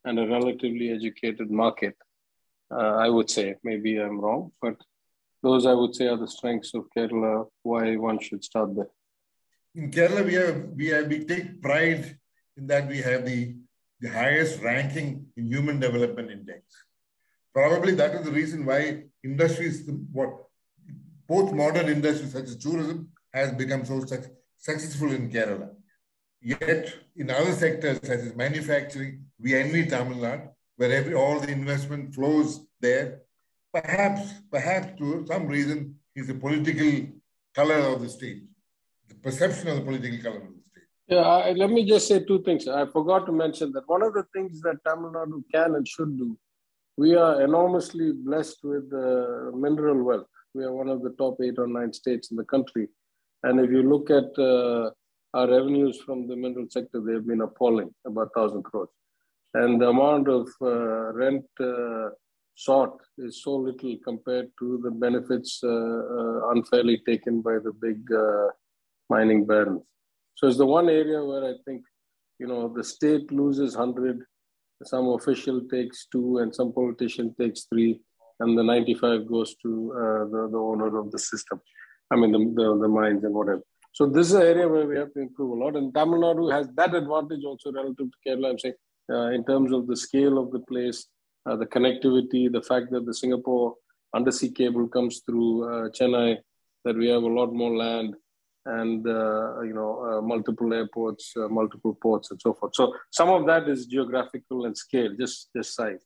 and 0.03 0.19
a 0.19 0.27
relatively 0.27 0.91
educated 0.91 1.49
market. 1.49 1.95
Uh, 2.77 2.95
I 3.05 3.09
would 3.09 3.29
say 3.29 3.55
maybe 3.63 3.97
I'm 3.97 4.19
wrong, 4.19 4.51
but 4.61 4.75
those 5.41 5.65
I 5.65 5.73
would 5.73 5.95
say 5.95 6.07
are 6.07 6.17
the 6.17 6.27
strengths 6.27 6.73
of 6.73 6.89
Kerala. 6.95 7.47
Why 7.63 7.95
one 7.95 8.19
should 8.19 8.43
start 8.43 8.75
there. 8.75 8.91
In 9.75 9.91
Kerala, 9.91 10.25
we 10.25 10.33
have 10.33 10.57
we 10.79 10.87
have 10.87 11.07
we 11.07 11.19
take 11.25 11.61
pride 11.61 12.17
in 12.57 12.67
that 12.67 12.87
we 12.87 12.97
have 13.09 13.25
the 13.25 13.55
the 14.01 14.09
highest 14.09 14.61
ranking 14.61 15.27
in 15.37 15.45
Human 15.47 15.79
Development 15.79 16.29
Index. 16.31 16.63
Probably 17.53 17.93
that 17.95 18.15
is 18.15 18.25
the 18.25 18.31
reason 18.31 18.65
why 18.65 19.03
industries 19.23 19.89
what 20.11 20.31
both 21.27 21.53
modern 21.53 21.87
industries 21.89 22.33
such 22.33 22.45
as 22.45 22.57
tourism 22.57 23.09
has 23.33 23.51
become 23.53 23.85
so 23.85 24.03
successful 24.57 25.11
in 25.11 25.29
Kerala. 25.29 25.69
Yet 26.41 26.93
in 27.15 27.31
other 27.31 27.53
sectors 27.53 27.99
such 28.01 28.19
as 28.27 28.35
manufacturing, 28.35 29.25
we 29.39 29.55
envy 29.55 29.85
Tamil 29.87 30.17
Nadu, 30.17 30.49
where 30.77 30.91
every, 30.91 31.13
all 31.13 31.39
the 31.39 31.51
investment 31.51 32.13
flows 32.13 32.65
there. 32.81 33.21
Perhaps, 33.73 34.33
perhaps 34.51 34.97
to 34.99 35.25
some 35.27 35.47
reason 35.47 35.95
is 36.15 36.27
the 36.27 36.33
political 36.33 37.07
color 37.53 37.75
of 37.75 38.01
the 38.01 38.09
state, 38.09 38.43
the 39.09 39.15
perception 39.15 39.67
of 39.69 39.77
the 39.77 39.81
political 39.81 40.19
color 40.21 40.41
of 40.41 40.53
the 40.53 40.63
state. 40.71 40.83
Yeah, 41.07 41.19
I, 41.19 41.51
let 41.51 41.69
me 41.69 41.85
just 41.85 42.07
say 42.07 42.23
two 42.23 42.41
things. 42.43 42.67
I 42.67 42.85
forgot 42.85 43.25
to 43.25 43.31
mention 43.31 43.71
that 43.73 43.87
one 43.87 44.01
of 44.01 44.13
the 44.13 44.23
things 44.33 44.61
that 44.61 44.77
Tamil 44.85 45.11
Nadu 45.11 45.43
can 45.53 45.75
and 45.75 45.87
should 45.87 46.17
do, 46.17 46.37
we 46.97 47.15
are 47.15 47.41
enormously 47.41 48.13
blessed 48.13 48.59
with 48.63 48.91
uh, 48.93 49.55
mineral 49.55 50.03
wealth. 50.03 50.27
We 50.53 50.63
are 50.63 50.71
one 50.71 50.87
of 50.87 51.03
the 51.03 51.11
top 51.11 51.37
eight 51.43 51.55
or 51.57 51.67
nine 51.67 51.91
states 51.91 52.31
in 52.31 52.37
the 52.37 52.45
country. 52.45 52.87
And 53.43 53.59
if 53.59 53.69
you 53.69 53.83
look 53.83 54.09
at 54.09 54.29
uh, 54.39 54.91
our 55.33 55.49
revenues 55.49 56.01
from 56.01 56.27
the 56.27 56.35
mineral 56.35 56.67
sector, 56.69 57.01
they've 57.01 57.25
been 57.25 57.41
appalling, 57.41 57.93
about 58.05 58.31
1,000 58.33 58.63
crores. 58.63 58.89
And 59.61 59.81
the 59.81 59.89
amount 59.89 60.27
of 60.27 60.47
uh, 60.61 61.13
rent 61.21 61.45
uh, 61.59 62.09
sought 62.55 62.97
is 63.17 63.41
so 63.43 63.55
little 63.55 63.95
compared 64.03 64.47
to 64.59 64.79
the 64.83 64.91
benefits 64.91 65.61
uh, 65.63 65.69
uh, 65.69 66.49
unfairly 66.53 67.01
taken 67.07 67.41
by 67.41 67.55
the 67.65 67.73
big 67.85 67.99
uh, 68.11 68.47
mining 69.09 69.45
barons. 69.45 69.83
So 70.35 70.47
it's 70.47 70.57
the 70.57 70.65
one 70.65 70.89
area 70.89 71.23
where 71.23 71.45
I 71.51 71.53
think, 71.65 71.83
you 72.39 72.47
know, 72.47 72.67
the 72.67 72.83
state 72.83 73.31
loses 73.31 73.77
100, 73.77 74.21
some 74.83 75.07
official 75.09 75.61
takes 75.71 76.07
two, 76.11 76.39
and 76.39 76.53
some 76.53 76.73
politician 76.73 77.33
takes 77.39 77.65
three 77.71 78.01
and 78.39 78.57
the 78.57 78.63
95 78.63 79.27
goes 79.27 79.55
to 79.63 79.93
uh, 79.95 80.25
the, 80.25 80.49
the 80.51 80.57
owner 80.57 80.97
of 80.97 81.11
the 81.11 81.19
system. 81.19 81.61
I 82.11 82.15
mean, 82.17 82.31
the, 82.31 82.39
the, 82.39 82.79
the 82.81 82.87
mines 82.87 83.23
and 83.23 83.33
whatever. 83.33 83.61
So 83.93 84.07
this 84.07 84.27
is 84.27 84.33
an 84.33 84.41
area 84.41 84.67
where 84.67 84.85
we 84.85 84.97
have 84.97 85.13
to 85.13 85.21
improve 85.21 85.51
a 85.51 85.63
lot. 85.63 85.75
And 85.75 85.93
Tamil 85.93 86.19
Nadu 86.19 86.51
has 86.51 86.67
that 86.75 86.93
advantage 86.93 87.43
also 87.45 87.71
relative 87.71 88.07
to 88.11 88.17
Kerala, 88.27 88.49
I'm 88.51 88.59
saying, 88.59 88.75
in 89.09 89.43
terms 89.45 89.71
of 89.71 89.87
the 89.87 89.95
scale 89.95 90.37
of 90.37 90.51
the 90.51 90.59
place, 90.59 91.07
uh, 91.45 91.55
the 91.55 91.65
connectivity, 91.65 92.51
the 92.51 92.61
fact 92.61 92.91
that 92.91 93.05
the 93.05 93.13
Singapore 93.13 93.75
undersea 94.15 94.49
cable 94.49 94.87
comes 94.87 95.21
through 95.25 95.63
uh, 95.63 95.89
Chennai, 95.89 96.37
that 96.83 96.95
we 96.95 97.07
have 97.09 97.23
a 97.23 97.27
lot 97.27 97.53
more 97.53 97.75
land 97.75 98.15
and, 98.65 99.05
uh, 99.07 99.61
you 99.61 99.73
know, 99.73 100.03
uh, 100.03 100.21
multiple 100.21 100.73
airports, 100.73 101.33
uh, 101.37 101.47
multiple 101.47 101.95
ports 102.01 102.31
and 102.31 102.41
so 102.41 102.53
forth. 102.53 102.73
So 102.75 102.93
some 103.11 103.29
of 103.29 103.45
that 103.45 103.69
is 103.69 103.85
geographical 103.85 104.65
and 104.65 104.75
scale, 104.75 105.11
just, 105.19 105.49
just 105.55 105.75
size. 105.75 106.03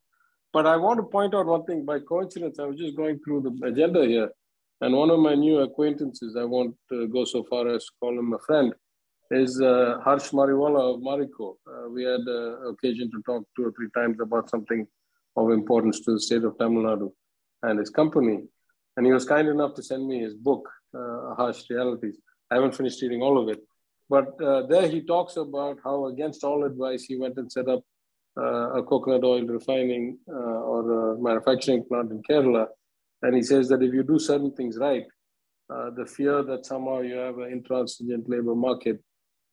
But 0.51 0.65
I 0.65 0.75
want 0.75 0.97
to 0.97 1.03
point 1.03 1.35
out 1.35 1.45
one 1.45 1.63
thing. 1.65 1.85
By 1.85 1.99
coincidence, 1.99 2.59
I 2.59 2.65
was 2.65 2.77
just 2.77 2.97
going 2.97 3.19
through 3.23 3.41
the 3.41 3.67
agenda 3.67 4.05
here, 4.05 4.29
and 4.81 4.95
one 4.95 5.11
of 5.11 5.19
my 5.19 5.35
new 5.35 5.59
acquaintances, 5.59 6.35
I 6.35 6.43
won't 6.43 6.75
uh, 6.91 7.05
go 7.05 7.23
so 7.23 7.43
far 7.43 7.67
as 7.67 7.85
call 7.99 8.17
him 8.17 8.33
a 8.33 8.39
friend, 8.39 8.73
is 9.31 9.61
uh, 9.61 9.99
Harsh 10.03 10.29
Mariwala 10.31 10.95
of 10.95 11.01
Marico. 11.01 11.55
Uh, 11.67 11.89
we 11.89 12.03
had 12.03 12.21
uh, 12.27 12.69
occasion 12.69 13.11
to 13.11 13.21
talk 13.25 13.43
two 13.55 13.65
or 13.65 13.71
three 13.71 13.89
times 13.95 14.19
about 14.19 14.49
something 14.49 14.87
of 15.35 15.51
importance 15.51 15.99
to 16.01 16.13
the 16.13 16.19
state 16.19 16.43
of 16.43 16.57
Tamil 16.57 16.83
Nadu 16.83 17.11
and 17.61 17.79
his 17.79 17.89
company. 17.89 18.43
And 18.97 19.05
he 19.05 19.11
was 19.11 19.25
kind 19.25 19.47
enough 19.47 19.75
to 19.75 19.83
send 19.83 20.07
me 20.07 20.19
his 20.19 20.33
book, 20.33 20.67
uh, 20.97 21.35
Harsh 21.35 21.69
Realities. 21.69 22.17
I 22.49 22.55
haven't 22.55 22.75
finished 22.75 23.01
reading 23.01 23.21
all 23.21 23.41
of 23.41 23.49
it. 23.49 23.59
But 24.09 24.41
uh, 24.41 24.65
there 24.65 24.87
he 24.87 25.01
talks 25.01 25.37
about 25.37 25.77
how, 25.83 26.07
against 26.07 26.43
all 26.43 26.65
advice, 26.65 27.03
he 27.03 27.15
went 27.15 27.37
and 27.37 27.51
set 27.51 27.67
up 27.67 27.83
uh, 28.35 28.79
a 28.79 28.83
coconut 28.83 29.23
oil 29.23 29.45
refining 29.45 30.17
or 30.27 31.17
manufacturing 31.19 31.83
plant 31.83 32.11
in 32.11 32.23
Kerala. 32.23 32.67
And 33.21 33.35
he 33.35 33.43
says 33.43 33.69
that 33.69 33.83
if 33.83 33.93
you 33.93 34.01
do 34.01 34.17
certain 34.17 34.51
things 34.53 34.77
right, 34.79 35.05
the 35.69 36.07
fear 36.07 36.41
that 36.41 36.65
somehow 36.65 37.01
you 37.01 37.15
have 37.15 37.37
an 37.37 37.51
intransigent 37.51 38.27
labor 38.27 38.55
market 38.55 38.99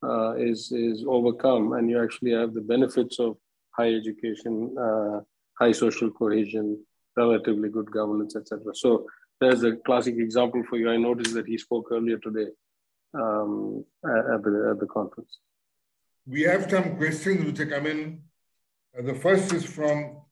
uh, 0.02 0.34
is, 0.36 0.72
is 0.72 1.04
overcome 1.06 1.72
and 1.74 1.90
you 1.90 2.02
actually 2.02 2.32
have 2.32 2.54
the 2.54 2.60
benefits 2.60 3.18
of 3.18 3.36
high 3.70 3.92
education, 3.92 4.74
uh, 4.78 5.20
high 5.58 5.72
social 5.72 6.10
cohesion, 6.10 6.78
relatively 7.16 7.68
good 7.68 7.90
governance, 7.90 8.36
etc. 8.36 8.74
So 8.74 9.06
there's 9.40 9.62
a 9.64 9.76
classic 9.76 10.16
example 10.16 10.62
for 10.68 10.76
you. 10.76 10.90
I 10.90 10.96
noticed 10.96 11.34
that 11.34 11.46
he 11.46 11.58
spoke 11.58 11.88
earlier 11.90 12.18
today 12.18 12.50
um, 13.14 13.84
at, 14.04 14.42
the, 14.42 14.68
at 14.72 14.80
the 14.80 14.86
conference. 14.86 15.38
We 16.26 16.42
have 16.42 16.70
some 16.70 16.96
questions 16.96 17.44
which 17.44 17.60
are 17.60 17.66
coming 17.66 18.22
the 18.98 19.14
first 19.14 19.52
is 19.52 19.64
from 19.64 20.22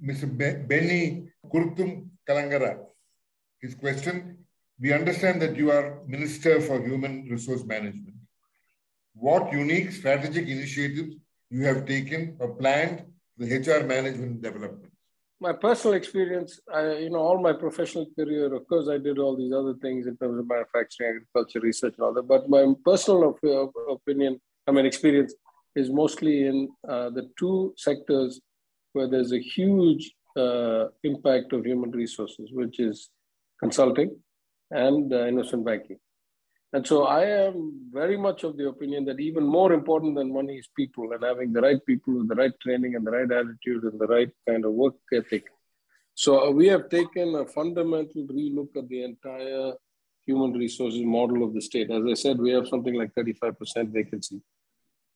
Mr. 0.00 0.26
Be- 0.30 0.62
Benny 0.66 1.30
Kurtum 1.52 2.10
Kalangara. 2.28 2.78
His 3.60 3.74
question, 3.74 4.38
we 4.78 4.92
understand 4.92 5.42
that 5.42 5.56
you 5.56 5.72
are 5.72 5.98
Minister 6.06 6.60
for 6.60 6.80
Human 6.80 7.28
Resource 7.28 7.64
Management. 7.64 8.14
What 9.20 9.52
unique 9.52 9.92
strategic 9.92 10.48
initiatives 10.48 11.14
you 11.50 11.64
have 11.66 11.84
taken 11.84 12.36
or 12.38 12.54
planned 12.54 13.04
the 13.36 13.46
HR 13.54 13.84
management 13.86 14.40
development? 14.40 14.92
My 15.42 15.52
personal 15.52 15.94
experience, 15.94 16.58
I, 16.72 16.92
you 17.04 17.10
know, 17.10 17.18
all 17.18 17.38
my 17.38 17.52
professional 17.52 18.06
career, 18.18 18.54
of 18.54 18.66
course, 18.66 18.88
I 18.88 18.96
did 18.96 19.18
all 19.18 19.36
these 19.36 19.52
other 19.52 19.74
things 19.74 20.06
in 20.06 20.16
terms 20.16 20.38
of 20.38 20.48
manufacturing, 20.48 21.10
agriculture, 21.10 21.60
research, 21.60 21.94
and 21.98 22.04
all 22.06 22.14
that. 22.14 22.28
But 22.28 22.48
my 22.48 22.72
personal 22.82 23.24
op- 23.24 23.74
opinion, 23.90 24.40
I 24.66 24.72
mean, 24.72 24.86
experience 24.86 25.34
is 25.76 25.90
mostly 25.90 26.46
in 26.46 26.70
uh, 26.88 27.10
the 27.10 27.30
two 27.38 27.74
sectors 27.76 28.40
where 28.94 29.08
there's 29.08 29.32
a 29.32 29.40
huge 29.40 30.14
uh, 30.36 30.86
impact 31.04 31.52
of 31.52 31.66
human 31.66 31.90
resources, 31.90 32.50
which 32.52 32.80
is 32.80 33.10
consulting 33.58 34.16
and 34.70 35.12
uh, 35.12 35.24
investment 35.24 35.66
banking. 35.66 35.98
And 36.72 36.86
so 36.86 37.04
I 37.04 37.24
am 37.24 37.90
very 37.92 38.16
much 38.16 38.44
of 38.44 38.56
the 38.56 38.68
opinion 38.68 39.04
that 39.06 39.18
even 39.18 39.44
more 39.44 39.72
important 39.72 40.14
than 40.14 40.32
money 40.32 40.56
is 40.58 40.68
people 40.76 41.12
and 41.12 41.22
having 41.22 41.52
the 41.52 41.60
right 41.60 41.84
people 41.84 42.18
with 42.18 42.28
the 42.28 42.36
right 42.36 42.52
training 42.62 42.94
and 42.94 43.04
the 43.04 43.10
right 43.10 43.30
attitude 43.30 43.82
and 43.84 43.98
the 43.98 44.06
right 44.06 44.30
kind 44.48 44.64
of 44.64 44.72
work 44.72 44.94
ethic. 45.12 45.46
So 46.14 46.50
we 46.50 46.68
have 46.68 46.88
taken 46.88 47.34
a 47.34 47.46
fundamental 47.46 48.26
relook 48.28 48.76
at 48.76 48.88
the 48.88 49.02
entire 49.02 49.72
human 50.24 50.52
resources 50.52 51.02
model 51.02 51.42
of 51.42 51.54
the 51.54 51.60
state. 51.60 51.90
As 51.90 52.04
I 52.08 52.14
said, 52.14 52.38
we 52.38 52.50
have 52.50 52.68
something 52.68 52.94
like 52.94 53.14
35% 53.14 53.88
vacancy. 53.88 54.40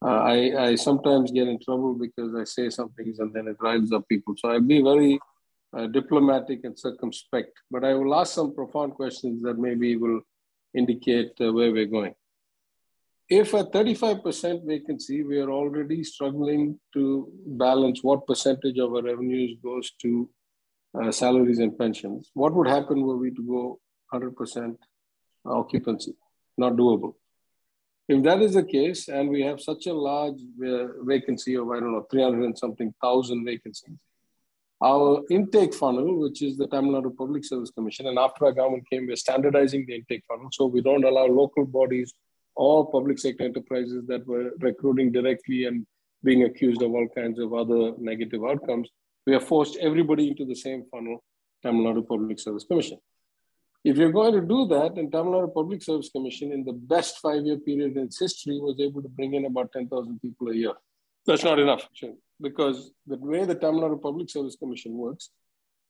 Uh, 0.05 0.09
I, 0.09 0.67
I 0.67 0.75
sometimes 0.75 1.31
get 1.31 1.47
in 1.47 1.59
trouble 1.61 1.95
because 1.95 2.35
I 2.35 2.45
say 2.45 2.69
some 2.69 2.91
things 2.91 3.21
and 3.21 3.33
then 3.33 3.47
it 3.47 3.57
riles 3.61 3.93
up 3.93 4.09
people. 4.09 4.35
So 4.37 4.51
I'll 4.51 4.61
be 4.61 4.83
very 4.83 5.21
uh, 5.77 5.87
diplomatic 5.87 6.65
and 6.65 6.79
circumspect, 6.79 7.53
but 7.71 7.85
I 7.85 7.95
will 7.95 8.15
ask 8.15 8.35
some 8.35 8.55
profound 8.55 8.95
questions 8.95 9.43
that 9.43 9.59
maybe 9.59 9.97
will 9.97 10.21
indicate 10.75 11.33
uh, 11.41 11.53
where 11.53 11.73
we're 11.73 11.87
going. 11.87 12.15
If 13.29 13.55
at 13.55 13.73
35% 13.73 14.67
vacancy, 14.67 15.23
we 15.23 15.39
are 15.39 15.51
already 15.51 16.05
struggling 16.05 16.79
to 16.93 17.33
balance 17.47 18.03
what 18.03 18.27
percentage 18.27 18.79
of 18.79 18.95
our 18.95 19.03
revenues 19.03 19.57
goes 19.63 19.93
to 20.03 20.29
uh, 21.01 21.11
salaries 21.11 21.59
and 21.59 21.77
pensions, 21.77 22.31
what 22.35 22.55
would 22.55 22.69
happen 22.69 23.03
were 23.03 23.17
we 23.17 23.31
to 23.31 23.43
go 23.43 23.81
100% 24.13 24.77
occupancy? 25.47 26.15
Not 26.57 26.75
doable. 26.75 27.15
If 28.09 28.23
that 28.25 28.43
is 28.43 28.55
the 28.55 28.63
case, 28.63 29.09
and 29.09 29.31
we 29.31 29.43
have 29.43 29.61
such 29.61 29.87
a 29.87 29.95
large 29.95 30.41
uh, 30.65 31.03
vacancy 31.03 31.55
of, 31.57 31.71
I 31.71 31.81
don't 31.81 31.93
know, 31.93 32.07
300 32.11 32.45
and 32.45 32.59
something 32.59 32.95
thousand 33.01 33.45
vacancies, 33.45 33.97
our 34.85 35.23
intake 35.31 35.73
funnel, 35.73 36.21
which 36.21 36.43
is 36.43 36.59
the 36.59 36.67
Tamil 36.67 36.93
Nadu 36.93 37.17
Public 37.17 37.45
Service 37.45 37.71
Commission, 37.71 38.07
and 38.07 38.19
after 38.19 38.45
our 38.45 38.53
government 38.53 38.85
came, 38.91 39.07
we're 39.07 39.17
standardizing 39.17 39.87
the 39.87 39.95
intake 39.95 40.25
funnel. 40.29 40.51
So 40.53 40.67
we 40.67 40.83
don't 40.83 41.05
allow 41.05 41.25
local 41.25 41.65
bodies 41.65 42.13
or 42.55 42.91
public 42.91 43.19
sector 43.19 43.45
enterprises 43.45 44.05
that 44.09 44.27
were 44.27 44.51
recruiting 44.59 45.11
directly 45.11 45.65
and 45.65 45.87
being 46.23 46.45
accused 46.45 46.83
of 46.83 46.93
all 46.93 47.09
kinds 47.15 47.39
of 47.39 47.55
other 47.55 47.93
negative 47.99 48.45
outcomes. 48.45 48.91
We 49.27 49.33
have 49.33 49.45
forced 49.45 49.79
everybody 49.81 50.29
into 50.29 50.45
the 50.45 50.55
same 50.55 50.85
funnel, 50.91 51.25
Tamil 51.63 51.87
Nadu 51.87 52.07
Public 52.07 52.39
Service 52.39 52.65
Commission. 52.65 52.99
If 53.85 53.97
you're 53.97 54.13
going 54.13 54.35
to 54.35 54.43
do 54.43 54.67
that, 54.67 54.99
and 54.99 55.11
Tamil 55.11 55.33
Nadu 55.33 55.55
Public 55.55 55.83
Service 55.83 56.11
Commission 56.11 56.53
in 56.53 56.63
the 56.63 56.75
best 56.75 57.21
five-year 57.21 57.59
period 57.59 57.97
in 57.97 58.05
its 58.05 58.21
history 58.21 58.61
was 58.61 58.79
able 58.81 59.03
to 59.03 59.09
bring 59.09 59.33
in 59.33 59.47
about 59.47 59.73
10,000 59.73 60.21
people 60.21 60.49
a 60.49 60.55
year. 60.55 60.75
That's 61.27 61.45
not 61.45 61.59
enough, 61.59 61.89
because 62.41 62.93
the 63.07 63.17
way 63.17 63.45
the 63.45 63.55
Tamil 63.55 63.83
Nadu 63.83 64.01
Public 64.01 64.31
Service 64.31 64.57
Commission 64.57 64.93
works, 64.97 65.31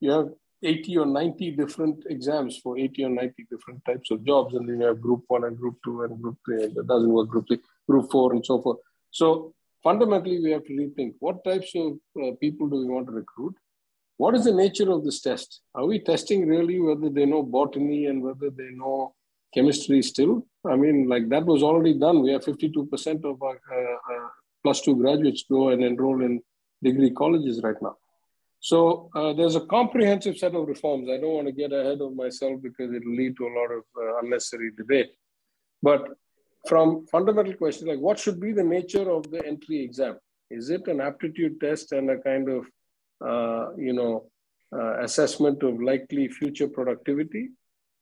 you 0.01 0.11
have 0.11 0.29
80 0.63 0.99
or 0.99 1.07
90 1.07 1.51
different 1.53 2.05
exams 2.09 2.59
for 2.59 2.79
80 2.79 3.05
or 3.05 3.11
90 3.11 3.47
different 3.51 3.85
types 3.85 4.11
of 4.11 4.25
jobs, 4.25 4.55
and 4.55 4.69
then 4.69 4.81
you 4.81 4.87
have 4.87 5.01
group 5.01 5.25
one 5.29 5.45
and 5.45 5.57
group 5.57 5.77
two 5.85 6.03
and 6.03 6.21
group 6.21 6.39
three, 6.45 6.65
and 6.65 6.77
it 6.77 6.87
doesn't 6.87 7.13
work 7.13 7.29
group 7.29 7.47
three, 7.49 7.61
group 7.89 8.11
four, 8.11 8.33
and 8.33 8.45
so 8.45 8.61
forth. 8.63 8.79
So 9.11 9.55
fundamentally, 9.83 10.41
we 10.41 10.51
have 10.53 10.65
to 10.65 10.73
rethink 10.73 11.15
what 11.19 11.45
types 11.45 11.73
of 11.75 11.99
uh, 12.23 12.31
people 12.41 12.69
do 12.69 12.77
we 12.77 12.87
want 12.87 13.07
to 13.07 13.13
recruit? 13.13 13.55
What 14.17 14.35
is 14.35 14.45
the 14.45 14.53
nature 14.53 14.91
of 14.91 15.05
this 15.05 15.21
test? 15.21 15.61
Are 15.75 15.87
we 15.87 15.99
testing 15.99 16.47
really 16.47 16.81
whether 16.81 17.11
they 17.11 17.27
know 17.27 17.43
botany 17.43 18.07
and 18.07 18.23
whether 18.23 18.49
they 18.51 18.71
know 18.71 19.15
chemistry 19.53 20.03
still? 20.03 20.47
I 20.67 20.77
mean, 20.77 21.09
like 21.09 21.29
that 21.31 21.45
was 21.45 21.63
already 21.63 21.95
done. 21.99 22.23
We 22.23 22.33
have 22.33 22.45
52% 22.45 23.25
of 23.25 23.43
our 23.43 23.61
uh, 23.73 24.15
uh, 24.15 24.29
plus 24.65 24.81
two 24.81 24.97
graduates 24.97 25.45
go 25.49 25.69
and 25.69 25.85
enroll 25.85 26.23
in 26.23 26.41
degree 26.83 27.11
colleges 27.11 27.61
right 27.63 27.81
now. 27.81 27.97
So 28.61 29.11
uh, 29.15 29.35
there's 29.35 29.57
a 29.57 29.67
comprehensive 29.67 30.39
set 30.39 30.55
of 30.55 30.67
reforms. 30.67 31.09
I 31.11 31.19
don't 31.19 31.35
want 31.35 31.47
to 31.49 31.53
get 31.53 31.73
ahead 31.73 32.01
of 32.01 32.17
myself 32.17 32.63
because 32.63 32.93
it 32.93 33.03
will 33.05 33.15
lead 33.15 33.37
to 33.37 33.45
a 33.47 33.55
lot 33.59 33.71
of 33.79 33.83
uh, 33.97 34.19
unnecessary 34.23 34.71
debate. 34.77 35.11
But 35.83 36.09
from 36.67 37.07
fundamental 37.09 37.53
questions 37.55 37.87
like 37.89 37.99
what 37.99 38.19
should 38.19 38.41
be 38.41 38.53
the 38.53 38.65
nature 38.65 39.11
of 39.11 39.31
the 39.31 39.45
entry 39.47 39.83
exam? 39.83 40.19
Is 40.51 40.71
it 40.71 40.89
an 40.89 41.01
aptitude 41.03 41.61
test 41.61 41.93
and 41.93 42.09
a 42.11 42.19
kind 42.19 42.49
of, 42.49 42.65
uh, 43.21 43.77
you 43.77 43.93
know, 43.93 44.31
uh, 44.75 45.03
assessment 45.03 45.63
of 45.63 45.83
likely 45.83 46.29
future 46.29 46.69
productivity? 46.69 47.51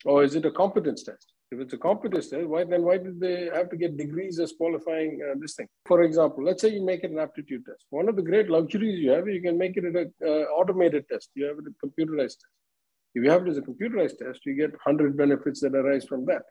Or 0.04 0.22
is 0.22 0.36
it 0.36 0.44
a 0.44 0.50
competence 0.50 1.02
test? 1.02 1.31
If 1.53 1.61
it's 1.61 1.74
a 1.74 1.76
competence 1.76 2.30
test, 2.30 2.46
why 2.46 2.64
then 2.64 2.82
why 2.82 2.96
did 2.96 3.20
they 3.20 3.50
have 3.55 3.68
to 3.68 3.76
get 3.76 3.98
degrees 3.98 4.40
as 4.40 4.53
qualifying 4.53 5.20
uh, 5.22 5.34
this 5.38 5.55
thing? 5.55 5.68
For 5.86 6.03
example, 6.03 6.42
let's 6.42 6.62
say 6.62 6.70
you 6.70 6.82
make 6.82 7.05
it 7.05 7.11
an 7.11 7.18
aptitude 7.18 7.66
test. 7.66 7.84
One 7.90 8.09
of 8.09 8.16
the 8.16 8.22
great 8.22 8.48
luxuries 8.48 8.98
you 8.98 9.11
have, 9.11 9.28
you 9.28 9.42
can 9.42 9.59
make 9.59 9.76
it 9.76 9.84
an 9.84 10.14
uh, 10.24 10.44
automated 10.59 11.07
test. 11.11 11.28
You 11.34 11.44
have 11.44 11.59
it 11.59 11.66
a 11.72 11.86
computerized 11.86 12.38
test. 12.42 12.55
If 13.14 13.22
you 13.22 13.30
have 13.30 13.46
it 13.46 13.50
as 13.50 13.59
a 13.59 13.61
computerized 13.61 14.16
test, 14.16 14.46
you 14.46 14.55
get 14.55 14.70
100 14.70 15.14
benefits 15.14 15.61
that 15.61 15.74
arise 15.74 16.07
from 16.07 16.24
that. 16.24 16.44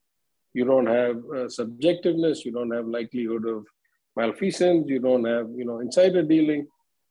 You 0.54 0.66
don't 0.66 0.86
have 0.86 1.16
uh, 1.18 1.48
subjectiveness. 1.60 2.46
You 2.46 2.52
don't 2.52 2.72
have 2.72 2.86
likelihood 2.86 3.48
of 3.48 3.66
malfeasance. 4.16 4.88
You 4.88 5.00
don't 5.00 5.26
have, 5.26 5.48
you 5.56 5.66
know, 5.66 5.80
insider 5.80 6.22
dealing. 6.22 6.68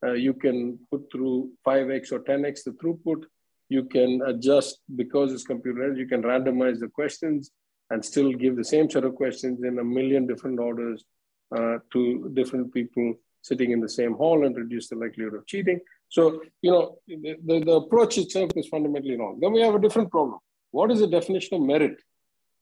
Uh, 0.07 0.12
you 0.12 0.34
can 0.34 0.78
put 0.93 1.11
through 1.11 1.51
5x 1.66 2.12
or 2.12 2.20
10x 2.20 2.62
the 2.62 2.70
throughput. 2.72 3.24
You 3.68 3.84
can 3.84 4.20
adjust 4.26 4.78
because 4.95 5.32
it's 5.32 5.47
computerized. 5.47 5.99
You 5.99 6.07
can 6.07 6.22
randomize 6.22 6.78
the 6.78 6.88
questions 6.88 7.51
and 7.91 8.05
still 8.05 8.32
give 8.32 8.57
the 8.57 8.64
same 8.64 8.88
set 8.88 9.05
of 9.05 9.14
questions 9.14 9.62
in 9.62 9.78
a 9.78 9.84
million 9.84 10.26
different 10.26 10.59
orders 10.59 11.05
uh, 11.57 11.78
to 11.93 12.30
different 12.34 12.72
people 12.72 13.14
sitting 13.43 13.72
in 13.72 13.80
the 13.80 13.88
same 13.88 14.14
hall 14.14 14.47
and 14.47 14.57
reduce 14.57 14.88
the 14.88 14.97
likelihood 14.97 15.34
of 15.34 15.47
cheating. 15.47 15.80
So, 16.09 16.43
you 16.62 16.70
know, 16.70 16.99
the, 17.09 17.36
the, 17.45 17.61
the, 17.64 17.72
approach 17.72 18.18
itself 18.18 18.51
is 18.57 18.68
fundamentally 18.68 19.16
wrong. 19.16 19.38
Then 19.41 19.53
we 19.53 19.61
have 19.62 19.74
a 19.74 19.80
different 19.80 20.11
problem. 20.11 20.38
What 20.70 20.91
is 20.91 21.01
the 21.01 21.07
definition 21.07 21.57
of 21.57 21.62
merit? 21.62 22.01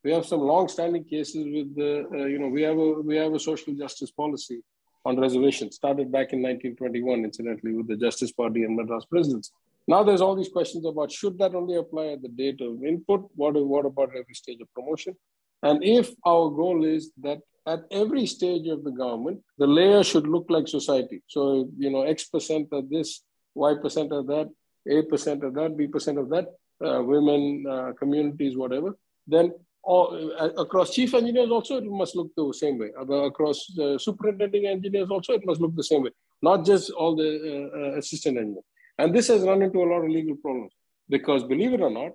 We 0.05 0.13
have 0.13 0.25
some 0.25 0.41
long-standing 0.41 1.05
cases 1.05 1.45
with 1.45 1.75
the, 1.75 2.07
uh, 2.13 2.27
you 2.27 2.39
know, 2.39 2.49
we 2.49 2.63
have 2.63 2.79
a 2.79 2.93
we 3.03 3.17
have 3.17 3.35
a 3.35 3.41
social 3.41 3.75
justice 3.75 4.11
policy 4.11 4.63
on 5.05 5.19
reservations 5.19 5.77
started 5.77 6.13
back 6.13 6.33
in 6.33 6.41
1921, 6.43 7.25
incidentally, 7.25 7.73
with 7.73 7.89
the 7.89 7.97
Justice 7.97 8.33
Party 8.33 8.63
and 8.63 8.77
Madras 8.77 9.07
Presidency. 9.07 9.51
Now 9.89 10.03
there's 10.05 10.21
all 10.21 10.37
these 10.37 10.51
questions 10.59 10.85
about 10.85 11.11
should 11.11 11.39
that 11.39 11.55
only 11.55 11.77
apply 11.77 12.09
at 12.09 12.23
the 12.23 12.29
date 12.29 12.61
of 12.61 12.85
input? 12.85 13.23
What, 13.35 13.55
what 13.73 13.87
about 13.87 14.11
every 14.11 14.35
stage 14.35 14.61
of 14.61 14.73
promotion? 14.75 15.17
And 15.63 15.83
if 15.83 16.11
our 16.27 16.51
goal 16.51 16.85
is 16.85 17.11
that 17.23 17.39
at 17.67 17.81
every 17.91 18.27
stage 18.27 18.67
of 18.69 18.85
the 18.85 18.91
government, 18.91 19.41
the 19.57 19.67
layer 19.67 20.03
should 20.05 20.27
look 20.27 20.47
like 20.51 20.69
society. 20.69 21.23
So, 21.27 21.71
you 21.79 21.91
know, 21.91 22.03
X 22.03 22.27
percent 22.35 22.69
of 22.73 22.91
this, 22.91 23.23
Y 23.55 23.75
percent 23.83 24.13
of 24.13 24.27
that, 24.27 24.49
A 24.89 25.03
percent 25.03 25.43
of 25.43 25.55
that, 25.55 25.77
B 25.77 25.87
percent 25.87 26.19
of 26.19 26.29
that, 26.31 26.47
uh, 26.85 27.03
women, 27.03 27.65
uh, 27.69 27.93
communities, 27.99 28.57
whatever, 28.57 28.97
then 29.27 29.53
all, 29.83 30.33
uh, 30.39 30.51
across 30.65 30.95
chief 30.95 31.15
engineers 31.15 31.51
also 31.51 31.79
it 31.79 31.85
must 31.85 32.15
look 32.15 32.31
the 32.37 32.53
same 32.53 32.79
way. 32.79 32.91
Across 32.99 33.59
superintending 33.99 34.67
engineers 34.67 35.09
also 35.11 35.33
it 35.33 35.45
must 35.47 35.61
look 35.63 35.75
the 35.75 35.83
same 35.83 36.03
way, 36.03 36.11
not 36.43 36.65
just 36.65 36.91
all 36.91 37.17
the 37.17 37.31
uh, 37.53 37.79
uh, 37.79 37.99
assistant 37.99 38.37
engineers. 38.37 38.65
And 38.99 39.15
this 39.15 39.29
has 39.29 39.43
run 39.43 39.63
into 39.63 39.79
a 39.83 39.89
lot 39.93 40.05
of 40.05 40.11
legal 40.11 40.37
problems 40.37 40.73
because, 41.09 41.45
believe 41.45 41.73
it 41.73 41.81
or 41.81 41.91
not, 41.91 42.13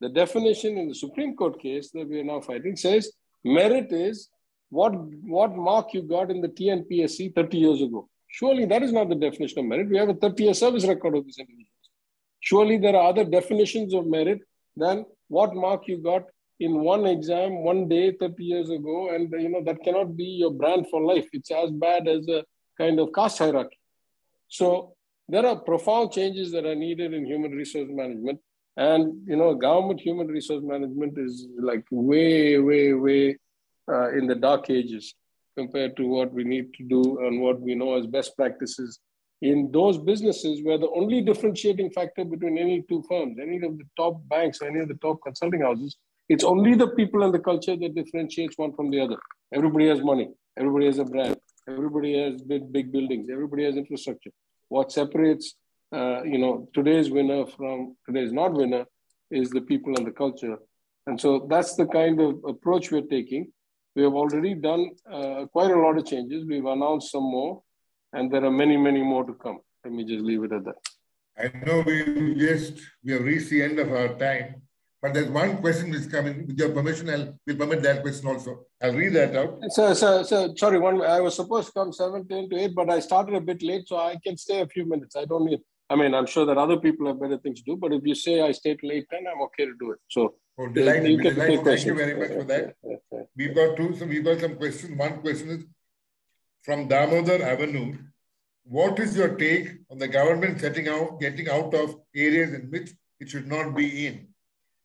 the 0.00 0.08
definition 0.08 0.78
in 0.78 0.88
the 0.88 0.94
Supreme 0.94 1.34
Court 1.34 1.60
case 1.60 1.90
that 1.90 2.08
we 2.08 2.20
are 2.20 2.24
now 2.24 2.40
fighting 2.40 2.76
says 2.76 3.10
merit 3.44 3.92
is 3.92 4.28
what, 4.70 4.92
what 5.24 5.56
mark 5.56 5.92
you 5.92 6.02
got 6.02 6.30
in 6.30 6.40
the 6.40 6.48
TNPSC 6.48 7.34
30 7.34 7.58
years 7.58 7.82
ago. 7.82 8.08
Surely 8.28 8.64
that 8.66 8.82
is 8.82 8.92
not 8.92 9.08
the 9.08 9.14
definition 9.14 9.58
of 9.60 9.64
merit. 9.64 9.88
We 9.88 9.98
have 9.98 10.08
a 10.08 10.14
30 10.14 10.44
year 10.44 10.54
service 10.54 10.86
record 10.86 11.16
of 11.16 11.24
these 11.24 11.38
individuals. 11.38 11.68
Surely 12.40 12.78
there 12.78 12.94
are 12.94 13.08
other 13.08 13.24
definitions 13.24 13.92
of 13.94 14.06
merit 14.06 14.40
than 14.76 15.04
what 15.28 15.54
mark 15.54 15.88
you 15.88 15.98
got 15.98 16.24
in 16.60 16.80
one 16.80 17.06
exam 17.06 17.64
one 17.64 17.88
day 17.88 18.12
30 18.12 18.44
years 18.44 18.70
ago. 18.70 19.14
And 19.14 19.32
you 19.32 19.48
know 19.48 19.64
that 19.64 19.82
cannot 19.82 20.16
be 20.16 20.24
your 20.24 20.52
brand 20.52 20.86
for 20.90 21.00
life. 21.00 21.26
It's 21.32 21.50
as 21.50 21.70
bad 21.70 22.06
as 22.06 22.28
a 22.28 22.44
kind 22.76 23.00
of 23.00 23.10
caste 23.14 23.38
hierarchy. 23.38 23.78
So 24.48 24.94
there 25.28 25.46
are 25.46 25.56
profound 25.56 26.12
changes 26.12 26.52
that 26.52 26.64
are 26.64 26.74
needed 26.74 27.12
in 27.12 27.26
human 27.26 27.52
resource 27.52 27.88
management. 27.90 28.40
And, 28.76 29.26
you 29.26 29.36
know, 29.36 29.54
government 29.54 30.00
human 30.00 30.28
resource 30.28 30.62
management 30.64 31.18
is 31.18 31.48
like 31.60 31.84
way, 31.90 32.58
way, 32.58 32.92
way 32.94 33.36
uh, 33.88 34.10
in 34.10 34.26
the 34.26 34.36
dark 34.36 34.70
ages 34.70 35.14
compared 35.56 35.96
to 35.96 36.06
what 36.06 36.32
we 36.32 36.44
need 36.44 36.72
to 36.74 36.84
do 36.84 37.26
and 37.26 37.40
what 37.40 37.60
we 37.60 37.74
know 37.74 37.98
as 37.98 38.06
best 38.06 38.36
practices 38.36 39.00
in 39.40 39.70
those 39.72 39.98
businesses 39.98 40.62
where 40.62 40.78
the 40.78 40.90
only 40.90 41.20
differentiating 41.20 41.90
factor 41.90 42.24
between 42.24 42.58
any 42.58 42.82
two 42.88 43.04
firms, 43.08 43.38
any 43.40 43.56
of 43.56 43.78
the 43.78 43.84
top 43.96 44.20
banks, 44.28 44.60
any 44.62 44.80
of 44.80 44.88
the 44.88 44.94
top 44.94 45.18
consulting 45.22 45.62
houses, 45.62 45.96
it's 46.28 46.44
only 46.44 46.74
the 46.74 46.88
people 46.88 47.22
and 47.22 47.32
the 47.32 47.38
culture 47.38 47.76
that 47.76 47.94
differentiates 47.94 48.58
one 48.58 48.72
from 48.74 48.90
the 48.90 49.00
other. 49.00 49.16
Everybody 49.54 49.88
has 49.88 50.02
money, 50.02 50.28
everybody 50.58 50.86
has 50.86 50.98
a 50.98 51.04
brand, 51.04 51.36
everybody 51.68 52.18
has 52.20 52.42
big, 52.42 52.70
big 52.72 52.90
buildings, 52.92 53.28
everybody 53.30 53.64
has 53.64 53.76
infrastructure. 53.76 54.30
What 54.68 54.92
separates, 54.92 55.54
uh, 55.92 56.22
you 56.24 56.38
know, 56.38 56.68
today's 56.74 57.10
winner 57.10 57.46
from 57.46 57.96
today's 58.06 58.32
not 58.32 58.52
winner 58.52 58.84
is 59.30 59.50
the 59.50 59.62
people 59.62 59.94
and 59.96 60.06
the 60.06 60.12
culture. 60.12 60.56
And 61.06 61.20
so 61.20 61.46
that's 61.48 61.74
the 61.74 61.86
kind 61.86 62.20
of 62.20 62.42
approach 62.46 62.90
we're 62.90 63.02
taking. 63.02 63.52
We 63.96 64.02
have 64.02 64.14
already 64.14 64.54
done 64.54 64.90
uh, 65.10 65.46
quite 65.52 65.70
a 65.70 65.78
lot 65.78 65.96
of 65.96 66.06
changes. 66.06 66.44
We've 66.46 66.64
announced 66.64 67.10
some 67.10 67.24
more 67.24 67.62
and 68.12 68.30
there 68.30 68.44
are 68.44 68.50
many, 68.50 68.76
many 68.76 69.02
more 69.02 69.24
to 69.24 69.34
come. 69.34 69.58
Let 69.84 69.92
me 69.92 70.04
just 70.04 70.24
leave 70.24 70.44
it 70.44 70.52
at 70.52 70.64
that. 70.64 70.76
I 71.38 71.64
know 71.64 71.82
we 71.86 72.34
just 72.34 72.74
we 73.04 73.12
have 73.12 73.22
reached 73.22 73.50
the 73.50 73.62
end 73.62 73.78
of 73.78 73.92
our 73.92 74.08
time, 74.14 74.62
but 75.00 75.14
there's 75.14 75.28
one 75.28 75.58
question 75.58 75.90
which 75.90 76.00
is 76.00 76.06
coming. 76.06 76.46
With 76.46 76.58
your 76.58 76.70
permission, 76.70 77.10
I'll 77.10 77.38
will 77.46 77.56
permit 77.56 77.82
that 77.82 78.02
question 78.02 78.28
also. 78.28 78.66
I'll 78.82 78.94
read 78.94 79.14
that 79.14 79.36
out. 79.36 79.58
So, 79.70 79.94
so, 79.94 80.22
so 80.22 80.54
sorry, 80.56 80.78
one 80.78 81.02
I 81.02 81.20
was 81.20 81.36
supposed 81.36 81.68
to 81.68 81.72
come 81.72 81.92
17 81.92 82.50
to 82.50 82.56
8, 82.56 82.74
but 82.74 82.90
I 82.90 83.00
started 83.00 83.34
a 83.34 83.40
bit 83.40 83.62
late, 83.62 83.88
so 83.88 83.96
I 83.96 84.16
can 84.24 84.36
stay 84.36 84.60
a 84.60 84.66
few 84.66 84.86
minutes. 84.86 85.16
I 85.16 85.24
don't 85.24 85.44
need 85.44 85.60
I 85.90 85.96
mean, 85.96 86.14
I'm 86.14 86.26
sure 86.26 86.44
that 86.44 86.58
other 86.58 86.76
people 86.76 87.06
have 87.06 87.18
better 87.18 87.38
things 87.38 87.62
to 87.62 87.72
do, 87.72 87.76
but 87.76 87.94
if 87.94 88.02
you 88.04 88.14
say 88.14 88.42
I 88.42 88.52
stay 88.52 88.74
till 88.74 88.92
8, 88.92 89.06
10, 89.10 89.24
I'm 89.26 89.40
okay 89.42 89.64
to 89.64 89.74
do 89.80 89.92
it. 89.92 89.98
So 90.08 90.34
oh, 90.58 90.66
delighted, 90.66 91.10
you 91.10 91.22
delighted. 91.22 91.64
Thank 91.64 91.86
you 91.86 91.94
very 91.94 92.14
much 92.14 92.28
for 92.28 92.44
that. 92.44 92.74
We've 93.34 93.54
got 93.54 93.76
two, 93.76 93.96
so 93.96 94.04
we've 94.04 94.24
got 94.24 94.40
some 94.40 94.56
questions. 94.56 94.98
One 94.98 95.20
question 95.22 95.48
is 95.48 95.64
from 96.62 96.88
Damodar 96.88 97.42
Avenue 97.42 97.96
what 98.68 98.98
is 98.98 99.16
your 99.16 99.34
take 99.36 99.78
on 99.90 99.98
the 99.98 100.08
government 100.08 100.60
setting 100.60 100.88
out, 100.88 101.18
getting 101.20 101.48
out 101.48 101.72
of 101.72 101.96
areas 102.14 102.52
in 102.52 102.68
which 102.70 102.90
it 103.18 103.30
should 103.30 103.46
not 103.46 103.74
be 103.74 104.06
in? 104.06 104.28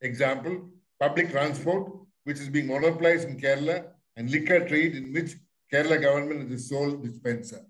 Example, 0.04 0.70
public 1.00 1.32
transport, 1.32 1.92
which 2.26 2.40
is 2.40 2.50
being 2.50 2.68
monopolized 2.68 3.28
in 3.28 3.40
Kerala, 3.40 3.86
and 4.16 4.30
liquor 4.30 4.68
trade, 4.68 4.96
in 4.96 5.12
which 5.14 5.36
Kerala 5.72 6.00
government 6.02 6.44
is 6.44 6.50
the 6.50 6.76
sole 6.76 6.92
dispenser. 6.92 7.62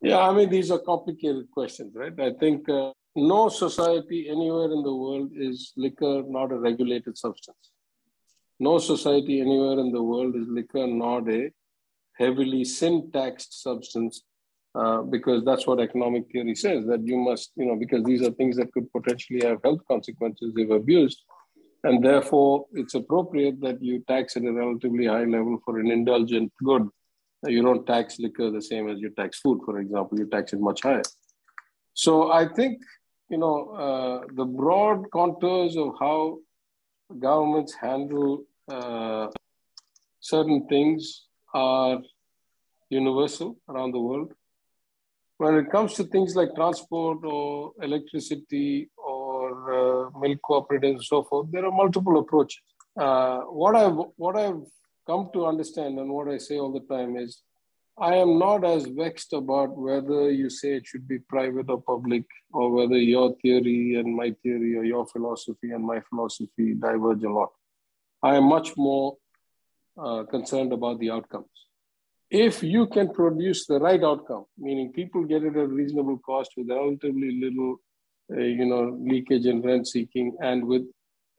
Yeah, 0.00 0.18
I 0.18 0.32
mean, 0.32 0.48
these 0.48 0.70
are 0.70 0.78
complicated 0.78 1.50
questions, 1.52 1.94
right? 1.94 2.18
I 2.18 2.32
think 2.40 2.68
uh, 2.68 2.92
no 3.14 3.48
society 3.48 4.28
anywhere 4.28 4.72
in 4.72 4.82
the 4.82 4.94
world 4.94 5.30
is 5.36 5.72
liquor 5.76 6.22
not 6.26 6.50
a 6.50 6.58
regulated 6.58 7.18
substance. 7.18 7.72
No 8.58 8.78
society 8.78 9.40
anywhere 9.40 9.78
in 9.78 9.92
the 9.92 10.02
world 10.02 10.34
is 10.36 10.46
liquor 10.48 10.86
not 10.86 11.28
a 11.28 11.50
heavily 12.14 12.64
sin 12.64 13.10
taxed 13.12 13.62
substance 13.62 14.22
uh, 14.74 15.02
because 15.02 15.44
that's 15.44 15.66
what 15.66 15.80
economic 15.80 16.30
theory 16.32 16.54
says 16.54 16.86
that 16.86 17.06
you 17.06 17.16
must, 17.16 17.52
you 17.56 17.66
know, 17.66 17.76
because 17.76 18.02
these 18.04 18.22
are 18.22 18.30
things 18.32 18.56
that 18.56 18.72
could 18.72 18.90
potentially 18.92 19.40
have 19.44 19.58
health 19.62 19.80
consequences 19.86 20.54
if 20.56 20.70
abused. 20.70 21.22
And 21.84 22.04
therefore, 22.04 22.66
it's 22.72 22.94
appropriate 22.94 23.60
that 23.60 23.82
you 23.82 24.04
tax 24.06 24.36
at 24.36 24.44
a 24.44 24.52
relatively 24.52 25.06
high 25.06 25.24
level 25.24 25.58
for 25.64 25.80
an 25.80 25.90
indulgent 25.90 26.52
good. 26.62 26.88
You 27.44 27.62
don't 27.62 27.84
tax 27.86 28.20
liquor 28.20 28.50
the 28.50 28.62
same 28.62 28.88
as 28.88 29.00
you 29.00 29.10
tax 29.10 29.40
food, 29.40 29.60
for 29.64 29.78
example, 29.80 30.18
you 30.18 30.26
tax 30.26 30.52
it 30.52 30.60
much 30.60 30.82
higher. 30.82 31.02
So 31.94 32.30
I 32.30 32.46
think, 32.46 32.80
you 33.28 33.38
know, 33.38 33.70
uh, 33.70 34.26
the 34.34 34.44
broad 34.44 35.10
contours 35.10 35.76
of 35.76 35.94
how 35.98 36.38
governments 37.18 37.74
handle 37.74 38.44
uh, 38.70 39.26
certain 40.20 40.66
things 40.68 41.26
are 41.52 42.00
universal 42.90 43.56
around 43.68 43.92
the 43.92 44.00
world 44.00 44.32
when 45.38 45.56
it 45.56 45.70
comes 45.70 45.94
to 45.94 46.04
things 46.04 46.36
like 46.36 46.54
transport 46.54 47.18
or 47.24 47.72
electricity 47.82 48.88
milk 50.18 50.38
cooperatives 50.48 51.00
and 51.00 51.04
so 51.04 51.22
forth, 51.22 51.48
there 51.50 51.64
are 51.64 51.72
multiple 51.72 52.18
approaches. 52.18 52.60
Uh, 52.96 53.40
what 53.62 53.74
I've 53.74 53.98
what 54.16 54.36
I've 54.36 54.62
come 55.06 55.30
to 55.32 55.46
understand 55.46 55.98
and 55.98 56.10
what 56.10 56.28
I 56.28 56.38
say 56.38 56.58
all 56.58 56.72
the 56.72 56.86
time 56.94 57.16
is, 57.16 57.42
I 57.98 58.16
am 58.16 58.38
not 58.38 58.64
as 58.64 58.86
vexed 58.86 59.32
about 59.32 59.76
whether 59.76 60.30
you 60.30 60.48
say 60.50 60.76
it 60.76 60.86
should 60.86 61.06
be 61.08 61.18
private 61.18 61.68
or 61.68 61.80
public, 61.82 62.24
or 62.52 62.70
whether 62.70 62.98
your 62.98 63.34
theory 63.42 63.96
and 63.96 64.14
my 64.14 64.34
theory 64.42 64.76
or 64.76 64.84
your 64.84 65.06
philosophy 65.06 65.70
and 65.70 65.84
my 65.84 66.00
philosophy 66.08 66.74
diverge 66.74 67.24
a 67.24 67.30
lot. 67.30 67.50
I 68.22 68.36
am 68.36 68.44
much 68.44 68.76
more 68.76 69.16
uh, 70.02 70.24
concerned 70.24 70.72
about 70.72 71.00
the 71.00 71.10
outcomes 71.10 71.48
if 72.32 72.62
you 72.62 72.86
can 72.86 73.12
produce 73.12 73.66
the 73.66 73.78
right 73.78 74.02
outcome, 74.02 74.46
meaning 74.56 74.90
people 74.90 75.22
get 75.22 75.44
it 75.44 75.54
at 75.54 75.64
a 75.64 75.66
reasonable 75.66 76.18
cost 76.18 76.50
with 76.56 76.70
relatively 76.70 77.38
little, 77.38 77.76
you 78.36 78.66
know, 78.66 78.96
leakage 79.00 79.46
and 79.46 79.64
rent 79.64 79.86
seeking, 79.86 80.36
and 80.40 80.64
with 80.64 80.82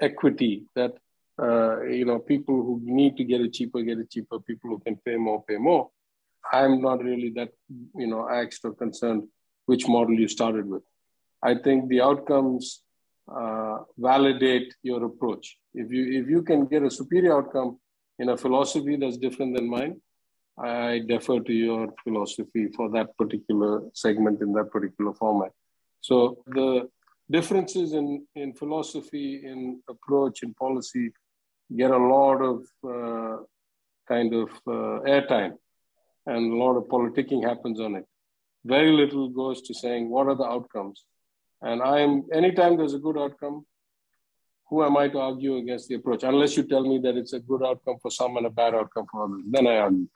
equity 0.02 0.66
that 0.76 0.94
uh, 1.42 1.82
you 1.84 2.06
know 2.06 2.20
people 2.20 2.56
who 2.56 2.82
need 2.84 3.18
to 3.18 3.24
get 3.24 3.42
it 3.42 3.54
cheaper 3.54 3.82
get 3.82 4.00
it 4.00 4.10
cheaper, 4.10 4.40
people 4.40 4.70
who 4.70 4.80
can 4.80 4.96
pay 5.06 5.16
more 5.16 5.44
pay 5.44 5.58
more. 5.58 5.90
I'm 6.52 6.82
not 6.82 7.04
really 7.04 7.32
that 7.32 7.52
you 7.96 8.08
know 8.08 8.30
axed 8.30 8.66
or 8.66 8.74
concerned 8.74 9.24
which 9.66 9.88
model 9.88 10.20
you 10.20 10.28
started 10.28 10.68
with. 10.68 10.84
I 11.42 11.56
think 11.56 11.90
the 11.90 12.02
outcomes 12.02 12.84
uh, 13.34 13.80
validate 13.98 14.74
your 14.84 15.06
approach. 15.06 15.58
If 15.74 15.92
you 15.92 16.22
if 16.22 16.30
you 16.30 16.42
can 16.44 16.66
get 16.66 16.84
a 16.84 16.92
superior 16.92 17.38
outcome 17.38 17.80
in 18.20 18.30
a 18.30 18.38
philosophy 18.38 18.96
that's 18.96 19.18
different 19.18 19.56
than 19.56 19.70
mine, 19.70 20.02
I 20.58 21.02
defer 21.08 21.40
to 21.40 21.54
your 21.54 21.94
philosophy 22.04 22.68
for 22.76 22.90
that 22.92 23.18
particular 23.18 23.82
segment 23.94 24.42
in 24.42 24.54
that 24.54 24.72
particular 24.72 25.14
format. 25.14 25.52
So 26.04 26.44
the 26.48 26.90
differences 27.32 27.94
in, 27.94 28.28
in 28.36 28.54
philosophy, 28.54 29.42
in 29.46 29.82
approach, 29.90 30.44
in 30.44 30.54
policy 30.54 31.12
get 31.76 31.92
a 31.92 31.98
lot 31.98 32.40
of 32.52 32.58
uh, 32.86 33.38
kind 34.08 34.34
of 34.34 34.50
uh, 34.68 35.00
airtime 35.14 35.54
and 36.26 36.52
a 36.52 36.56
lot 36.58 36.76
of 36.76 36.84
politicking 36.84 37.48
happens 37.48 37.80
on 37.80 37.96
it. 37.96 38.06
Very 38.66 38.92
little 38.92 39.30
goes 39.30 39.62
to 39.62 39.74
saying 39.74 40.10
what 40.10 40.28
are 40.28 40.36
the 40.36 40.44
outcomes. 40.44 41.06
And 41.62 41.82
I'm 41.82 42.26
anytime 42.34 42.76
there's 42.76 42.94
a 42.94 43.00
good 43.00 43.18
outcome, 43.18 43.66
who 44.70 44.84
am 44.84 44.98
I 44.98 45.08
to 45.08 45.20
argue 45.20 45.56
against 45.56 45.88
the 45.88 45.96
approach? 45.96 46.24
Unless 46.24 46.58
you 46.58 46.64
tell 46.64 46.84
me 46.84 47.00
that 47.00 47.16
it's 47.16 47.34
a 47.34 47.40
good 47.40 47.64
outcome 47.64 47.98
for 48.02 48.12
some 48.12 48.36
and 48.36 48.46
a 48.46 48.50
bad 48.50 48.76
outcome 48.76 49.06
for 49.10 49.24
others, 49.24 49.44
then 49.50 49.68
I 49.68 49.78
argue. 49.78 50.08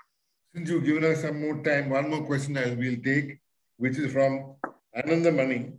Since 0.53 0.69
you've 0.69 0.83
given 0.83 1.05
us 1.05 1.21
some 1.21 1.39
more 1.39 1.63
time, 1.63 1.89
one 1.89 2.09
more 2.09 2.25
question 2.25 2.57
I 2.57 2.75
will 2.75 2.97
take, 3.01 3.39
which 3.77 3.97
is 3.97 4.11
from 4.11 4.55
Ananda 4.97 5.31
Mani. 5.31 5.73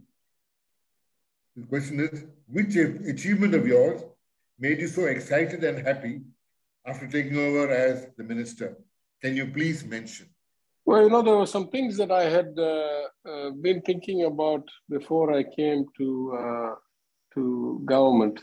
The 1.57 1.67
question 1.67 2.01
is, 2.01 2.25
which 2.47 2.77
achievement 2.77 3.55
of 3.55 3.67
yours 3.67 4.03
made 4.59 4.81
you 4.81 4.87
so 4.87 5.07
excited 5.07 5.65
and 5.65 5.85
happy 5.85 6.21
after 6.87 7.07
taking 7.09 7.37
over 7.37 7.69
as 7.69 8.07
the 8.17 8.23
minister? 8.23 8.77
Can 9.21 9.37
you 9.37 9.47
please 9.47 9.85
mention? 9.85 10.29
Well, 10.85 11.03
you 11.03 11.11
know, 11.11 11.23
there 11.23 11.37
were 11.37 11.47
some 11.47 11.69
things 11.69 11.97
that 11.97 12.13
I 12.13 12.25
had 12.25 12.57
uh, 12.59 13.09
uh, 13.29 13.51
been 13.51 13.83
thinking 13.83 14.25
about 14.25 14.67
before 14.89 15.35
I 15.35 15.43
came 15.43 15.87
to 15.99 16.39
uh, 16.41 16.75
to 17.35 17.83
government. 17.85 18.41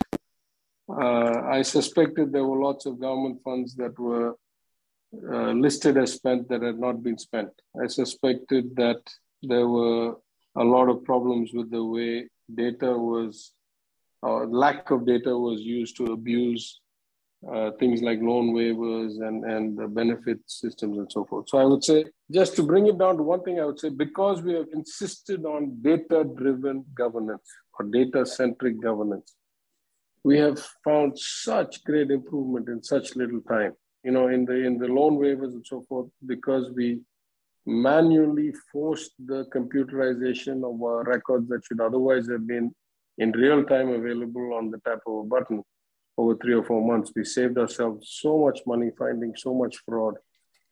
Uh, 0.88 1.42
I 1.58 1.62
suspected 1.64 2.32
there 2.32 2.46
were 2.46 2.62
lots 2.62 2.86
of 2.86 3.00
government 3.00 3.42
funds 3.44 3.76
that 3.76 3.98
were 3.98 4.36
uh, 5.34 5.52
listed 5.54 5.98
as 5.98 6.14
spent 6.14 6.48
that 6.50 6.62
had 6.62 6.78
not 6.78 7.02
been 7.02 7.18
spent. 7.18 7.50
I 7.82 7.88
suspected 7.88 8.76
that 8.76 9.02
there 9.42 9.68
were 9.68 10.16
a 10.58 10.64
lot 10.64 10.90
of 10.90 11.04
problems 11.04 11.52
with 11.54 11.70
the 11.72 11.84
way 11.84 12.28
data 12.54 12.92
was, 12.98 13.52
or 14.22 14.48
lack 14.48 14.92
of 14.92 15.06
data 15.06 15.38
was 15.38 15.62
used 15.62 15.98
to 15.98 16.06
abuse 16.14 16.82
uh, 17.52 17.72
things 17.80 18.02
like 18.02 18.20
loan 18.22 18.54
waivers 18.54 19.22
and, 19.28 19.44
and 19.44 19.78
the 19.78 19.88
benefit 19.88 20.40
systems 20.48 20.98
and 20.98 21.12
so 21.12 21.26
forth. 21.26 21.48
So 21.50 21.60
I 21.60 21.66
would 21.66 21.84
say, 21.84 22.06
just 22.32 22.56
to 22.56 22.64
bring 22.64 22.88
it 22.88 22.98
down 22.98 23.18
to 23.18 23.24
one 23.24 23.44
thing, 23.44 23.60
I 23.60 23.66
would 23.66 23.80
say, 23.80 23.90
because 23.90 24.42
we 24.42 24.54
have 24.54 24.68
insisted 24.74 25.46
on 25.46 25.78
data 25.82 26.24
driven 26.24 26.86
governance 26.96 27.48
or 27.78 27.86
data 27.86 28.26
centric 28.26 28.82
governance, 28.82 29.36
we 30.24 30.40
have 30.40 30.60
found 30.84 31.20
such 31.20 31.84
great 31.84 32.10
improvement 32.10 32.68
in 32.68 32.82
such 32.82 33.16
little 33.16 33.42
time 33.42 33.74
you 34.06 34.12
know, 34.12 34.28
in 34.28 34.46
the 34.46 34.54
in 34.54 34.78
the 34.78 34.88
loan 34.88 35.18
waivers 35.18 35.54
and 35.58 35.66
so 35.66 35.82
forth, 35.90 36.08
because 36.28 36.70
we 36.76 37.02
manually 37.66 38.54
forced 38.72 39.12
the 39.26 39.46
computerization 39.54 40.58
of 40.58 40.82
our 40.82 41.04
records 41.04 41.50
that 41.50 41.64
should 41.66 41.82
otherwise 41.82 42.30
have 42.30 42.46
been 42.46 42.74
in 43.18 43.32
real 43.32 43.64
time 43.64 43.90
available 43.90 44.54
on 44.54 44.70
the 44.70 44.80
tap 44.86 45.00
of 45.08 45.20
a 45.20 45.24
button 45.24 45.64
over 46.18 46.36
three 46.38 46.54
or 46.54 46.64
four 46.64 46.86
months. 46.86 47.12
We 47.16 47.24
saved 47.24 47.58
ourselves 47.58 48.18
so 48.22 48.38
much 48.38 48.60
money 48.66 48.92
finding 48.98 49.34
so 49.36 49.54
much 49.54 49.78
fraud. 49.86 50.16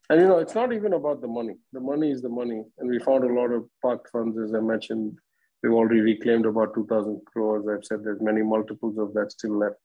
And 0.09 0.21
you 0.21 0.27
know, 0.27 0.39
it's 0.39 0.55
not 0.55 0.73
even 0.73 0.93
about 0.93 1.21
the 1.21 1.27
money. 1.27 1.55
The 1.71 1.79
money 1.79 2.11
is 2.11 2.21
the 2.21 2.29
money. 2.29 2.63
And 2.77 2.89
we 2.89 2.99
found 2.99 3.23
a 3.23 3.33
lot 3.33 3.51
of 3.51 3.65
parked 3.81 4.09
funds, 4.09 4.37
as 4.37 4.53
I 4.53 4.59
mentioned. 4.59 5.17
We've 5.61 5.73
already 5.73 6.01
reclaimed 6.01 6.45
about 6.45 6.75
2,000 6.75 7.21
crores. 7.25 7.65
I've 7.67 7.85
said 7.85 8.03
there's 8.03 8.21
many 8.21 8.41
multiples 8.41 8.97
of 8.97 9.13
that 9.13 9.31
still 9.31 9.57
left. 9.57 9.75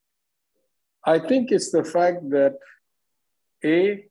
I 1.05 1.21
think 1.21 1.53
it's 1.53 1.71
the 1.71 1.85
fact 1.85 2.29
that 2.31 2.57
a, 3.65 4.08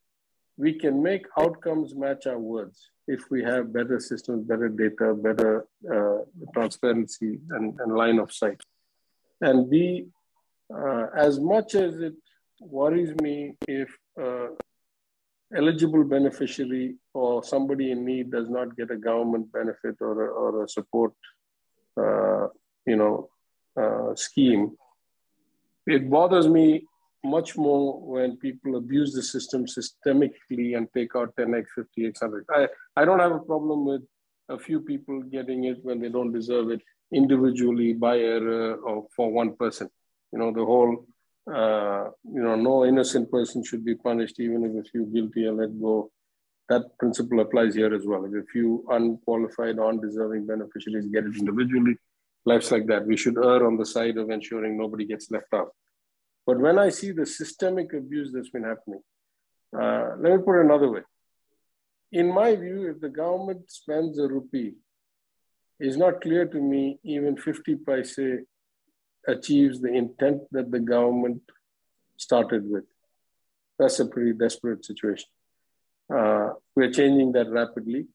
we 0.58 0.74
can 0.74 1.02
make 1.02 1.26
outcomes 1.38 1.96
match 1.96 2.26
our 2.28 2.40
words. 2.40 2.90
if 3.08 3.22
we 3.32 3.42
have 3.42 3.72
better 3.72 4.00
systems, 4.00 4.46
better 4.46 4.68
data, 4.68 5.14
better 5.14 5.66
uh, 5.96 6.20
transparency 6.54 7.40
and, 7.52 7.80
and, 7.80 7.96
line 7.96 8.20
of 8.20 8.34
sight. 8.34 8.62
And 9.40 9.70
B, 9.70 10.08
uh, 10.74 11.06
as 11.16 11.40
much 11.40 11.76
as 11.76 11.92
it 12.08 12.16
worries 12.60 13.14
me 13.22 13.56
if 13.66 13.90
uh, 14.22 14.48
eligible 15.56 16.04
beneficiary 16.04 16.96
or 17.14 17.44
somebody 17.44 17.92
in 17.92 18.04
need 18.04 18.30
does 18.30 18.50
not 18.50 18.76
get 18.76 18.92
a 18.92 18.98
government 18.98 19.52
benefit 19.54 19.96
or 20.02 20.26
a, 20.26 20.30
or 20.44 20.64
a 20.66 20.68
support, 20.68 21.14
uh, 21.96 22.48
you 22.86 22.98
know, 22.98 23.30
uh, 23.82 24.16
scheme, 24.16 24.76
it 25.86 26.10
bothers 26.10 26.48
me 26.48 26.86
much 27.24 27.58
more 27.58 28.00
when 28.00 28.38
people 28.38 28.76
abuse 28.76 29.14
the 29.14 29.24
system 29.24 29.66
systemically 29.66 30.78
and 30.78 30.88
take 30.94 31.16
out 31.16 31.36
10x, 31.36 31.66
50x, 31.78 32.22
100. 32.22 32.46
I, 32.50 32.68
I 32.96 33.06
don't 33.06 33.20
have 33.20 33.32
a 33.32 33.40
problem 33.40 33.86
with 33.86 34.02
a 34.50 34.58
few 34.58 34.80
people 34.82 35.22
getting 35.24 35.66
it 35.66 35.78
when 35.84 36.00
they 36.00 36.10
don't 36.10 36.32
deserve 36.32 36.72
it 36.72 36.82
individually 37.12 37.94
by 37.94 38.20
error 38.20 38.76
or 38.76 39.08
for 39.16 39.32
one 39.32 39.56
person. 39.56 39.90
You 40.32 40.40
know, 40.40 40.52
the 40.52 40.66
whole, 40.66 41.06
uh, 41.52 42.10
you 42.24 42.44
know, 42.44 42.56
no 42.56 42.86
innocent 42.86 43.32
person 43.32 43.64
should 43.64 43.84
be 43.84 43.96
punished 43.96 44.40
even 44.40 44.64
if 44.66 44.86
a 44.86 44.90
few 44.90 45.06
guilty 45.06 45.46
are 45.46 45.54
let 45.54 45.80
go. 45.80 46.12
That 46.70 46.84
principle 47.00 47.40
applies 47.40 47.76
here 47.76 47.94
as 47.94 48.06
well. 48.06 48.26
If 48.26 48.34
a 48.34 48.46
few 48.52 48.86
unqualified, 48.90 49.80
undeserving 49.80 50.48
beneficiaries 50.48 51.08
get 51.08 51.26
it 51.26 51.38
individually, 51.38 51.96
life's 52.46 52.72
like 52.72 52.88
that. 52.88 53.06
We 53.06 53.16
should 53.16 53.38
err 53.38 53.66
on 53.66 53.78
the 53.78 53.86
side 53.86 54.18
of 54.18 54.30
ensuring 54.30 54.78
nobody 54.78 55.06
gets 55.06 55.32
left 55.32 55.54
out. 55.54 55.72
But 56.48 56.60
when 56.60 56.80
I 56.80 56.90
see 56.90 57.12
the 57.12 57.26
systemic 57.26 57.94
abuse 57.94 58.32
that's 58.34 58.50
been 58.50 58.64
happening, 58.64 59.02
uh, 59.78 60.16
let 60.18 60.32
me 60.32 60.44
put 60.44 60.60
it 60.60 60.66
another 60.66 60.90
way. 60.90 61.02
In 62.14 62.34
my 62.34 62.56
view, 62.56 62.90
if 62.90 63.02
the 63.02 63.10
government 63.10 63.70
spends 63.70 64.18
a 64.18 64.30
rupee, 64.30 64.76
it's 65.78 65.98
not 65.98 66.22
clear 66.22 66.46
to 66.46 66.60
me 66.60 67.00
even 67.04 67.36
50 67.36 67.76
paise 67.86 68.18
achieves 69.28 69.82
the 69.82 69.94
intent 69.94 70.44
that 70.52 70.72
the 70.72 70.80
government 70.80 71.42
started 72.16 72.64
with. 72.68 72.86
That's 73.78 74.00
a 74.00 74.06
pretty 74.06 74.32
desperate 74.32 74.86
situation. 74.86 75.28
Uh, 76.12 76.52
we're 76.76 76.94
changing 76.94 77.34
that 77.34 77.50
rapidly, 77.50 78.08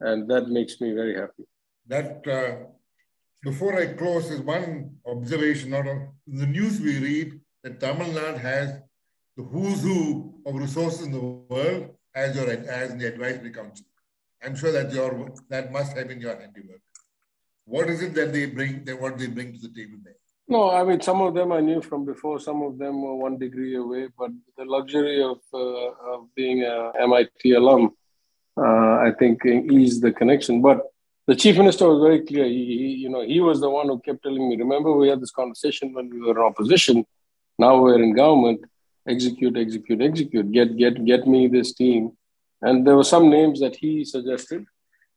and 0.00 0.28
that 0.30 0.48
makes 0.48 0.80
me 0.80 0.94
very 0.94 1.14
happy. 1.14 1.44
That 1.86 2.26
uh, 2.26 2.64
before 3.42 3.78
I 3.78 3.92
close, 3.92 4.30
is 4.30 4.40
one 4.40 4.96
observation. 5.06 5.74
Out 5.74 5.86
of 5.86 5.98
the 6.26 6.46
news 6.46 6.80
we 6.80 6.98
read, 6.98 7.37
that 7.62 7.80
Tamil 7.80 8.12
Nadu 8.12 8.38
has 8.40 8.74
the 9.36 9.42
who's 9.42 9.82
who 9.82 10.34
of 10.46 10.54
resources 10.54 11.06
in 11.06 11.12
the 11.12 11.20
world 11.20 11.90
as 12.14 12.34
your 12.36 12.50
as 12.50 12.96
the 12.96 13.06
advisory 13.06 13.50
council. 13.50 13.86
I'm 14.44 14.56
sure 14.56 14.72
that 14.72 14.92
your 14.92 15.32
that 15.48 15.72
must 15.72 15.96
have 15.96 16.08
been 16.08 16.20
your 16.20 16.38
handiwork. 16.40 16.82
What 17.64 17.90
is 17.90 18.02
it 18.02 18.14
that 18.14 18.32
they 18.32 18.46
bring? 18.46 18.84
That 18.84 19.00
what 19.00 19.18
they 19.18 19.26
bring 19.26 19.52
to 19.52 19.58
the 19.58 19.68
table 19.68 19.98
there? 20.04 20.14
No, 20.48 20.70
I 20.70 20.82
mean 20.84 21.00
some 21.00 21.20
of 21.20 21.34
them 21.34 21.52
I 21.52 21.60
knew 21.60 21.82
from 21.82 22.04
before. 22.04 22.40
Some 22.40 22.62
of 22.62 22.78
them 22.78 23.02
were 23.02 23.16
one 23.16 23.38
degree 23.38 23.76
away. 23.76 24.08
But 24.18 24.30
the 24.56 24.64
luxury 24.64 25.22
of 25.22 25.38
uh, 25.52 26.14
of 26.14 26.34
being 26.34 26.62
a 26.62 26.92
MIT 27.00 27.52
alum, 27.52 27.90
uh, 28.56 28.94
I 29.08 29.12
think, 29.18 29.44
eased 29.44 30.02
the 30.02 30.12
connection. 30.12 30.62
But 30.62 30.82
the 31.26 31.36
chief 31.36 31.58
minister 31.58 31.86
was 31.88 32.00
very 32.00 32.24
clear. 32.24 32.46
He, 32.46 32.64
he, 32.64 32.88
you 33.02 33.10
know, 33.10 33.22
he 33.22 33.40
was 33.40 33.60
the 33.60 33.68
one 33.68 33.88
who 33.88 34.00
kept 34.00 34.22
telling 34.22 34.48
me. 34.48 34.56
Remember, 34.56 34.92
we 34.92 35.08
had 35.08 35.20
this 35.20 35.30
conversation 35.30 35.92
when 35.92 36.08
we 36.08 36.20
were 36.20 36.30
in 36.30 36.46
opposition 36.50 37.04
now 37.58 37.80
we're 37.80 38.02
in 38.02 38.14
government. 38.14 38.60
Execute, 39.08 39.56
execute, 39.56 40.02
execute. 40.02 40.52
Get, 40.52 40.76
get, 40.76 41.04
get 41.04 41.26
me 41.26 41.48
this 41.48 41.72
team. 41.74 42.12
And 42.60 42.86
there 42.86 42.96
were 42.96 43.04
some 43.04 43.30
names 43.30 43.60
that 43.60 43.76
he 43.76 44.04
suggested, 44.04 44.66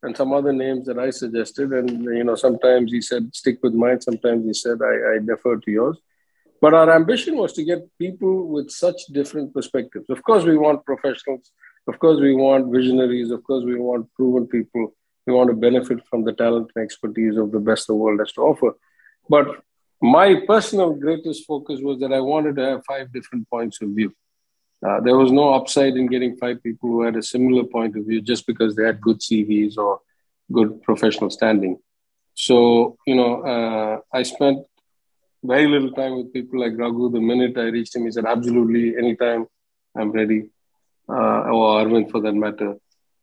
and 0.04 0.16
some 0.16 0.32
other 0.34 0.54
names 0.54 0.86
that 0.86 1.00
I 1.00 1.10
suggested. 1.10 1.72
And 1.74 2.04
you 2.04 2.24
know, 2.24 2.36
sometimes 2.36 2.92
he 2.92 3.02
said, 3.02 3.34
"Stick 3.34 3.60
with 3.64 3.74
mine." 3.74 4.00
Sometimes 4.02 4.46
he 4.46 4.54
said, 4.54 4.78
"I, 4.82 5.16
I 5.16 5.20
defer 5.26 5.58
to 5.58 5.72
yours." 5.72 5.98
But 6.62 6.76
our 6.76 6.96
ambition 6.96 7.38
was 7.38 7.54
to 7.54 7.64
get 7.64 7.80
people 7.98 8.48
with 8.48 8.70
such 8.70 9.08
different 9.12 9.54
perspectives. 9.54 10.06
Of 10.10 10.24
course, 10.24 10.44
we 10.44 10.58
want 10.58 10.86
professionals. 10.86 11.52
Of 11.88 11.98
course, 11.98 12.20
we 12.20 12.36
want 12.36 12.72
visionaries. 12.72 13.32
Of 13.32 13.44
course, 13.44 13.66
we 13.66 13.80
want 13.80 14.14
proven 14.14 14.46
people. 14.46 14.94
We 15.26 15.34
want 15.34 15.50
to 15.50 15.56
benefit 15.56 16.06
from 16.08 16.24
the 16.24 16.34
talent 16.34 16.72
and 16.76 16.84
expertise 16.84 17.38
of 17.38 17.52
the 17.52 17.60
best 17.60 17.88
the 17.88 17.96
world 17.96 18.20
has 18.20 18.32
to 18.34 18.42
offer. 18.42 18.74
But 19.28 19.64
my 20.02 20.42
personal 20.48 20.94
greatest 20.94 21.46
focus 21.46 21.80
was 21.82 22.00
that 22.00 22.12
I 22.12 22.20
wanted 22.20 22.56
to 22.56 22.66
have 22.66 22.86
five 22.86 23.12
different 23.14 23.48
points 23.50 23.82
of 23.82 23.90
view. 23.90 24.14
Uh, 24.86 25.00
there 25.00 25.16
was 25.16 25.32
no 25.32 25.54
upside 25.54 25.96
in 25.96 26.08
getting 26.08 26.36
five 26.38 26.62
people 26.64 26.90
who 26.90 27.04
had 27.04 27.16
a 27.16 27.22
similar 27.22 27.64
point 27.64 27.96
of 27.96 28.06
view 28.06 28.20
just 28.20 28.48
because 28.48 28.76
they 28.76 28.84
had 28.84 29.00
good 29.00 29.20
CVs 29.20 29.78
or 29.78 30.00
good 30.52 30.82
professional 30.82 31.30
standing. 31.30 31.78
So, 32.34 32.98
you 33.06 33.16
know, 33.16 33.42
uh, 33.44 34.00
I 34.12 34.24
spent 34.24 34.66
very 35.44 35.68
little 35.68 35.92
time 35.92 36.18
with 36.18 36.34
people 36.34 36.60
like 36.60 36.74
Raghu. 36.76 37.12
The 37.12 37.22
minute 37.22 37.58
I 37.58 37.66
reached 37.66 37.96
him, 37.96 38.06
he 38.06 38.12
said, 38.12 38.26
absolutely, 38.26 38.98
anytime 38.98 39.46
I'm 39.96 40.12
ready, 40.12 40.50
uh, 41.08 41.42
or 41.54 41.84
Arvind 41.84 42.10
for 42.10 42.22
that 42.22 42.34
matter. 42.34 42.76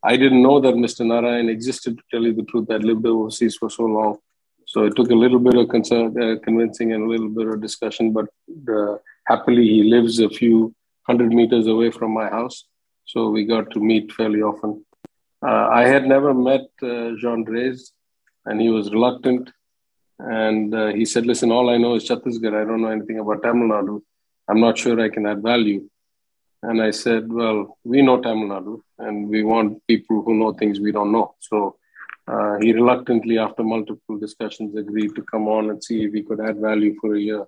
I 0.03 0.17
didn't 0.17 0.43
know 0.43 0.61
that 0.61 0.75
Mr. 0.75 1.05
Narayan 1.05 1.49
existed, 1.49 1.99
to 1.99 2.05
tell 2.11 2.23
you 2.23 2.35
the 2.35 2.45
truth. 2.45 2.71
I 2.71 2.77
lived 2.77 3.05
overseas 3.05 3.57
for 3.57 3.69
so 3.69 3.85
long. 3.85 4.19
So 4.73 4.85
it 4.85 4.95
took 4.97 5.11
a 5.11 5.15
little 5.25 5.39
bit 5.39 5.55
of 5.55 5.71
concern, 5.71 6.05
uh, 6.23 6.37
convincing 6.45 6.93
and 6.93 7.05
a 7.05 7.09
little 7.09 7.31
bit 7.31 7.49
of 7.49 7.63
discussion, 7.63 8.13
but 8.13 8.27
uh, 8.71 8.97
happily 9.27 9.67
he 9.67 9.83
lives 9.83 10.21
a 10.21 10.29
few 10.29 10.75
hundred 11.05 11.31
meters 11.33 11.67
away 11.67 11.91
from 11.91 12.13
my 12.13 12.29
house. 12.29 12.65
So 13.07 13.31
we 13.31 13.47
got 13.47 13.71
to 13.71 13.81
meet 13.81 14.13
fairly 14.13 14.43
often. 14.43 14.85
Uh, 15.43 15.69
I 15.81 15.85
had 15.87 16.05
never 16.05 16.35
met 16.35 16.67
uh, 16.83 17.17
Jean 17.21 17.47
Drèze, 17.47 17.93
and 18.45 18.61
he 18.61 18.69
was 18.69 18.93
reluctant. 18.93 19.51
And 20.19 20.75
uh, 20.75 20.89
he 20.89 21.07
said, 21.07 21.25
Listen, 21.25 21.51
all 21.51 21.71
I 21.71 21.79
know 21.79 21.95
is 21.95 22.07
Chhattisgarh. 22.07 22.61
I 22.61 22.67
don't 22.67 22.83
know 22.83 22.89
anything 22.91 23.21
about 23.21 23.43
Tamil 23.43 23.69
Nadu. 23.69 24.03
I'm 24.49 24.61
not 24.61 24.77
sure 24.77 25.01
I 25.01 25.09
can 25.09 25.25
add 25.27 25.43
value. 25.43 25.89
And 26.63 26.83
I 26.83 26.91
said, 26.91 27.33
Well, 27.33 27.79
we 27.85 28.03
know 28.03 28.21
Tamil 28.21 28.49
Nadu, 28.49 28.83
and 28.99 29.31
we 29.31 29.45
want 29.45 29.81
people 29.87 30.21
who 30.23 30.35
know 30.35 30.53
things 30.53 30.79
we 30.79 30.93
don't 30.93 31.11
know. 31.11 31.37
So 31.41 31.77
uh, 32.31 32.55
he 32.63 32.73
reluctantly, 32.73 33.37
after 33.39 33.63
multiple 33.63 34.19
discussions, 34.19 34.77
agreed 34.77 35.13
to 35.15 35.23
come 35.23 35.47
on 35.57 35.71
and 35.71 35.83
see 35.83 35.99
if 36.07 36.13
he 36.13 36.23
could 36.23 36.41
add 36.41 36.59
value 36.71 36.95
for 37.01 37.15
a 37.15 37.21
year. 37.29 37.45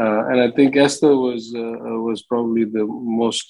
Uh, 0.00 0.20
and 0.30 0.38
I 0.46 0.50
think 0.56 0.76
Esther 0.76 1.14
was 1.16 1.54
uh, 1.54 1.96
was 2.08 2.22
probably 2.22 2.64
the 2.64 2.84
most 3.22 3.48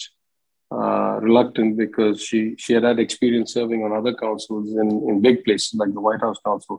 uh, 0.70 1.18
reluctant 1.20 1.76
because 1.76 2.16
she 2.22 2.40
she 2.62 2.72
had 2.76 2.84
had 2.84 2.98
experience 2.98 3.52
serving 3.58 3.82
on 3.82 3.92
other 3.92 4.14
councils 4.14 4.68
in, 4.82 4.88
in 5.08 5.20
big 5.20 5.44
places 5.44 5.74
like 5.80 5.92
the 5.92 6.04
White 6.06 6.20
House 6.26 6.40
Council, 6.44 6.76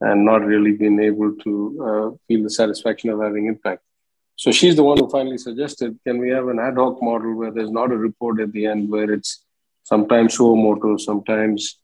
and 0.00 0.24
not 0.24 0.42
really 0.52 0.72
been 0.72 1.00
able 1.00 1.30
to 1.44 1.52
uh, 1.88 2.16
feel 2.26 2.42
the 2.44 2.50
satisfaction 2.60 3.10
of 3.10 3.20
having 3.20 3.46
impact. 3.46 3.82
So 4.36 4.50
she's 4.50 4.76
the 4.76 4.82
one 4.82 4.98
who 4.98 5.08
finally 5.08 5.38
suggested, 5.38 5.98
can 6.06 6.18
we 6.18 6.30
have 6.30 6.48
an 6.48 6.58
ad 6.58 6.74
hoc 6.74 7.00
model 7.00 7.34
where 7.34 7.52
there's 7.52 7.70
not 7.70 7.92
a 7.92 7.96
report 7.96 8.40
at 8.40 8.52
the 8.52 8.66
end, 8.66 8.90
where 8.90 9.10
it's 9.12 9.44
sometimes 9.84 10.34
suo 10.36 10.56
motu, 10.56 10.98
sometimes 10.98 11.78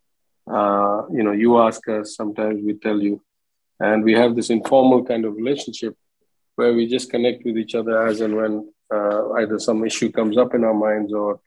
uh, 0.48 1.02
you 1.12 1.22
know, 1.22 1.32
you 1.32 1.58
ask 1.58 1.86
us, 1.88 2.16
sometimes 2.16 2.62
we 2.64 2.74
tell 2.74 3.00
you. 3.00 3.22
And 3.78 4.04
we 4.04 4.12
have 4.12 4.36
this 4.36 4.50
informal 4.50 5.04
kind 5.04 5.24
of 5.24 5.36
relationship 5.36 5.96
where 6.56 6.74
we 6.74 6.86
just 6.86 7.10
connect 7.10 7.44
with 7.44 7.56
each 7.56 7.74
other 7.74 8.06
as 8.06 8.20
and 8.20 8.36
when 8.36 8.72
uh, 8.92 9.32
either 9.32 9.58
some 9.58 9.84
issue 9.84 10.10
comes 10.12 10.36
up 10.36 10.54
in 10.54 10.64
our 10.64 10.74
minds 10.74 11.12
or, 11.12 11.40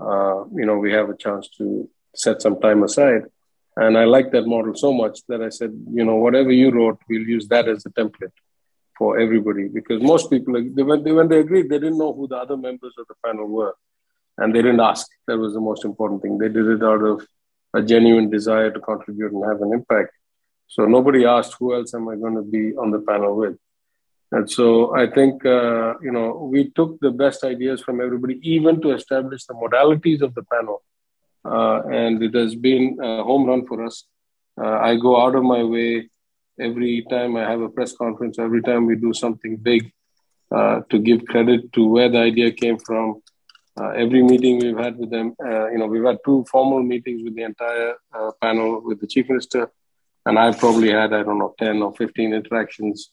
uh, 0.00 0.44
you 0.54 0.64
know, 0.64 0.78
we 0.78 0.92
have 0.92 1.10
a 1.10 1.16
chance 1.16 1.48
to 1.58 1.88
set 2.14 2.40
some 2.40 2.58
time 2.60 2.82
aside. 2.82 3.24
And 3.76 3.98
I 3.98 4.04
like 4.04 4.30
that 4.32 4.46
model 4.46 4.74
so 4.74 4.92
much 4.92 5.20
that 5.28 5.42
I 5.42 5.48
said, 5.48 5.72
you 5.92 6.04
know, 6.04 6.16
whatever 6.16 6.52
you 6.52 6.70
wrote, 6.70 6.98
we'll 7.08 7.22
use 7.22 7.48
that 7.48 7.68
as 7.68 7.84
a 7.84 7.90
template 7.90 8.32
for 8.96 9.18
everybody 9.18 9.66
because 9.68 10.00
most 10.00 10.30
people, 10.30 10.54
when 10.54 11.02
they, 11.02 11.12
when 11.12 11.28
they 11.28 11.40
agreed, 11.40 11.68
they 11.68 11.80
didn't 11.80 11.98
know 11.98 12.12
who 12.12 12.28
the 12.28 12.36
other 12.36 12.56
members 12.56 12.94
of 12.96 13.06
the 13.08 13.14
panel 13.24 13.48
were. 13.48 13.74
And 14.38 14.54
they 14.54 14.62
didn't 14.62 14.80
ask. 14.80 15.06
That 15.26 15.38
was 15.38 15.54
the 15.54 15.60
most 15.60 15.84
important 15.84 16.22
thing. 16.22 16.38
They 16.38 16.48
did 16.48 16.66
it 16.66 16.82
out 16.82 17.02
of 17.02 17.26
a 17.74 17.82
genuine 17.82 18.30
desire 18.30 18.70
to 18.70 18.80
contribute 18.80 19.32
and 19.32 19.44
have 19.44 19.60
an 19.60 19.72
impact. 19.72 20.12
So 20.68 20.86
nobody 20.86 21.24
asked 21.24 21.56
who 21.58 21.74
else 21.74 21.92
am 21.94 22.08
I 22.08 22.16
going 22.16 22.36
to 22.36 22.42
be 22.42 22.74
on 22.76 22.90
the 22.90 23.00
panel 23.00 23.36
with. 23.36 23.56
And 24.32 24.50
so 24.50 24.94
I 24.96 25.08
think, 25.08 25.44
uh, 25.46 25.94
you 26.02 26.10
know, 26.10 26.48
we 26.52 26.70
took 26.70 26.98
the 27.00 27.10
best 27.10 27.44
ideas 27.44 27.82
from 27.82 28.00
everybody, 28.00 28.40
even 28.42 28.80
to 28.82 28.90
establish 28.92 29.44
the 29.44 29.54
modalities 29.54 30.22
of 30.22 30.34
the 30.34 30.42
panel. 30.44 30.82
Uh, 31.44 31.82
and 32.02 32.22
it 32.22 32.34
has 32.34 32.54
been 32.54 32.98
a 33.02 33.22
home 33.22 33.44
run 33.44 33.66
for 33.66 33.84
us. 33.84 34.04
Uh, 34.60 34.78
I 34.90 34.96
go 34.96 35.20
out 35.22 35.34
of 35.34 35.44
my 35.44 35.62
way 35.62 36.08
every 36.58 37.04
time 37.10 37.36
I 37.36 37.42
have 37.50 37.60
a 37.60 37.68
press 37.68 37.92
conference, 37.92 38.38
every 38.38 38.62
time 38.62 38.86
we 38.86 38.96
do 38.96 39.12
something 39.12 39.56
big 39.56 39.92
uh, 40.50 40.80
to 40.90 40.98
give 40.98 41.26
credit 41.26 41.72
to 41.74 41.86
where 41.86 42.08
the 42.08 42.18
idea 42.18 42.50
came 42.52 42.78
from, 42.78 43.22
uh, 43.80 43.90
every 43.90 44.22
meeting 44.22 44.58
we've 44.58 44.78
had 44.78 44.96
with 44.96 45.10
them, 45.10 45.34
uh, 45.44 45.68
you 45.70 45.78
know, 45.78 45.86
we've 45.86 46.04
had 46.04 46.18
two 46.24 46.44
formal 46.50 46.82
meetings 46.82 47.22
with 47.24 47.34
the 47.34 47.42
entire 47.42 47.94
uh, 48.16 48.30
panel 48.40 48.80
with 48.84 49.00
the 49.00 49.06
chief 49.06 49.28
minister, 49.28 49.70
and 50.26 50.38
I've 50.38 50.58
probably 50.58 50.90
had 50.90 51.12
I 51.12 51.22
don't 51.22 51.38
know 51.38 51.54
ten 51.58 51.82
or 51.82 51.94
fifteen 51.94 52.32
interactions, 52.32 53.10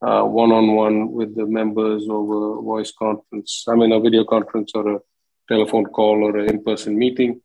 one 0.00 0.52
on 0.52 0.74
one 0.74 1.12
with 1.12 1.34
the 1.34 1.46
members 1.46 2.02
over 2.08 2.60
voice 2.60 2.92
conference. 2.92 3.64
I 3.68 3.74
mean, 3.74 3.92
a 3.92 4.00
video 4.00 4.24
conference 4.24 4.72
or 4.74 4.96
a 4.96 5.00
telephone 5.48 5.86
call 5.86 6.24
or 6.24 6.36
an 6.38 6.50
in 6.50 6.62
person 6.62 6.98
meeting. 6.98 7.40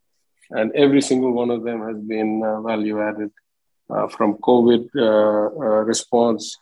and 0.52 0.72
every 0.76 1.02
single 1.02 1.34
one 1.34 1.50
of 1.50 1.64
them 1.64 1.82
has 1.82 1.98
been 1.98 2.42
uh, 2.44 2.62
value 2.62 3.02
added 3.02 3.32
uh, 3.90 4.08
from 4.08 4.38
COVID 4.38 4.90
uh, 4.96 5.84
response 5.84 6.58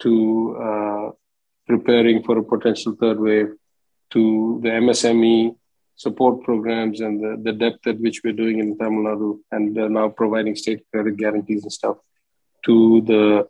to 0.00 1.14
preparing 1.66 2.22
for 2.22 2.38
a 2.38 2.42
potential 2.42 2.96
third 2.98 3.20
wave 3.20 3.52
to 4.12 4.60
the 4.62 4.68
MSME 4.68 5.56
support 5.96 6.42
programs 6.42 7.00
and 7.00 7.20
the, 7.22 7.40
the 7.42 7.52
depth 7.52 7.86
at 7.86 8.00
which 8.00 8.22
we're 8.24 8.40
doing 8.42 8.58
in 8.58 8.76
Tamil 8.78 9.04
Nadu 9.04 9.38
and 9.52 9.78
uh, 9.78 9.88
now 9.88 10.08
providing 10.08 10.56
state 10.56 10.82
credit 10.90 11.16
guarantees 11.16 11.62
and 11.62 11.72
stuff 11.72 11.96
to 12.64 13.02
the 13.02 13.46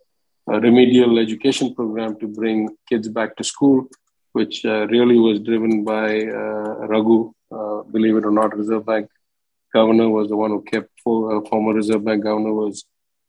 uh, 0.51 0.61
remedial 0.61 1.19
education 1.19 1.75
program 1.75 2.19
to 2.19 2.27
bring 2.27 2.69
kids 2.89 3.09
back 3.09 3.37
to 3.37 3.45
school, 3.45 3.89
which 4.33 4.65
uh, 4.65 4.87
really 4.89 5.19
was 5.19 5.39
driven 5.41 5.85
by 5.85 6.25
Raghu, 6.93 7.33
believe 7.93 8.17
it 8.17 8.25
or 8.25 8.31
not, 8.31 8.57
Reserve 8.57 8.87
Bank 8.87 9.09
governor 9.73 10.09
was 10.09 10.29
the 10.29 10.37
one 10.37 10.51
who 10.51 10.63
kept 10.63 10.91
for, 11.03 11.37
uh, 11.37 11.49
former 11.49 11.73
Reserve 11.73 12.05
Bank 12.05 12.25
governor 12.25 12.53
was 12.53 12.85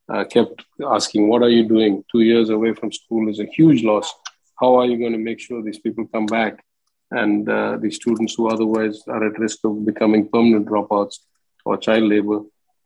uh, 0.09 0.23
kept 0.25 0.65
asking, 0.89 1.27
"What 1.27 1.43
are 1.43 1.49
you 1.49 1.67
doing? 1.67 2.03
Two 2.11 2.21
years 2.21 2.49
away 2.49 2.73
from 2.73 2.91
school 2.91 3.29
is 3.29 3.39
a 3.39 3.45
huge 3.45 3.83
loss. 3.83 4.13
How 4.59 4.75
are 4.75 4.85
you 4.85 4.97
going 4.97 5.13
to 5.13 5.17
make 5.17 5.39
sure 5.39 5.61
these 5.61 5.79
people 5.79 6.05
come 6.07 6.25
back 6.25 6.63
and 7.11 7.47
uh, 7.49 7.77
the 7.77 7.91
students 7.91 8.35
who 8.35 8.49
otherwise 8.49 9.03
are 9.07 9.25
at 9.25 9.39
risk 9.39 9.59
of 9.63 9.85
becoming 9.85 10.29
permanent 10.29 10.67
dropouts 10.67 11.19
or 11.65 11.77
child 11.77 12.03
labor?" 12.03 12.39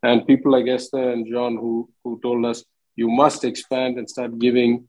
And 0.03 0.28
people 0.28 0.51
like 0.51 0.67
Esther 0.67 1.11
and 1.11 1.26
Jean 1.26 1.55
who 1.57 1.89
who 2.03 2.19
told 2.21 2.45
us, 2.45 2.63
"You 2.95 3.09
must 3.09 3.43
expand 3.43 3.97
and 3.97 4.09
start 4.09 4.38
giving." 4.39 4.88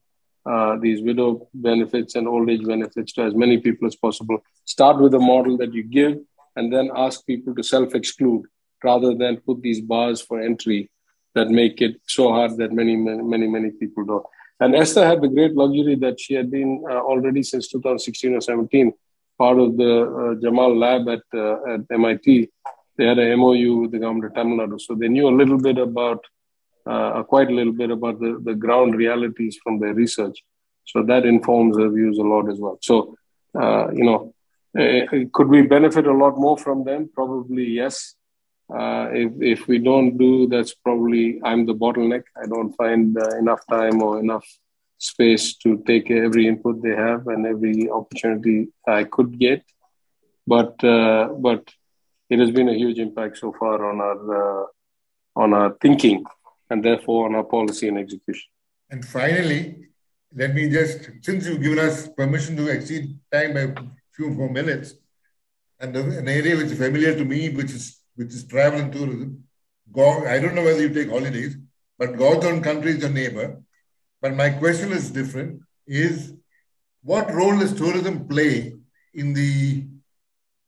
Uh, 0.55 0.77
these 0.77 1.03
widow 1.03 1.49
benefits 1.55 2.15
and 2.15 2.29
old 2.29 2.49
age 2.49 2.65
benefits 2.65 3.13
to 3.13 3.23
as 3.23 3.35
many 3.35 3.59
people 3.59 3.85
as 3.85 3.97
possible. 3.97 4.39
Start 4.65 5.01
with 5.01 5.13
a 5.15 5.19
model 5.19 5.57
that 5.57 5.75
you 5.75 5.83
give 5.83 6.19
and 6.55 6.73
then 6.73 6.89
ask 6.95 7.27
people 7.27 7.53
to 7.55 7.65
self 7.65 7.97
exclude 7.97 8.45
rather 8.85 9.15
than 9.15 9.39
put 9.39 9.61
these 9.63 9.81
bars 9.81 10.21
for 10.21 10.41
entry 10.41 10.91
that 11.35 11.49
make 11.51 11.81
it 11.81 12.01
so 12.07 12.33
hard 12.33 12.57
that 12.57 12.73
many, 12.73 12.97
many, 12.97 13.23
many, 13.23 13.47
many 13.47 13.71
people 13.71 14.05
don't. 14.05 14.27
And 14.59 14.75
Esther 14.75 15.05
had 15.05 15.21
the 15.21 15.29
great 15.29 15.55
luxury 15.55 15.97
that 15.97 16.19
she 16.19 16.35
had 16.35 16.51
been 16.51 16.83
uh, 16.89 17.01
already 17.01 17.43
since 17.43 17.69
2016 17.69 18.35
or 18.35 18.41
17 18.41 18.93
part 19.39 19.59
of 19.59 19.77
the 19.77 20.03
uh, 20.03 20.35
Jameel 20.43 20.79
lab 20.79 21.09
at, 21.09 21.23
uh, 21.39 21.75
at 21.75 21.81
MIT. 21.91 22.49
They 22.97 23.07
had 23.07 23.19
a 23.19 23.37
MOU 23.37 23.77
with 23.83 23.93
the 23.93 23.99
government 23.99 24.27
of 24.27 24.35
Tamil 24.35 24.59
Nadu. 24.59 24.81
So 24.81 24.95
they 24.95 25.09
knew 25.09 25.29
a 25.29 25.37
little 25.41 25.59
bit 25.59 25.79
about, 25.79 26.25
uh, 26.87 27.23
quite 27.25 27.49
a 27.49 27.55
little 27.55 27.73
bit 27.73 27.91
about 27.91 28.21
the, 28.21 28.41
the 28.43 28.55
ground 28.55 28.97
realities 28.97 29.59
from 29.63 29.79
their 29.81 29.95
research. 29.95 30.43
So 30.85 31.03
that 31.03 31.27
informs 31.27 31.77
their 31.77 31.91
views 31.91 32.19
a 32.19 32.23
lot 32.23 32.49
as 32.51 32.59
well. 32.59 32.79
So, 32.81 33.17
you 33.55 34.05
know, 34.05 34.35
uh, 34.79 35.07
could 35.33 35.49
we 35.49 35.63
benefit 35.63 36.07
a 36.07 36.13
lot 36.13 36.37
more 36.37 36.59
from 36.59 36.85
them? 36.85 37.09
Probably 37.15 37.65
yes. 37.65 38.15
Uh, 38.69 39.09
if, 39.13 39.33
if 39.41 39.69
we 39.69 39.79
don't 39.79 40.19
do, 40.19 40.49
that's 40.49 40.75
probably 40.75 41.41
I'm 41.45 41.65
the 41.67 41.75
bottleneck. 41.75 42.25
I 42.37 42.47
don't 42.47 42.73
find 42.75 43.17
uh, 43.17 43.39
enough 43.39 43.61
time 43.71 44.03
or 44.03 44.19
enough 44.19 44.47
space 44.99 45.57
to 45.57 45.83
take 45.87 46.11
every 46.11 46.47
input 46.47 46.83
they 46.83 46.97
have 46.97 47.27
and 47.27 47.47
every 47.47 47.91
opportunity 47.91 48.69
I 48.87 49.05
could 49.05 49.39
get. 49.39 49.63
But 50.47 50.83
uh, 50.85 51.29
but 51.39 51.69
it 52.31 52.39
has 52.39 52.51
been 52.51 52.69
a 52.69 52.75
huge 52.75 52.99
impact 52.99 53.39
so 53.39 53.53
far 53.59 53.85
on 53.85 54.01
our 54.01 54.63
uh, 54.63 54.67
on 55.37 55.55
our 55.55 55.77
thinking 55.81 56.25
and 56.71 56.85
therefore 56.85 57.27
on 57.27 57.35
our 57.35 57.45
policy 57.45 57.89
and 57.89 57.99
execution. 57.99 58.49
And 58.91 59.05
finally, 59.05 59.89
let 60.35 60.55
me 60.55 60.69
just 60.69 61.11
since 61.23 61.47
you've 61.47 61.63
given 61.63 61.79
us 61.79 62.09
permission 62.09 62.57
to 62.57 62.69
exceed 62.69 63.19
time 63.33 63.55
by 63.55 63.61
a 63.61 63.75
few 64.13 64.31
more 64.31 64.51
minutes, 64.51 64.95
and 65.81 65.97
an 65.97 66.29
area 66.29 66.57
which 66.57 66.67
is 66.67 66.79
familiar 66.79 67.15
to 67.15 67.25
me, 67.25 67.51
which 67.51 67.73
is 67.73 68.01
which 68.15 68.29
is 68.29 68.47
travel 68.47 68.81
and 68.81 68.93
tourism. 68.93 69.45
Go, 69.93 70.27
I 70.27 70.39
don't 70.39 70.55
know 70.55 70.65
whether 70.65 70.81
you 70.81 70.93
take 70.93 71.11
holidays, 71.11 71.57
but 71.99 72.17
God's 72.17 72.47
country 72.63 72.93
is 72.93 72.99
your 72.99 73.11
neighbor. 73.11 73.63
But 74.21 74.35
my 74.35 74.51
question 74.51 74.93
is 74.93 75.11
different: 75.11 75.61
is 75.87 76.35
what 77.03 77.33
role 77.33 77.59
does 77.59 77.73
tourism 77.75 78.27
play 78.27 78.73
in 79.15 79.33
the 79.33 79.87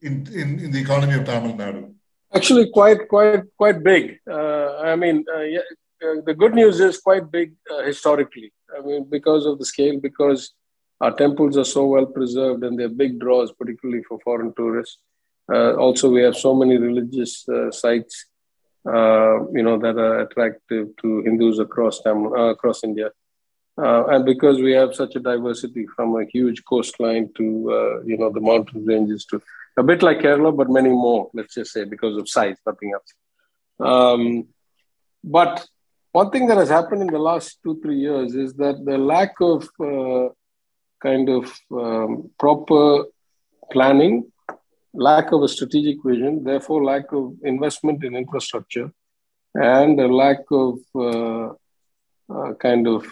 in, 0.01 0.27
in, 0.33 0.59
in 0.61 0.71
the 0.71 0.81
economy 0.81 1.15
of 1.15 1.25
Tamil 1.25 1.55
Nadu? 1.55 1.95
Actually, 2.33 2.71
quite 2.71 3.09
quite 3.09 3.43
quite 3.57 3.83
big. 3.83 4.19
Uh, 4.31 4.79
I 4.79 4.97
mean, 4.97 5.25
uh, 5.35 5.41
yeah, 5.41 5.61
uh, 6.05 6.21
the 6.27 6.35
good 6.35 6.55
news 6.55 6.79
is 6.81 6.99
quite 6.99 7.31
big 7.31 7.55
uh, 7.71 7.83
historically. 7.83 8.53
I 8.77 8.83
mean, 8.87 9.09
because 9.09 9.47
of 9.47 9.59
the 9.59 9.65
scale, 9.65 9.99
because 9.99 10.53
our 11.01 11.15
temples 11.17 11.57
are 11.57 11.65
so 11.65 11.87
well 11.87 12.07
preserved 12.07 12.65
and 12.65 12.79
they're 12.79 12.89
big 12.89 13.19
draws, 13.19 13.53
particularly 13.53 14.03
for 14.03 14.19
foreign 14.21 14.53
tourists. 14.55 14.99
Uh, 15.51 15.75
also, 15.77 16.11
we 16.11 16.23
have 16.23 16.37
so 16.37 16.55
many 16.55 16.77
religious 16.77 17.49
uh, 17.49 17.71
sites, 17.71 18.27
you 18.85 19.63
know, 19.63 19.79
that 19.79 19.97
are 19.97 20.21
attractive 20.21 20.89
to 21.01 21.23
Hindus 21.23 21.59
across 21.59 22.03
Tamil, 22.03 22.51
across 22.51 22.85
India. 22.85 23.11
Uh, 23.81 24.07
and 24.07 24.25
because 24.25 24.61
we 24.61 24.73
have 24.73 24.95
such 24.95 25.15
a 25.15 25.21
diversity 25.21 25.87
from 25.95 26.17
a 26.17 26.25
huge 26.25 26.65
coastline 26.65 27.31
to, 27.37 27.45
uh, 27.73 28.03
you 28.05 28.17
know, 28.17 28.31
the 28.31 28.41
mountain 28.41 28.85
ranges 28.85 29.25
to 29.27 29.41
a 29.77 29.83
bit 29.83 30.03
like 30.03 30.19
Kerala, 30.19 30.57
but 30.57 30.69
many 30.69 30.89
more, 30.89 31.31
let's 31.33 31.55
just 31.55 31.73
say, 31.73 31.85
because 31.85 32.17
of 32.17 32.29
size, 32.29 32.57
nothing 32.67 32.93
else. 32.93 33.15
Um, 33.79 34.49
but 35.23 35.65
one 36.11 36.31
thing 36.31 36.49
that 36.49 36.59
has 36.59 36.69
happened 36.69 37.03
in 37.03 37.09
the 37.09 37.19
last 37.19 37.59
two, 37.63 37.81
three 37.81 38.01
years 38.01 38.35
is 38.35 38.55
that 38.55 38.85
the 38.85 38.99
lack 38.99 39.35
of 39.41 39.69
kind 41.01 41.29
of 41.29 41.57
um, 41.71 42.31
proper 42.39 43.05
planning 43.71 44.33
lack 44.95 45.33
of 45.33 45.43
a 45.43 45.49
strategic 45.49 46.03
vision, 46.05 46.45
therefore 46.45 46.85
lack 46.85 47.13
of 47.13 47.35
investment 47.43 48.05
in 48.05 48.17
infrastructure, 48.17 48.91
and 49.55 50.01
a 50.01 50.09
lack 50.09 50.41
of 50.51 50.79
uh, 50.95 51.49
uh, 52.33 52.55
kind 52.55 52.87
of 52.87 53.07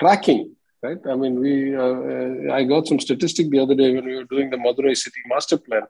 tracking. 0.00 0.56
Right? 0.82 0.98
I 1.06 1.14
mean, 1.14 1.38
we. 1.38 1.76
Uh, 1.76 1.82
uh, 1.82 2.54
I 2.54 2.64
got 2.64 2.86
some 2.86 3.00
statistic 3.00 3.50
the 3.50 3.60
other 3.60 3.74
day 3.74 3.94
when 3.94 4.06
we 4.06 4.16
were 4.16 4.24
doing 4.24 4.48
the 4.50 4.56
Madurai 4.56 4.96
City 4.96 5.20
Master 5.26 5.58
Plan 5.58 5.82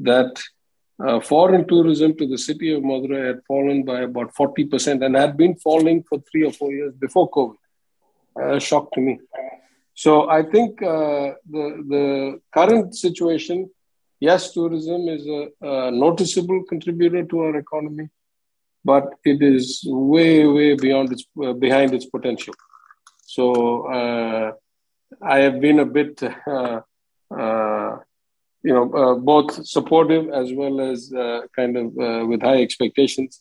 that 0.00 0.38
uh, 1.04 1.20
foreign 1.20 1.66
tourism 1.66 2.14
to 2.18 2.26
the 2.26 2.36
city 2.36 2.74
of 2.74 2.82
Madurai 2.82 3.26
had 3.28 3.40
fallen 3.46 3.84
by 3.84 4.00
about 4.02 4.34
forty 4.34 4.64
percent 4.64 5.02
and 5.02 5.16
had 5.16 5.36
been 5.36 5.56
falling 5.56 6.02
for 6.02 6.18
three 6.30 6.44
or 6.44 6.52
four 6.52 6.72
years 6.72 6.92
before 6.94 7.30
COVID. 7.30 8.56
A 8.56 8.60
shock 8.60 8.92
to 8.92 9.00
me. 9.00 9.18
So 9.94 10.28
I 10.28 10.42
think 10.42 10.82
uh, 10.82 11.32
the 11.54 11.64
the 11.94 12.40
current 12.52 12.94
situation 12.94 13.70
yes, 14.20 14.52
tourism 14.52 15.08
is 15.08 15.26
a, 15.26 15.48
a, 15.62 15.90
noticeable 15.90 16.64
contributor 16.64 17.24
to 17.24 17.40
our 17.40 17.56
economy, 17.56 18.08
but 18.84 19.04
it 19.24 19.42
is 19.42 19.82
way, 19.86 20.46
way 20.46 20.74
beyond 20.74 21.12
its 21.12 21.24
uh, 21.44 21.52
behind 21.52 21.94
its 21.94 22.06
potential. 22.06 22.54
So 23.38 23.86
uh, 23.86 24.52
I 25.22 25.38
have 25.38 25.60
been 25.60 25.78
a 25.78 25.84
bit, 25.84 26.20
uh, 26.24 26.80
uh 27.30 27.96
you 28.64 28.74
know, 28.74 28.86
uh, 28.92 29.14
both 29.14 29.64
supportive 29.64 30.28
as 30.30 30.52
well 30.52 30.80
as 30.80 31.12
uh, 31.12 31.42
kind 31.54 31.76
of 31.76 31.86
with 32.30 32.42
high 32.42 32.60
expectations. 32.62 33.40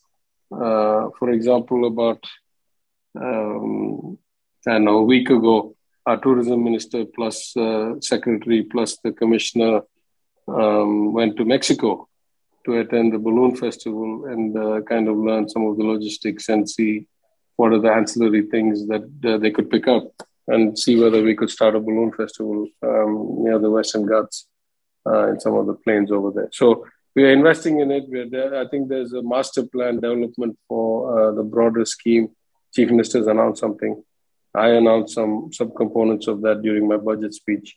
for 1.20 1.30
example, 1.38 1.88
about 1.88 2.22
um, 3.20 4.20
I 4.68 4.78
know 4.78 4.98
a 5.00 5.10
week 5.14 5.32
ago, 5.32 5.76
our 6.06 6.18
tourism 6.18 6.64
minister 6.64 7.02
plus 7.16 7.38
secretary 8.12 8.62
plus 8.72 8.98
the 9.04 9.14
commissioner 9.14 9.82
um, 10.48 11.12
went 11.12 11.38
to 11.38 11.44
Mexico 11.56 12.08
to 12.66 12.80
attend 12.82 13.14
the 13.14 13.24
balloon 13.26 13.56
festival 13.56 14.26
and 14.32 14.48
kind 14.86 15.08
of 15.08 15.18
learn 15.18 15.50
some 15.50 15.66
of 15.66 15.76
the 15.78 15.86
logistics 15.94 16.50
and 16.50 16.70
see 16.70 17.08
what 17.58 17.74
are 17.74 17.82
the 17.82 17.92
ancillary 17.92 18.44
things 18.44 18.88
that 18.88 19.04
uh, 19.26 19.38
they 19.38 19.52
could 19.52 19.70
pick 19.70 19.88
up 19.88 20.06
and 20.48 20.80
see 20.80 20.96
whether 21.02 21.22
we 21.22 21.36
could 21.36 21.50
start 21.50 21.76
a 21.76 21.80
balloon 21.80 22.12
festival 22.12 22.68
um, 22.84 23.44
near 23.44 23.60
the 23.60 23.70
Western 23.70 24.06
Ghats 24.06 24.48
uh, 25.06 25.28
in 25.32 25.40
some 25.40 25.56
of 25.56 25.68
the 25.68 25.74
plains 25.74 26.12
over 26.12 26.32
there. 26.32 26.50
So 26.54 26.86
we 27.16 27.24
are 27.26 27.32
investing 27.32 27.80
in 27.80 27.92
it. 27.92 28.06
We're 28.08 28.30
there. 28.30 28.56
I 28.62 28.68
think 28.68 28.88
there's 28.88 29.14
a 29.14 29.22
master 29.22 29.64
plan 29.64 29.96
development 29.96 30.58
for 30.68 30.90
uh, 31.20 31.32
the 31.34 31.44
broader 31.44 31.84
scheme. 31.84 32.30
Chief 32.74 32.90
Ministers 32.90 33.28
announced 33.28 33.60
something. 33.60 34.04
I 34.54 34.70
announced 34.70 35.16
some 35.16 35.50
subcomponents 35.50 36.28
of 36.28 36.42
that 36.42 36.62
during 36.62 36.88
my 36.88 36.98
budget 36.98 37.34
speech. 37.34 37.76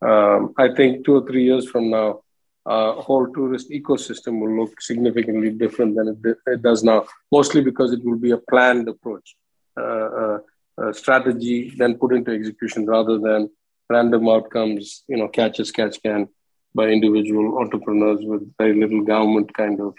Um, 0.00 0.54
I 0.56 0.74
think 0.74 1.04
two 1.04 1.16
or 1.16 1.26
three 1.26 1.44
years 1.44 1.68
from 1.68 1.90
now, 1.90 2.22
uh, 2.68 2.92
whole 3.06 3.26
tourist 3.32 3.70
ecosystem 3.70 4.40
will 4.40 4.54
look 4.60 4.80
significantly 4.80 5.50
different 5.50 5.96
than 5.96 6.08
it, 6.08 6.36
it, 6.46 6.62
does 6.62 6.84
now, 6.84 7.06
mostly 7.32 7.62
because 7.62 7.92
it 7.92 8.04
will 8.04 8.18
be 8.18 8.32
a 8.32 8.36
planned 8.50 8.86
approach, 8.88 9.36
uh, 9.80 10.38
uh, 10.80 10.92
strategy 10.92 11.74
then 11.78 11.96
put 11.96 12.12
into 12.12 12.30
execution 12.30 12.84
rather 12.84 13.18
than 13.18 13.50
random 13.88 14.28
outcomes, 14.28 15.02
you 15.08 15.16
know, 15.16 15.28
catch 15.28 15.60
as 15.60 15.70
catch 15.70 16.02
can 16.02 16.28
by 16.74 16.88
individual 16.88 17.58
entrepreneurs 17.58 18.20
with 18.22 18.42
very 18.58 18.78
little 18.78 19.02
government 19.02 19.52
kind 19.54 19.80
of 19.80 19.94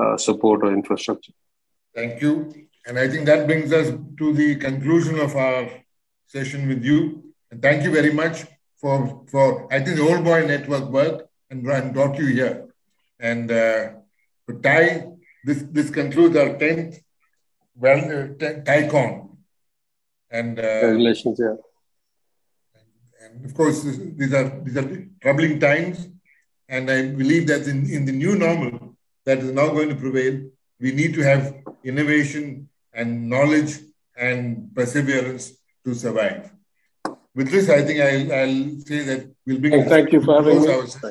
uh, 0.00 0.16
support 0.16 0.62
or 0.62 0.72
infrastructure. 0.72 1.32
Thank 1.94 2.22
you. 2.22 2.52
And 2.86 2.98
I 2.98 3.08
think 3.08 3.26
that 3.26 3.46
brings 3.46 3.72
us 3.72 3.88
to 4.18 4.32
the 4.32 4.54
conclusion 4.56 5.18
of 5.18 5.34
our 5.34 5.68
session 6.28 6.68
with 6.68 6.84
you. 6.84 7.34
And 7.50 7.60
thank 7.60 7.82
you 7.82 7.90
very 7.90 8.12
much 8.12 8.44
for, 8.76 9.24
for 9.26 9.72
I 9.72 9.80
think 9.80 9.96
the 9.96 10.08
old 10.08 10.22
boy 10.22 10.46
network 10.46 10.88
worked 10.90 11.25
and, 11.50 11.66
and 11.66 11.94
brought 11.94 12.18
you 12.18 12.26
here. 12.26 12.68
And 13.18 13.50
uh, 13.50 13.90
TiE, 14.62 15.04
this, 15.44 15.64
this 15.70 15.90
concludes 15.90 16.36
our 16.36 16.50
10th 16.50 16.98
well, 17.76 18.00
uh. 18.38 19.38
And, 20.30 20.58
uh, 20.58 20.80
Congratulations, 20.80 21.38
yeah. 21.38 21.56
And 23.22 23.44
of 23.44 23.54
course, 23.54 23.82
these 23.82 24.32
are, 24.32 24.60
these 24.64 24.76
are 24.76 25.06
troubling 25.20 25.60
times. 25.60 26.08
And 26.68 26.90
I 26.90 27.10
believe 27.10 27.46
that 27.48 27.66
in, 27.68 27.88
in 27.88 28.04
the 28.06 28.12
new 28.12 28.36
normal 28.36 28.96
that 29.24 29.38
is 29.38 29.52
now 29.52 29.68
going 29.68 29.88
to 29.90 29.94
prevail, 29.94 30.48
we 30.80 30.92
need 30.92 31.14
to 31.14 31.22
have 31.22 31.54
innovation 31.84 32.68
and 32.92 33.28
knowledge 33.28 33.78
and 34.16 34.74
perseverance 34.74 35.52
to 35.84 35.94
survive. 35.94 36.50
With 37.34 37.50
this, 37.50 37.68
I 37.68 37.82
think 37.82 38.00
I'll, 38.00 38.32
I'll 38.32 38.80
say 38.80 39.02
that 39.02 39.34
we'll 39.46 39.60
be. 39.60 39.70
thank 39.82 40.12
you 40.12 40.22
for 40.22 40.42
having 40.42 40.62
me. 40.62 41.10